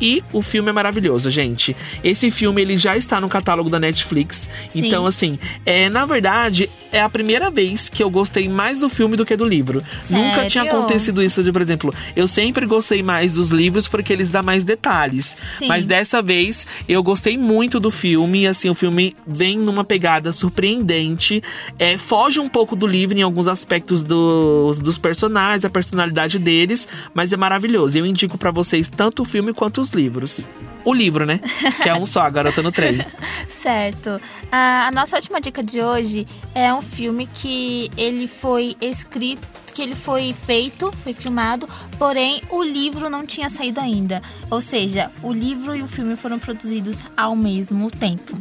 E 0.00 0.22
o 0.32 0.42
filme 0.42 0.70
é 0.70 0.72
maravilhoso, 0.72 1.30
gente. 1.30 1.76
Esse 2.02 2.30
filme 2.30 2.62
ele 2.62 2.76
já 2.76 2.96
está 2.96 3.20
no 3.20 3.28
catálogo 3.28 3.68
da 3.68 3.78
Netflix. 3.78 4.48
Sim. 4.70 4.86
Então, 4.86 5.06
assim, 5.06 5.38
é, 5.64 5.88
na 5.88 6.04
verdade, 6.04 6.68
é 6.92 7.00
a 7.00 7.08
primeira 7.08 7.50
vez 7.50 7.88
que 7.88 8.02
eu 8.02 8.10
gostei 8.10 8.48
mais 8.48 8.78
do 8.78 8.88
filme 8.88 9.16
do 9.16 9.26
que 9.26 9.36
do 9.36 9.44
livro. 9.44 9.82
Nunca 10.08 10.46
tinha 10.46 10.64
Sério? 10.64 10.78
acontecido 10.78 11.22
isso 11.22 11.42
de, 11.42 11.52
por 11.52 11.60
exemplo, 11.60 11.92
eu 12.16 12.26
sempre 12.26 12.66
gostei 12.66 13.02
mais 13.02 13.34
dos 13.34 13.50
livros 13.50 13.88
porque 13.88 14.12
eles 14.12 14.30
dão 14.30 14.42
mais 14.42 14.64
detalhes. 14.64 15.36
Sim. 15.58 15.68
Mas 15.68 15.84
dessa 15.84 16.22
vez 16.22 16.66
eu 16.88 17.02
gostei 17.02 17.36
muito 17.36 17.80
do 17.80 17.90
filme. 17.90 18.46
Assim, 18.46 18.68
o 18.70 18.74
filme 18.74 19.16
vem 19.26 19.58
numa 19.58 19.84
pegada 19.84 20.32
surpreendente. 20.32 21.42
É, 21.78 21.98
foge 21.98 22.40
um 22.40 22.48
pouco 22.48 22.74
do 22.76 22.86
livro 22.86 23.18
em 23.18 23.22
alguns 23.22 23.48
aspectos 23.48 24.02
dos, 24.02 24.78
dos 24.78 24.98
personagens, 24.98 25.64
a 25.64 25.70
personalidade 25.70 26.38
deles, 26.38 26.88
mas 27.12 27.32
é 27.32 27.36
maravilhoso. 27.36 27.98
Eu 27.98 28.06
indico 28.06 28.38
pra 28.38 28.50
vocês 28.50 28.88
tanto 28.88 29.22
o 29.22 29.24
filme 29.24 29.52
quanto 29.52 29.80
os 29.80 29.87
livros. 29.90 30.48
O 30.84 30.94
livro, 30.94 31.26
né? 31.26 31.40
Que 31.82 31.88
é 31.88 31.94
um 31.94 32.06
só, 32.06 32.22
a 32.22 32.30
garota 32.30 32.62
no 32.62 32.72
trem. 32.72 33.04
Certo. 33.48 34.20
A, 34.50 34.86
a 34.88 34.90
nossa 34.90 35.16
última 35.16 35.40
dica 35.40 35.62
de 35.62 35.82
hoje 35.82 36.26
é 36.54 36.72
um 36.72 36.82
filme 36.82 37.26
que 37.26 37.90
ele 37.96 38.26
foi 38.26 38.76
escrito, 38.80 39.46
que 39.74 39.82
ele 39.82 39.94
foi 39.94 40.34
feito, 40.46 40.90
foi 41.02 41.14
filmado, 41.14 41.68
porém 41.98 42.40
o 42.50 42.62
livro 42.62 43.10
não 43.10 43.26
tinha 43.26 43.50
saído 43.50 43.80
ainda. 43.80 44.22
Ou 44.50 44.60
seja, 44.60 45.10
o 45.22 45.32
livro 45.32 45.74
e 45.74 45.82
o 45.82 45.88
filme 45.88 46.16
foram 46.16 46.38
produzidos 46.38 46.98
ao 47.16 47.36
mesmo 47.36 47.90
tempo. 47.90 48.36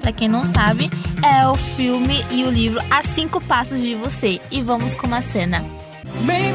Pra 0.00 0.12
quem 0.12 0.28
não 0.28 0.44
sabe, 0.44 0.90
é 1.22 1.46
o 1.46 1.56
filme 1.56 2.24
e 2.30 2.44
o 2.44 2.50
livro 2.50 2.80
A 2.90 3.02
Cinco 3.02 3.40
Passos 3.40 3.82
de 3.82 3.94
Você. 3.94 4.40
E 4.50 4.62
vamos 4.62 4.94
com 4.94 5.06
uma 5.06 5.20
cena. 5.20 5.62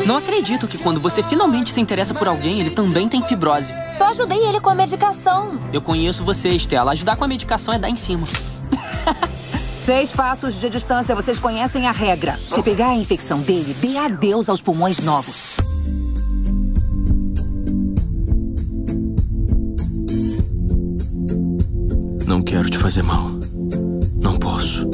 Não 0.05 0.17
acredito 0.17 0.67
que 0.67 0.77
quando 0.77 0.99
você 0.99 1.23
finalmente 1.23 1.71
se 1.71 1.81
interessa 1.81 2.13
por 2.13 2.27
alguém, 2.27 2.59
ele 2.59 2.69
também 2.69 3.09
tem 3.09 3.23
fibrose. 3.23 3.73
Só 3.97 4.09
ajudei 4.09 4.37
ele 4.37 4.59
com 4.59 4.69
a 4.69 4.75
medicação. 4.75 5.59
Eu 5.73 5.81
conheço 5.81 6.23
você, 6.23 6.49
Estela. 6.49 6.91
Ajudar 6.91 7.15
com 7.15 7.23
a 7.23 7.27
medicação 7.27 7.73
é 7.73 7.79
dar 7.79 7.89
em 7.89 7.95
cima. 7.95 8.27
Seis 9.77 10.11
passos 10.11 10.59
de 10.59 10.69
distância, 10.69 11.15
vocês 11.15 11.39
conhecem 11.39 11.87
a 11.87 11.91
regra. 11.91 12.39
Se 12.49 12.61
pegar 12.63 12.89
a 12.89 12.95
infecção 12.95 13.39
dele, 13.41 13.75
dê 13.75 13.97
adeus 13.97 14.49
aos 14.49 14.61
pulmões 14.61 14.99
novos. 14.99 15.57
Não 22.25 22.41
quero 22.41 22.69
te 22.69 22.77
fazer 22.77 23.03
mal. 23.03 23.29
Não 24.15 24.37
posso. 24.37 24.89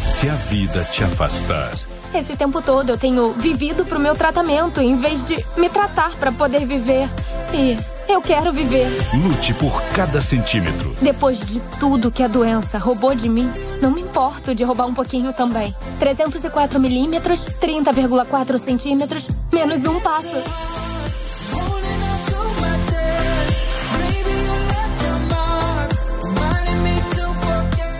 Se 0.00 0.28
a 0.28 0.34
vida 0.34 0.84
te 0.84 1.04
afastar, 1.04 1.72
Esse 2.12 2.36
tempo 2.36 2.60
todo 2.60 2.90
eu 2.90 2.98
tenho 2.98 3.32
vivido 3.32 3.84
pro 3.84 4.00
meu 4.00 4.16
tratamento 4.16 4.80
em 4.80 4.96
vez 4.96 5.24
de 5.26 5.44
me 5.56 5.68
tratar 5.68 6.10
pra 6.16 6.32
poder 6.32 6.66
viver. 6.66 7.08
E 7.54 7.78
eu 8.08 8.20
quero 8.20 8.52
viver. 8.52 8.88
lute 9.14 9.54
por 9.54 9.80
cada 9.94 10.20
centímetro. 10.20 10.94
Depois 11.00 11.38
de 11.38 11.60
tudo 11.78 12.10
que 12.10 12.22
a 12.22 12.28
doença 12.28 12.78
roubou 12.78 13.14
de 13.14 13.28
mim, 13.28 13.50
não 13.80 13.92
me 13.92 14.00
importo 14.00 14.54
de 14.54 14.64
roubar 14.64 14.86
um 14.86 14.94
pouquinho 14.94 15.32
também. 15.32 15.74
304 16.00 16.80
milímetros, 16.80 17.44
30,4 17.60 18.58
centímetros, 18.58 19.28
menos 19.52 19.84
um 19.86 20.00
passo. 20.00 20.42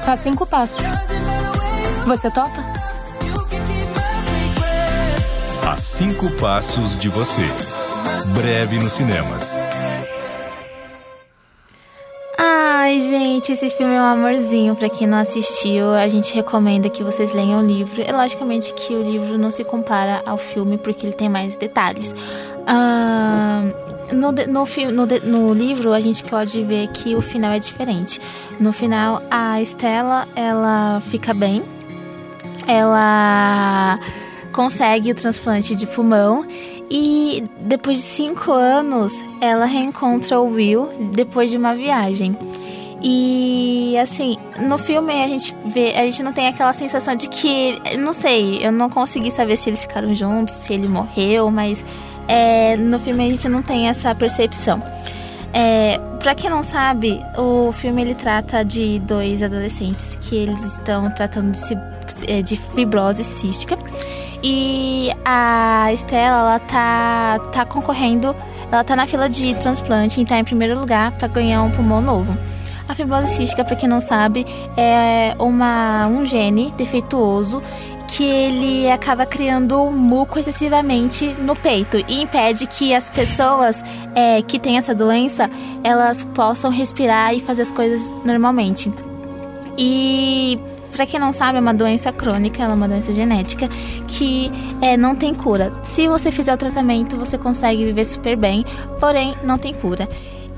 A 0.05 0.17
cinco 0.17 0.45
passos. 0.45 0.83
Você 2.05 2.29
topa? 2.33 2.70
Cinco 5.81 6.31
passos 6.33 6.97
de 6.97 7.09
você. 7.09 7.43
Breve 8.35 8.79
nos 8.79 8.93
cinemas. 8.93 9.51
Ai, 12.37 13.01
gente, 13.01 13.53
esse 13.53 13.71
filme 13.71 13.95
é 13.95 14.01
um 14.01 14.05
amorzinho. 14.05 14.77
Pra 14.77 14.91
quem 14.91 15.07
não 15.07 15.19
assistiu, 15.19 15.95
a 15.95 16.07
gente 16.07 16.35
recomenda 16.35 16.91
que 16.91 17.03
vocês 17.03 17.33
leiam 17.33 17.63
o 17.63 17.67
livro. 17.67 18.03
É 18.03 18.13
logicamente 18.13 18.75
que 18.75 18.95
o 18.95 19.03
livro 19.03 19.39
não 19.39 19.51
se 19.51 19.65
compara 19.65 20.23
ao 20.27 20.37
filme 20.37 20.77
porque 20.77 21.07
ele 21.07 21.15
tem 21.15 21.29
mais 21.29 21.57
detalhes. 21.57 22.15
No, 24.13 24.33
no, 24.33 24.67
no, 24.93 25.07
no 25.25 25.55
livro, 25.55 25.93
a 25.93 26.01
gente 26.01 26.23
pode 26.25 26.63
ver 26.63 26.89
que 26.89 27.15
o 27.15 27.23
final 27.23 27.53
é 27.53 27.59
diferente. 27.59 28.21
No 28.59 28.73
final, 28.73 29.23
a 29.31 29.63
Estela, 29.63 30.29
ela 30.37 31.01
fica 31.01 31.33
bem. 31.33 31.63
Ela 32.67 33.99
consegue 34.61 35.11
o 35.11 35.15
transplante 35.15 35.75
de 35.75 35.87
pulmão 35.87 36.47
e 36.91 37.43
depois 37.61 37.97
de 37.97 38.03
cinco 38.03 38.53
anos 38.53 39.11
ela 39.41 39.65
reencontra 39.65 40.39
o 40.39 40.53
Will 40.53 40.87
depois 41.15 41.51
de 41.51 41.57
uma 41.57 41.75
viagem. 41.75 42.37
E 43.03 43.97
assim, 43.97 44.37
no 44.59 44.77
filme 44.77 45.15
a 45.15 45.27
gente 45.27 45.57
vê, 45.65 45.95
a 45.97 46.03
gente 46.03 46.23
não 46.23 46.35
tem 46.35 46.47
aquela 46.47 46.75
sensação 46.75 47.17
de 47.17 47.31
que, 47.31 47.81
não 47.99 48.13
sei, 48.13 48.59
eu 48.63 48.71
não 48.71 48.91
consegui 48.91 49.31
saber 49.31 49.57
se 49.57 49.71
eles 49.71 49.81
ficaram 49.81 50.13
juntos, 50.13 50.53
se 50.53 50.75
ele 50.75 50.87
morreu, 50.87 51.51
mas 51.51 51.83
é, 52.29 52.77
no 52.77 52.99
filme 52.99 53.25
a 53.25 53.31
gente 53.31 53.49
não 53.49 53.63
tem 53.63 53.89
essa 53.89 54.15
percepção. 54.15 54.83
É, 55.55 55.99
para 56.19 56.35
quem 56.35 56.51
não 56.51 56.63
sabe, 56.63 57.19
o 57.39 57.73
filme 57.73 58.03
ele 58.03 58.15
trata 58.15 58.63
de 58.63 58.99
dois 58.99 59.43
adolescentes 59.43 60.19
que 60.21 60.37
eles 60.37 60.61
estão 60.61 61.11
tratando 61.11 61.53
de, 61.53 62.31
eh, 62.31 62.43
de 62.43 62.59
fibrose 62.59 63.25
cística 63.25 63.79
e 64.43 65.11
a 65.25 65.93
Estela 65.93 66.39
ela 66.39 66.59
tá 66.59 67.39
tá 67.53 67.65
concorrendo, 67.65 68.35
ela 68.71 68.85
tá 68.85 68.97
na 68.97 69.07
fila 69.07 69.29
de 69.29 69.55
transplante 69.55 70.21
e 70.21 70.25
tá 70.25 70.39
em 70.39 70.45
primeiro 70.45 70.79
lugar 70.79 71.13
para 71.13 71.29
ganhar 71.29 71.63
um 71.63 71.71
pulmão 71.71 72.01
novo. 72.01 72.37
A 72.89 72.95
fibrose 72.95 73.29
cística, 73.29 73.65
para 73.65 73.77
quem 73.77 73.89
não 73.89 74.01
sabe, 74.01 74.45
é 74.77 75.37
uma, 75.39 76.09
um 76.09 76.27
gene 76.27 76.73
defeituoso 76.77 77.63
que 78.09 78.25
ele 78.25 78.91
acaba 78.91 79.25
criando 79.25 79.89
muco 79.91 80.39
excessivamente 80.39 81.33
no 81.35 81.55
peito 81.55 81.99
e 82.09 82.23
impede 82.23 82.67
que 82.67 82.93
as 82.93 83.09
pessoas 83.09 83.85
é, 84.15 84.43
que 84.43 84.59
têm 84.59 84.77
essa 84.77 84.93
doença 84.93 85.49
elas 85.85 86.25
possam 86.35 86.71
respirar 86.71 87.33
e 87.33 87.41
fazer 87.41 87.63
as 87.63 87.71
coisas 87.71 88.13
normalmente. 88.25 88.93
E 89.79 90.59
para 90.93 91.07
quem 91.07 91.19
não 91.19 91.33
sabe, 91.33 91.59
é 91.59 91.61
uma 91.61 91.75
doença 91.75 92.13
crônica, 92.13 92.63
ela 92.63 92.73
é 92.73 92.77
uma 92.77 92.89
doença 92.89 93.13
genética 93.13 93.69
que 94.07 94.51
é, 94.81 94.97
não 94.97 95.15
tem 95.15 95.35
cura. 95.35 95.73
Se 95.83 96.09
você 96.09 96.31
fizer 96.33 96.55
o 96.55 96.57
tratamento, 96.57 97.17
você 97.17 97.39
consegue 97.39 97.85
viver 97.85 98.05
super 98.05 98.37
bem, 98.37 98.65
porém 98.99 99.35
não 99.43 99.59
tem 99.59 99.73
cura. 99.75 100.09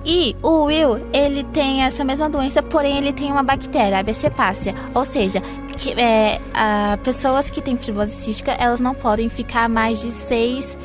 E 0.05 0.35
o 0.43 0.65
Will, 0.65 0.99
ele 1.13 1.45
tem 1.45 1.83
essa 1.83 2.03
mesma 2.03 2.29
doença, 2.29 2.63
porém 2.63 2.99
ele 2.99 3.13
tem 3.13 3.31
uma 3.31 3.43
bactéria, 3.43 3.99
a 3.99 4.03
BC-pácia. 4.03 4.75
Ou 4.95 5.05
seja, 5.05 5.41
que, 5.77 5.93
é, 5.93 6.41
a, 6.53 6.99
pessoas 7.05 7.51
que 7.51 7.63
têm 7.63 7.77
fibrose 7.77 8.13
cística, 8.13 8.53
elas 8.53 8.81
não 8.81 8.95
podem 8.95 9.29
ficar 9.29 9.69
mais 9.69 10.03
de 10.03 10.11
6 10.11 10.77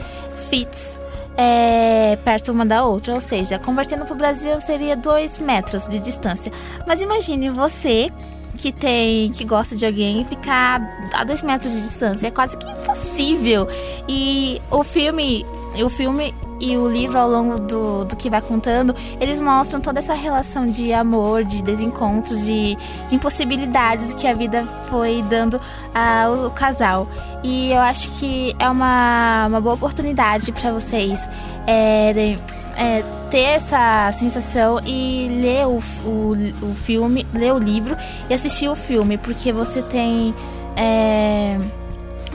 feet 0.50 0.98
é, 1.36 2.16
perto 2.24 2.52
uma 2.52 2.66
da 2.66 2.86
outra. 2.86 3.16
Ou 3.16 3.22
seja, 3.22 3.58
convertendo 3.58 4.06
para 4.06 4.14
o 4.14 4.18
Brasil 4.18 4.62
seria 4.62 4.95
2 4.95 5.39
metros 5.39 5.89
de 5.89 6.00
distância. 6.00 6.52
Mas 6.86 7.02
imagine 7.02 7.50
você 7.50 8.12
que 8.58 8.72
tem 8.72 9.32
que 9.32 9.45
gosta 9.45 9.76
de 9.76 9.86
alguém 9.86 10.26
ficar 10.26 10.82
a 11.14 11.24
dois 11.24 11.41
metros 11.43 11.72
de 11.72 11.82
distância. 11.82 12.28
É 12.28 12.32
quase 12.32 12.58
que 12.58 12.68
impossível. 12.70 13.68
E 14.10 14.62
o 14.70 14.84
filme 14.84 15.45
o 15.82 15.89
filme 15.89 16.34
e 16.60 16.76
o 16.76 16.89
livro 16.89 17.20
ao 17.20 17.30
longo 17.30 17.60
do, 17.60 18.03
do 18.05 18.16
que 18.16 18.32
vai 18.32 18.41
contando 18.41 18.95
eles 19.20 19.39
mostram 19.39 19.80
toda 19.80 19.99
essa 19.99 20.16
relação 20.16 20.66
de 20.66 20.91
amor 20.91 21.43
de 21.43 21.62
desencontros 21.62 22.43
de, 22.45 22.76
de 23.08 23.16
impossibilidades 23.16 24.12
que 24.14 24.28
a 24.28 24.34
vida 24.34 24.64
foi 24.89 25.22
dando 25.30 25.62
ao 25.93 26.49
casal. 26.51 27.08
E 27.43 27.72
eu 27.72 27.80
acho 27.80 28.10
que 28.20 28.55
é 28.58 28.68
uma, 28.70 29.45
uma 29.47 29.62
boa 29.62 29.76
oportunidade 29.76 30.51
para 30.51 30.72
vocês 30.72 31.30
é, 31.68 32.38
é, 32.76 33.03
ter 33.30 33.43
essa 33.43 34.11
sensação 34.11 34.80
e 34.86 35.28
ler 35.41 35.67
o, 35.67 35.80
o, 36.05 36.69
o 36.71 36.75
filme, 36.75 37.25
ler 37.34 37.53
o 37.53 37.59
livro 37.59 37.95
e 38.30 38.34
assistir 38.34 38.69
o 38.69 38.75
filme, 38.75 39.17
porque 39.17 39.51
você 39.51 39.82
tem. 39.82 40.34
É, 40.75 41.57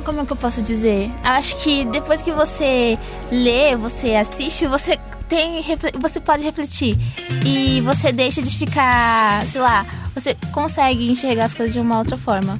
como 0.04 0.20
é 0.20 0.26
que 0.26 0.32
eu 0.32 0.36
posso 0.36 0.62
dizer? 0.62 1.10
Acho 1.22 1.56
que 1.62 1.84
depois 1.86 2.20
que 2.22 2.32
você 2.32 2.98
lê, 3.30 3.76
você 3.76 4.14
assiste, 4.14 4.66
você 4.66 4.98
tem, 5.28 5.64
você 5.98 6.20
pode 6.20 6.42
refletir 6.42 6.96
e 7.46 7.80
você 7.80 8.12
deixa 8.12 8.42
de 8.42 8.58
ficar, 8.58 9.46
sei 9.46 9.60
lá, 9.60 9.86
você 10.14 10.36
consegue 10.52 11.10
enxergar 11.10 11.46
as 11.46 11.54
coisas 11.54 11.72
de 11.72 11.80
uma 11.80 11.98
outra 11.98 12.18
forma. 12.18 12.58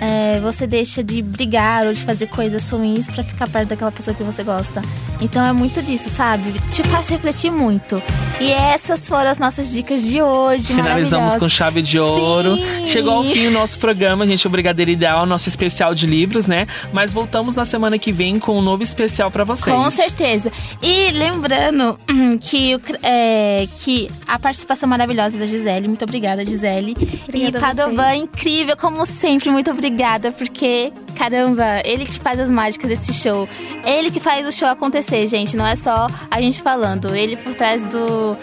É, 0.00 0.40
você 0.40 0.66
deixa 0.66 1.02
de 1.02 1.20
brigar 1.22 1.86
ou 1.86 1.92
de 1.92 2.02
fazer 2.04 2.26
coisas 2.28 2.68
ruins 2.70 3.08
para 3.08 3.24
ficar 3.24 3.48
perto 3.48 3.70
daquela 3.70 3.90
pessoa 3.92 4.14
que 4.14 4.22
você 4.22 4.42
gosta. 4.44 4.80
Então 5.20 5.44
é 5.44 5.52
muito 5.52 5.82
disso, 5.82 6.08
sabe? 6.08 6.52
Te 6.70 6.82
faz 6.84 7.08
refletir 7.08 7.50
muito. 7.50 8.00
E 8.40 8.52
essas 8.52 9.08
foram 9.08 9.30
as 9.30 9.38
nossas 9.38 9.72
dicas 9.72 10.02
de 10.02 10.22
hoje. 10.22 10.74
Finalizamos 10.74 11.36
com 11.36 11.48
chave 11.48 11.82
de 11.82 11.98
ouro. 11.98 12.56
Sim. 12.56 12.86
Chegou 12.86 13.14
ao 13.14 13.24
fim 13.24 13.48
o 13.48 13.50
nosso 13.50 13.78
programa, 13.78 14.26
gente. 14.26 14.46
O 14.46 14.50
Brigadeiro 14.50 14.90
Ideal, 14.90 15.26
nosso 15.26 15.48
especial 15.48 15.94
de 15.94 16.06
livros, 16.06 16.46
né? 16.46 16.66
Mas 16.92 17.12
voltamos 17.12 17.56
na 17.56 17.64
semana 17.64 17.98
que 17.98 18.12
vem 18.12 18.38
com 18.38 18.56
um 18.56 18.62
novo 18.62 18.84
especial 18.84 19.30
para 19.30 19.42
vocês. 19.42 19.74
Com 19.74 19.90
certeza. 19.90 20.52
E 20.80 21.10
lembrando 21.10 21.98
que, 22.40 22.78
é, 23.02 23.66
que 23.78 24.08
a 24.26 24.38
participação 24.38 24.88
maravilhosa 24.88 25.36
da 25.36 25.46
Gisele. 25.46 25.88
Muito 25.88 26.04
obrigada, 26.04 26.44
Gisele. 26.44 26.96
Obrigada 27.26 27.58
e 27.58 27.60
Padovan, 27.60 28.14
incrível, 28.14 28.76
como 28.76 29.04
sempre. 29.04 29.50
Muito 29.50 29.70
obrigada, 29.70 29.87
porque, 30.32 30.92
caramba, 31.16 31.80
ele 31.84 32.04
que 32.06 32.18
faz 32.18 32.38
as 32.40 32.48
mágicas 32.50 32.88
desse 32.88 33.12
show. 33.12 33.48
Ele 33.84 34.10
que 34.10 34.20
faz 34.20 34.46
o 34.46 34.52
show 34.52 34.68
acontecer, 34.68 35.26
gente. 35.26 35.56
Não 35.56 35.66
é 35.66 35.76
só 35.76 36.06
a 36.30 36.40
gente 36.40 36.60
falando. 36.62 37.14
Ele 37.14 37.36
por 37.36 37.54
trás 37.54 37.82
do. 37.84 38.36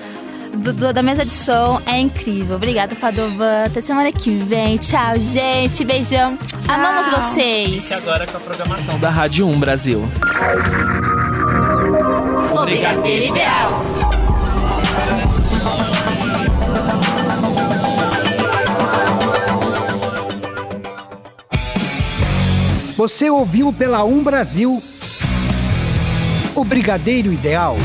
do- 0.54 0.72
do- 0.74 0.93
da 0.93 1.04
mesa 1.04 1.26
de 1.26 1.32
som 1.32 1.82
é 1.86 2.00
incrível. 2.00 2.56
Obrigada, 2.56 2.96
Padovan. 2.96 3.64
Até 3.66 3.82
semana 3.82 4.10
que 4.12 4.38
vem. 4.39 4.78
Tchau, 4.78 5.20
gente. 5.20 5.84
Beijão. 5.84 6.38
Amamos 6.70 7.10
vocês. 7.10 7.84
Fique 7.84 7.93
agora 7.93 8.26
com 8.26 8.38
a 8.38 8.39
programação 8.39 8.98
da 9.00 9.10
Rádio 9.10 9.46
1 9.48 9.60
Brasil. 9.60 10.02
O 12.54 12.66
Brigadeiro 12.66 13.26
Ideal. 13.36 13.84
Você 22.96 23.30
ouviu 23.30 23.74
pela 23.74 24.06
Um 24.06 24.24
Brasil 24.24 24.82
o 26.56 26.64
Brigadeiro 26.64 27.34
Ideal. 27.34 27.76